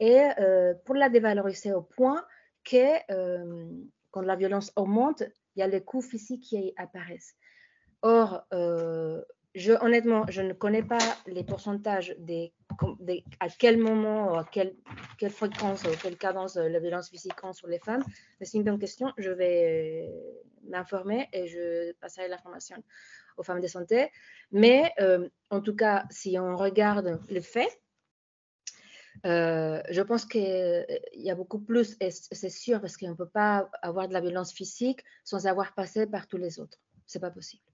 et 0.00 0.20
euh, 0.38 0.74
pour 0.84 0.96
la 0.96 1.08
dévaloriser 1.08 1.72
au 1.72 1.82
point 1.82 2.24
que 2.64 3.12
euh, 3.12 3.68
quand 4.10 4.22
la 4.22 4.34
violence 4.34 4.72
augmente, 4.74 5.22
il 5.54 5.60
y 5.60 5.62
a 5.62 5.68
les 5.68 5.82
coups 5.82 6.08
physiques 6.08 6.42
qui 6.42 6.72
apparaissent. 6.76 7.36
Or, 8.02 8.42
euh, 8.52 9.22
je, 9.54 9.72
honnêtement, 9.84 10.24
je 10.28 10.42
ne 10.42 10.52
connais 10.52 10.82
pas 10.82 10.98
les 11.26 11.44
pourcentages 11.44 12.14
des, 12.18 12.52
à 13.40 13.48
quel 13.48 13.78
moment, 13.78 14.38
à 14.38 14.44
quelle, 14.44 14.74
fréquence, 15.30 15.84
ou 15.84 15.88
quelle 16.02 16.16
cadence 16.16 16.56
la 16.56 16.78
violence 16.78 17.10
physique 17.10 17.34
sur 17.52 17.66
les 17.66 17.80
femmes. 17.80 18.04
Mais 18.38 18.46
c'est 18.46 18.58
une 18.58 18.64
bonne 18.64 18.78
question. 18.78 19.12
Je 19.18 19.30
vais 19.30 20.08
m'informer 20.68 21.28
et 21.32 21.48
je 21.48 21.92
passerai 21.94 22.28
l'information 22.28 22.82
aux 23.36 23.42
femmes 23.42 23.60
de 23.60 23.66
santé. 23.66 24.10
Mais 24.52 24.92
euh, 25.00 25.28
en 25.50 25.60
tout 25.60 25.74
cas, 25.74 26.04
si 26.10 26.38
on 26.38 26.56
regarde 26.56 27.20
les 27.28 27.42
faits, 27.42 27.80
euh, 29.26 29.82
je 29.90 30.02
pense 30.02 30.24
qu'il 30.24 30.86
y 31.14 31.30
a 31.30 31.34
beaucoup 31.34 31.58
plus, 31.58 31.96
et 32.00 32.10
c'est 32.10 32.50
sûr, 32.50 32.80
parce 32.80 32.96
qu'on 32.96 33.10
ne 33.10 33.14
peut 33.14 33.28
pas 33.28 33.68
avoir 33.82 34.08
de 34.08 34.12
la 34.12 34.20
violence 34.20 34.52
physique 34.52 35.04
sans 35.24 35.46
avoir 35.46 35.74
passé 35.74 36.06
par 36.06 36.26
tous 36.26 36.38
les 36.38 36.60
autres. 36.60 36.78
Ce 37.06 37.18
n'est 37.18 37.20
pas 37.20 37.30
possible. 37.30 37.69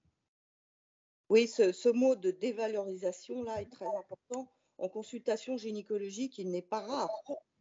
Oui, 1.29 1.47
ce, 1.47 1.89
mot 1.89 2.15
de 2.15 2.31
dévalorisation 2.31 3.43
là 3.43 3.61
est 3.61 3.69
très 3.71 3.85
important. 3.85 4.51
En 4.77 4.89
consultation 4.89 5.57
gynécologique, 5.57 6.37
il 6.37 6.51
n'est 6.51 6.61
pas 6.61 6.81
rare, 6.81 7.09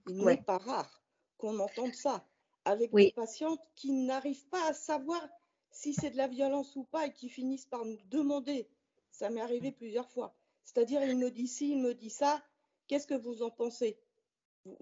il 0.06 0.24
n'est 0.24 0.36
pas 0.36 0.58
rare 0.58 1.02
qu'on 1.38 1.58
entende 1.58 1.94
ça 1.94 2.24
avec 2.64 2.94
des 2.94 3.12
patientes 3.12 3.62
qui 3.74 3.92
n'arrivent 3.92 4.46
pas 4.48 4.68
à 4.68 4.72
savoir 4.72 5.26
si 5.70 5.94
c'est 5.94 6.10
de 6.10 6.16
la 6.16 6.28
violence 6.28 6.76
ou 6.76 6.84
pas 6.84 7.06
et 7.06 7.12
qui 7.12 7.28
finissent 7.28 7.66
par 7.66 7.84
nous 7.84 7.98
demander. 8.10 8.68
Ça 9.10 9.30
m'est 9.30 9.40
arrivé 9.40 9.72
plusieurs 9.72 10.10
fois. 10.10 10.34
C'est-à-dire, 10.64 11.02
il 11.02 11.16
me 11.16 11.30
dit 11.30 11.48
ci, 11.48 11.70
il 11.70 11.80
me 11.80 11.94
dit 11.94 12.10
ça, 12.10 12.42
Qu'est-ce 12.88 13.06
que 13.06 13.14
vous 13.14 13.42
en 13.42 13.50
pensez? 13.50 13.98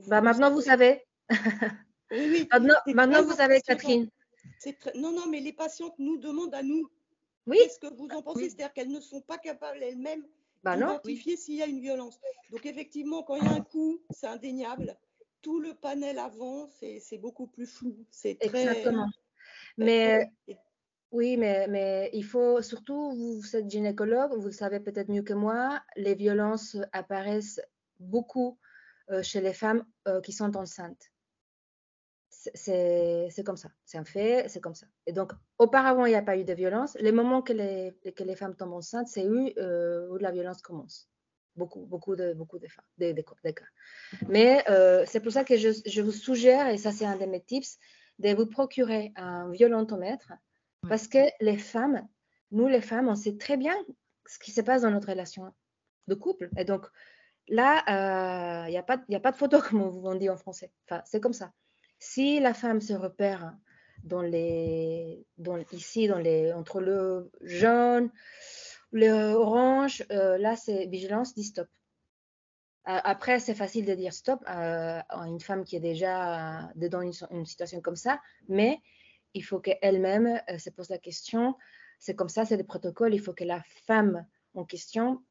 Bah, 0.07 0.20
Maintenant, 0.20 0.51
vous 0.51 0.61
savez. 0.61 1.03
oui, 2.11 2.49
Maintenant, 2.95 3.22
vous 3.22 3.35
savez, 3.35 3.61
Catherine. 3.62 4.09
Non, 4.95 5.12
non, 5.12 5.26
mais 5.28 5.41
les 5.41 5.53
patientes 5.53 5.99
nous 5.99 6.18
demandent 6.18 6.55
à 6.55 6.62
nous. 6.62 6.91
Oui. 7.47 7.59
Qu'est-ce 7.59 7.78
que 7.78 7.95
vous 7.95 8.09
en 8.09 8.22
pensez? 8.22 8.49
C'est-à-dire 8.49 8.72
qu'elles 8.72 8.90
ne 8.90 9.01
sont 9.01 9.20
pas 9.20 9.38
capables 9.38 9.82
elles-mêmes 9.82 10.26
bah 10.62 10.76
d'identifier 10.76 11.36
s'il 11.36 11.57
y 11.57 11.62
a 11.62 11.66
une 11.66 11.80
violence. 11.80 12.18
Donc, 12.51 12.64
effectivement, 12.64 13.22
quand 13.22 13.36
il 13.36 13.45
y 13.45 13.49
a 13.49 13.53
un 13.53 13.61
coup, 13.61 14.01
c'est 14.11 14.26
indéniable. 14.26 14.97
Tout 15.42 15.61
le 15.61 15.74
panel 15.74 16.18
avant, 16.18 16.68
c'est 16.68 17.18
beaucoup 17.18 17.47
plus 17.47 17.66
flou. 17.66 17.97
C'est 18.11 18.38
très. 18.38 18.62
Exactement. 18.62 19.09
Mais. 19.76 20.30
Oui, 21.12 21.36
mais, 21.36 21.68
mais, 21.68 22.11
il 22.12 22.24
faut 22.24 22.61
surtout, 22.61 23.12
vous 23.12 23.55
êtes 23.55 23.70
gynécologue, 23.70 24.32
vous 24.36 24.47
le 24.47 24.51
savez 24.51 24.80
peut-être 24.80 25.09
mieux 25.09 25.22
que 25.22 25.32
moi, 25.32 25.80
les 25.95 26.16
violences 26.16 26.76
apparaissent 26.90 27.61
beaucoup 28.01 28.59
euh, 29.11 29.22
chez 29.22 29.40
les 29.40 29.53
femmes 29.53 29.84
euh, 30.09 30.20
qui 30.20 30.32
sont 30.32 30.57
enceintes. 30.57 31.12
C'est 32.55 33.42
comme 33.45 33.57
ça, 33.57 33.70
c'est 33.84 33.99
un 33.99 34.05
fait, 34.05 34.49
c'est 34.49 34.61
comme 34.61 34.74
ça. 34.74 34.86
Et 35.07 35.12
donc, 35.12 35.32
auparavant, 35.59 36.07
il 36.07 36.11
n'y 36.11 36.16
a 36.16 36.22
pas 36.22 36.36
eu 36.36 36.45
de 36.45 36.53
violence. 36.53 36.97
Les 37.01 37.12
moments 37.12 37.42
que 37.42 37.53
les, 37.53 37.95
que 38.12 38.24
les 38.24 38.36
femmes 38.36 38.57
tombent 38.57 38.74
enceintes, 38.74 39.09
c'est 39.09 39.26
où, 39.26 39.51
euh, 39.59 40.09
où 40.11 40.18
la 40.18 40.30
violence 40.30 40.62
commence. 40.62 41.09
Beaucoup, 41.57 41.86
beaucoup 41.86 42.16
de, 42.16 42.34
beaucoup 42.34 42.59
de, 42.59 42.66
femmes, 42.66 42.84
des, 42.99 43.14
cas. 43.24 43.64
Mais 44.28 44.64
c'est 45.07 45.20
pour 45.20 45.32
ça 45.32 45.45
que 45.45 45.57
je, 45.57 45.70
je, 45.86 46.03
vous 46.03 46.12
suggère, 46.12 46.68
et 46.68 46.78
ça 46.78 46.90
c'est 46.90 47.07
un 47.07 47.16
de 47.16 47.26
mes 47.26 47.40
tips, 47.40 47.78
de 48.18 48.34
vous 48.34 48.47
procurer 48.47 49.12
un 49.16 49.51
violentomètre, 49.51 50.32
parce 50.88 51.07
que 51.07 51.18
les 51.40 51.57
femmes, 51.57 52.07
nous 52.51 52.66
les 52.66 52.80
femmes, 52.80 53.09
on 53.09 53.14
sait 53.14 53.36
très 53.36 53.57
bien 53.57 53.74
ce 54.26 54.38
qui 54.38 54.51
se 54.51 54.61
passe 54.62 54.82
dans 54.82 54.90
notre 54.90 55.09
relation 55.09 55.53
de 56.09 56.14
couple. 56.14 56.51
Et 56.57 56.64
donc, 56.64 56.86
Là, 57.49 57.84
il 57.86 58.68
euh, 58.68 58.70
n'y 58.70 58.78
a, 58.78 58.82
pas, 58.82 58.99
a 59.11 59.20
pas 59.20 59.32
de 59.32 59.36
photo, 59.36 59.61
comme 59.68 59.82
on 59.82 60.14
dit 60.14 60.30
en 60.30 60.36
français. 60.36 60.72
Enfin, 60.88 61.03
c'est 61.05 61.20
comme 61.20 61.32
ça. 61.32 61.53
Si 61.99 62.40
la 62.40 62.55
femme 62.55 62.80
se 62.80 62.92
repère 62.92 63.57
ici, 65.72 66.11
entre 66.55 66.80
le 66.80 67.30
jaune, 67.42 68.11
le 68.92 69.32
orange, 69.34 70.05
euh, 70.11 70.38
là, 70.38 70.57
c'est 70.57 70.86
vigilance, 70.86 71.34
dit 71.34 71.45
stop. 71.45 71.68
Après, 72.86 73.40
c'est 73.40 73.55
facile 73.55 73.86
de 73.86 73.95
dire 73.95 74.12
stop 74.12 74.42
à 74.47 75.05
une 75.26 75.40
femme 75.40 75.64
qui 75.64 75.76
est 75.76 75.80
déjà 75.80 76.70
dans 76.76 77.01
une, 77.01 77.12
une 77.30 77.47
situation 77.47 77.80
comme 77.80 77.97
ça, 77.97 78.20
mais 78.47 78.78
il 79.32 79.42
faut 79.42 79.59
qu'elle-même 79.59 80.40
euh, 80.49 80.59
se 80.59 80.70
pose 80.70 80.88
la 80.90 80.99
question. 80.99 81.57
C'est 81.99 82.14
comme 82.14 82.28
ça, 82.28 82.45
c'est 82.45 82.57
des 82.57 82.64
protocoles. 82.64 83.14
Il 83.14 83.20
faut 83.20 83.34
que 83.34 83.45
la 83.45 83.62
femme 83.86 84.26
en 84.55 84.64
question 84.64 85.22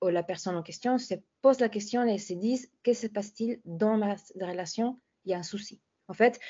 ou 0.00 0.08
la 0.08 0.22
personne 0.22 0.56
en 0.56 0.62
question 0.62 0.98
se 0.98 1.14
pose 1.42 1.58
la 1.60 1.68
question 1.68 2.04
et 2.04 2.18
se 2.18 2.34
dit 2.34 2.66
que 2.84 2.92
se 2.92 3.08
passe-t-il 3.08 3.60
dans 3.64 3.96
ma 3.96 4.14
relation? 4.40 5.00
Il 5.24 5.32
y 5.32 5.34
a 5.34 5.38
un 5.38 5.42
souci, 5.42 5.80
en 6.08 6.14
fait. 6.14 6.40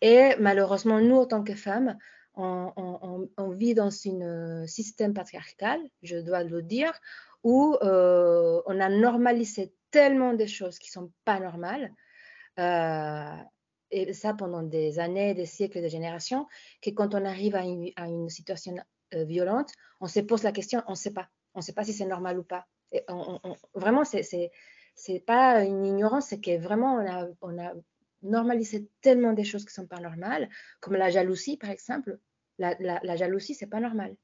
Et 0.00 0.34
malheureusement, 0.38 1.00
nous, 1.00 1.16
en 1.16 1.26
tant 1.26 1.42
que 1.42 1.54
femmes, 1.54 1.96
on, 2.36 3.50
vit 3.50 3.74
dans 3.74 3.88
un 3.88 4.66
système 4.66 5.14
patriarcal, 5.14 5.80
je 6.02 6.16
dois 6.16 6.42
le 6.42 6.62
dire, 6.62 6.92
où 7.42 7.76
on 7.80 8.80
a 8.80 8.88
normalisé 8.88 9.72
tellement 9.90 10.34
de 10.34 10.46
choses 10.46 10.78
qui 10.78 10.90
sont 10.90 11.10
pas 11.24 11.38
normales, 11.40 11.92
et 13.90 14.12
ça 14.12 14.34
pendant 14.34 14.62
des 14.62 14.98
années, 14.98 15.34
des 15.34 15.46
siècles, 15.46 15.80
des 15.80 15.88
générations, 15.88 16.46
que 16.82 16.90
quand 16.90 17.14
on 17.14 17.24
arrive 17.24 17.54
à 17.54 17.62
une, 17.62 18.28
situation 18.28 18.74
violente, 19.12 19.70
on 20.00 20.08
se 20.08 20.20
pose 20.20 20.42
la 20.42 20.52
question, 20.52 20.82
on 20.88 20.92
ne 20.92 20.96
sait 20.96 21.12
pas, 21.12 21.28
on 21.54 21.60
ne 21.60 21.64
sait 21.64 21.72
pas 21.72 21.84
si 21.84 21.92
c'est 21.92 22.06
normal 22.06 22.38
ou 22.38 22.42
pas. 22.42 22.66
Et 22.90 23.04
vraiment, 23.74 24.04
c'est 24.04 24.50
c'est 24.96 25.20
pas 25.20 25.64
une 25.64 25.84
ignorance, 25.84 26.26
c'est 26.26 26.40
que 26.40 26.56
vraiment 26.58 27.04
on 27.40 27.58
a 27.58 27.72
normalisé 28.24 28.88
tellement 29.00 29.32
des 29.32 29.44
choses 29.44 29.64
qui 29.64 29.72
sont 29.72 29.86
pas 29.86 30.00
normales, 30.00 30.48
comme 30.80 30.94
la 30.94 31.10
jalousie 31.10 31.56
par 31.56 31.70
exemple. 31.70 32.18
La, 32.58 32.76
la, 32.78 33.00
la 33.02 33.16
jalousie, 33.16 33.54
c'est 33.54 33.66
pas 33.66 33.80
normal. 33.80 34.16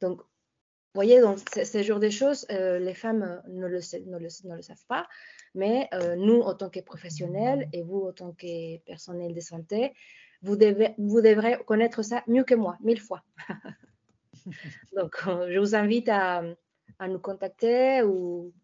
Donc, 0.00 0.20
vous 0.20 1.02
voyez, 1.02 1.20
donc 1.20 1.38
ces 1.50 1.82
genres 1.82 2.00
de 2.00 2.08
choses, 2.08 2.46
euh, 2.50 2.78
les 2.78 2.94
femmes 2.94 3.42
ne 3.48 3.66
le, 3.66 3.80
ne, 4.06 4.18
le, 4.18 4.56
ne 4.56 4.62
savent 4.62 4.86
pas, 4.88 5.06
mais 5.54 5.88
euh, 5.92 6.16
nous, 6.16 6.40
en 6.40 6.54
tant 6.54 6.70
que 6.70 6.80
professionnels 6.80 7.68
et 7.74 7.82
vous, 7.82 8.06
en 8.06 8.12
tant 8.12 8.32
que 8.32 8.78
personnel 8.78 9.34
de 9.34 9.40
santé, 9.40 9.92
vous, 10.40 10.56
devez, 10.56 10.94
devrez 10.96 11.58
connaître 11.66 12.02
ça 12.02 12.24
mieux 12.28 12.44
que 12.44 12.54
moi, 12.54 12.78
mille 12.80 13.00
fois. 13.00 13.22
donc, 14.96 15.16
euh, 15.26 15.50
je 15.52 15.58
vous 15.58 15.74
invite 15.74 16.08
à, 16.08 16.42
à 16.98 17.08
nous 17.08 17.18
contacter 17.18 18.02
ou 18.02 18.54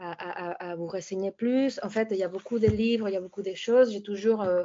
à, 0.00 0.74
vous 0.76 0.86
renseigner 0.86 1.30
plus. 1.30 1.78
En 1.82 1.90
fait, 1.90 2.08
il 2.10 2.16
y 2.16 2.22
a 2.22 2.28
beaucoup 2.28 2.58
de 2.58 2.66
livres, 2.66 3.08
il 3.08 3.12
y 3.12 3.16
a 3.16 3.20
beaucoup 3.20 3.42
de 3.42 3.54
choses. 3.54 3.92
J'ai 3.92 4.02
toujours 4.02 4.42
euh, 4.42 4.64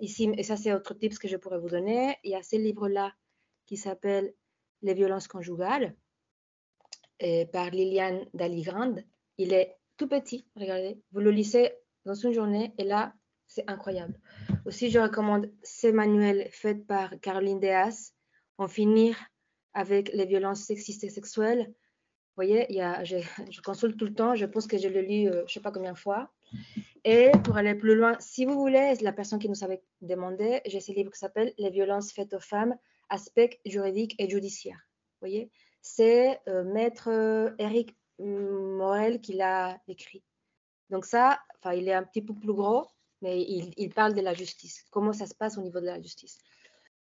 ici, 0.00 0.30
et 0.36 0.42
ça 0.42 0.56
c'est 0.56 0.72
autre 0.72 0.94
tips 0.94 1.18
que 1.18 1.28
je 1.28 1.36
pourrais 1.36 1.58
vous 1.58 1.68
donner, 1.68 2.16
il 2.24 2.30
y 2.30 2.34
a 2.34 2.42
ce 2.42 2.56
livre-là 2.56 3.12
qui 3.66 3.76
s'appelle 3.76 4.32
Les 4.82 4.94
violences 4.94 5.28
conjugales 5.28 5.94
par 7.52 7.70
Liliane 7.70 8.26
Daligrande. 8.34 9.02
Il 9.38 9.52
est 9.52 9.76
tout 9.96 10.08
petit, 10.08 10.46
regardez, 10.56 11.00
vous 11.12 11.20
le 11.20 11.30
lisez 11.30 11.72
dans 12.04 12.14
une 12.14 12.32
journée 12.32 12.74
et 12.78 12.84
là, 12.84 13.14
c'est 13.46 13.68
incroyable. 13.68 14.18
Aussi, 14.66 14.90
je 14.90 14.98
recommande 14.98 15.50
ces 15.62 15.92
manuels 15.92 16.48
faits 16.50 16.86
par 16.86 17.18
Caroline 17.20 17.60
Deas, 17.60 18.12
En 18.58 18.68
finir 18.68 19.16
avec 19.72 20.12
les 20.12 20.26
violences 20.26 20.62
sexistes 20.62 21.04
et 21.04 21.10
sexuelles 21.10 21.72
voyez, 22.36 22.66
il 22.68 22.76
y 22.76 22.80
a, 22.80 23.04
je, 23.04 23.16
je, 23.50 23.60
consulte 23.60 23.96
tout 23.98 24.06
le 24.06 24.14
temps, 24.14 24.34
je 24.34 24.46
pense 24.46 24.66
que 24.66 24.78
je 24.78 24.88
le 24.88 25.00
lis, 25.00 25.28
euh, 25.28 25.32
je 25.32 25.42
ne 25.42 25.48
sais 25.48 25.60
pas 25.60 25.72
combien 25.72 25.92
de 25.92 25.98
fois. 25.98 26.30
Et 27.04 27.30
pour 27.44 27.56
aller 27.56 27.74
plus 27.74 27.94
loin, 27.94 28.16
si 28.20 28.44
vous 28.44 28.54
voulez, 28.54 28.94
la 29.00 29.12
personne 29.12 29.38
qui 29.38 29.48
nous 29.48 29.62
avait 29.62 29.82
demandé, 30.00 30.60
j'ai 30.66 30.80
ce 30.80 30.92
livre 30.92 31.10
qui 31.10 31.18
s'appelle 31.18 31.52
Les 31.58 31.70
violences 31.70 32.12
faites 32.12 32.32
aux 32.34 32.40
femmes, 32.40 32.76
aspects 33.10 33.58
juridiques 33.66 34.14
et 34.18 34.28
judiciaires. 34.28 34.80
Vous 35.14 35.28
voyez, 35.28 35.50
c'est 35.82 36.40
euh, 36.48 36.64
maître 36.64 37.54
Eric 37.58 37.96
Morel 38.18 39.20
qui 39.20 39.34
l'a 39.34 39.78
écrit. 39.88 40.22
Donc 40.90 41.04
ça, 41.04 41.40
enfin, 41.58 41.74
il 41.74 41.88
est 41.88 41.94
un 41.94 42.04
petit 42.04 42.22
peu 42.22 42.34
plus 42.34 42.52
gros, 42.52 42.86
mais 43.20 43.42
il, 43.42 43.72
il, 43.76 43.92
parle 43.92 44.14
de 44.14 44.20
la 44.20 44.34
justice, 44.34 44.84
comment 44.90 45.12
ça 45.12 45.26
se 45.26 45.34
passe 45.34 45.58
au 45.58 45.62
niveau 45.62 45.80
de 45.80 45.86
la 45.86 46.00
justice? 46.00 46.38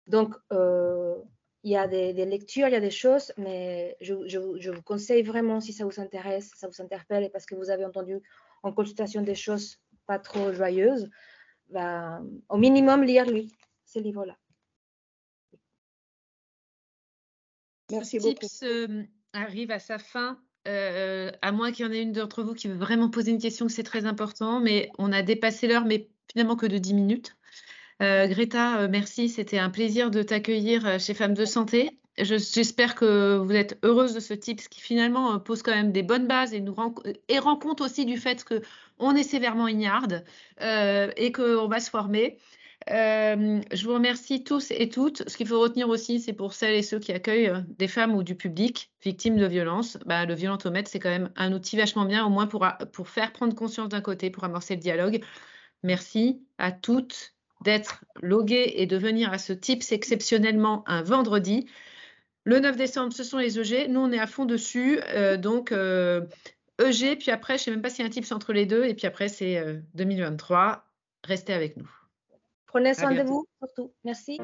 Donc, 0.10 0.36
euh, 0.52 1.16
il 1.64 1.72
y 1.72 1.78
a 1.78 1.88
des, 1.88 2.14
lectures, 2.26 2.68
il 2.68 2.72
y 2.72 2.76
a 2.76 2.82
des 2.82 2.92
choses, 2.92 3.34
mais 3.38 3.98
je, 4.00 4.14
vous 4.70 4.82
conseille 4.82 5.24
vraiment, 5.24 5.60
si 5.60 5.74
ça 5.74 5.86
vous 5.86 6.00
intéresse, 6.00 6.52
ça 6.56 6.68
vous 6.68 6.82
interpelle, 6.82 7.24
et 7.24 7.30
parce 7.30 7.46
que 7.46 7.56
vous 7.56 7.70
avez 7.70 7.86
entendu 7.86 8.22
en 8.64 8.72
consultation 8.72 9.22
des 9.22 9.36
choses 9.36 9.78
pas 10.06 10.20
trop 10.20 10.54
joyeuses, 10.54 11.10
bah, 11.70 12.22
au 12.48 12.58
minimum 12.58 13.04
lire 13.04 13.30
lui, 13.30 13.52
ce 13.86 14.00
livre-là. 14.00 14.38
Merci 17.92 18.20
beaucoup. 18.20 18.34
Tips 18.36 18.64
euh, 18.64 19.04
arrive 19.34 19.72
à 19.72 19.80
sa 19.80 20.00
fin. 20.00 20.40
Euh, 20.68 21.32
à 21.42 21.52
moins 21.52 21.72
qu'il 21.72 21.86
y 21.86 21.90
en 21.90 21.92
ait 21.92 22.02
une 22.02 22.12
d'entre 22.12 22.44
vous 22.44 22.54
qui 22.54 22.68
veut 22.68 22.76
vraiment 22.76 23.10
poser 23.10 23.32
une 23.32 23.40
question, 23.40 23.70
c'est 23.70 23.84
très 23.84 24.06
important, 24.06 24.60
mais 24.60 24.90
on 24.98 25.12
a 25.12 25.22
dépassé 25.24 25.68
l'heure, 25.68 25.86
mais 25.86 26.10
finalement 26.32 26.56
que 26.56 26.66
de 26.66 26.78
10 26.78 26.94
minutes. 26.94 27.36
Euh, 28.02 28.28
Greta, 28.28 28.80
euh, 28.82 28.88
merci. 28.90 29.30
C'était 29.30 29.60
un 29.60 29.70
plaisir 29.70 30.10
de 30.10 30.24
t'accueillir 30.24 30.86
euh, 30.86 31.00
chez 31.00 31.14
Femmes 31.14 31.34
de 31.34 31.46
Santé. 31.46 32.00
J'espère 32.18 32.96
que 32.96 33.38
vous 33.38 33.54
êtes 33.54 33.80
heureuse 33.84 34.14
de 34.14 34.20
ce 34.20 34.34
type, 34.34 34.60
ce 34.60 34.68
qui 34.68 34.82
finalement 34.82 35.40
pose 35.40 35.64
quand 35.64 35.74
même 35.74 35.94
des 35.94 36.04
bonnes 36.04 36.28
bases 36.28 36.54
et 36.54 36.60
nous 36.60 36.74
rend, 36.74 36.94
et 37.30 37.40
rend 37.40 37.56
compte 37.56 37.80
aussi 37.80 38.06
du 38.06 38.18
fait 38.18 38.44
qu'on 38.44 39.16
est 39.16 39.24
sévèrement 39.24 39.70
ignarde 39.70 40.26
et 40.60 41.32
qu'on 41.32 41.70
va 41.70 41.80
se 41.80 41.90
former. 41.90 42.38
je 42.90 43.86
vous 43.86 43.94
remercie 43.94 44.44
tous 44.44 44.70
et 44.72 44.90
toutes. 44.90 45.30
Ce 45.30 45.38
qu'il 45.38 45.48
faut 45.48 45.62
retenir 45.62 45.88
aussi, 45.88 46.20
c'est 46.20 46.34
pour 46.34 46.52
celles 46.52 46.76
et 46.76 46.82
ceux 46.82 47.00
qui 47.00 47.14
accueillent 47.14 47.54
des 47.78 47.88
femmes 47.88 48.14
ou 48.14 48.22
du 48.22 48.36
public 48.36 48.92
victimes 49.02 49.38
de 49.38 49.46
violences, 49.46 49.98
bah, 50.06 50.26
le 50.26 50.34
violentomètre, 50.34 50.90
c'est 50.92 51.00
quand 51.00 51.08
même 51.08 51.32
un 51.38 51.54
outil 51.54 51.78
vachement 51.78 52.04
bien, 52.04 52.26
au 52.26 52.30
moins 52.30 52.48
pour, 52.48 52.68
pour 52.92 53.08
faire 53.08 53.32
prendre 53.32 53.56
conscience 53.56 53.88
d'un 53.88 54.02
côté, 54.02 54.30
pour 54.30 54.44
amorcer 54.44 54.76
le 54.76 54.82
dialogue. 54.82 55.24
Merci 55.84 56.42
à 56.58 56.74
toutes 56.74 57.34
d'être 57.62 58.04
logué 58.22 58.74
et 58.76 58.86
de 58.86 58.98
venir 58.98 59.32
à 59.34 59.38
ce 59.38 59.54
tips 59.54 59.92
exceptionnellement 59.92 60.84
un 60.88 61.02
vendredi. 61.02 61.68
Le 62.46 62.60
9 62.60 62.78
décembre, 62.78 63.14
ce 63.14 63.24
sont 63.24 63.38
les 63.38 63.60
EG. 63.60 63.88
Nous, 63.90 64.00
on 64.00 64.12
est 64.12 64.20
à 64.20 64.28
fond 64.28 64.46
dessus. 64.46 65.00
Euh, 65.14 65.38
donc, 65.38 65.72
EG, 65.72 65.78
euh, 65.78 66.22
e 66.80 67.16
puis 67.16 67.32
après, 67.32 67.58
je 67.58 67.62
ne 67.62 67.66
sais 67.66 67.72
même 67.72 67.82
pas 67.82 67.90
s'il 67.90 68.00
y 68.00 68.04
a 68.04 68.08
un 68.08 68.12
tips 68.12 68.32
entre 68.32 68.54
les 68.54 68.66
deux. 68.66 68.86
Et 68.86 68.94
puis 68.94 69.08
après, 69.08 69.28
c'est 69.28 69.64
2023. 69.96 70.58
Euh, 70.58 70.76
Restez 71.26 71.54
avec 71.54 71.76
nous. 71.76 71.90
Prenez 72.66 72.94
soin 72.94 73.14
de 73.14 73.24
vous, 73.24 73.46
surtout. 73.60 73.92
Merci. 74.06 74.40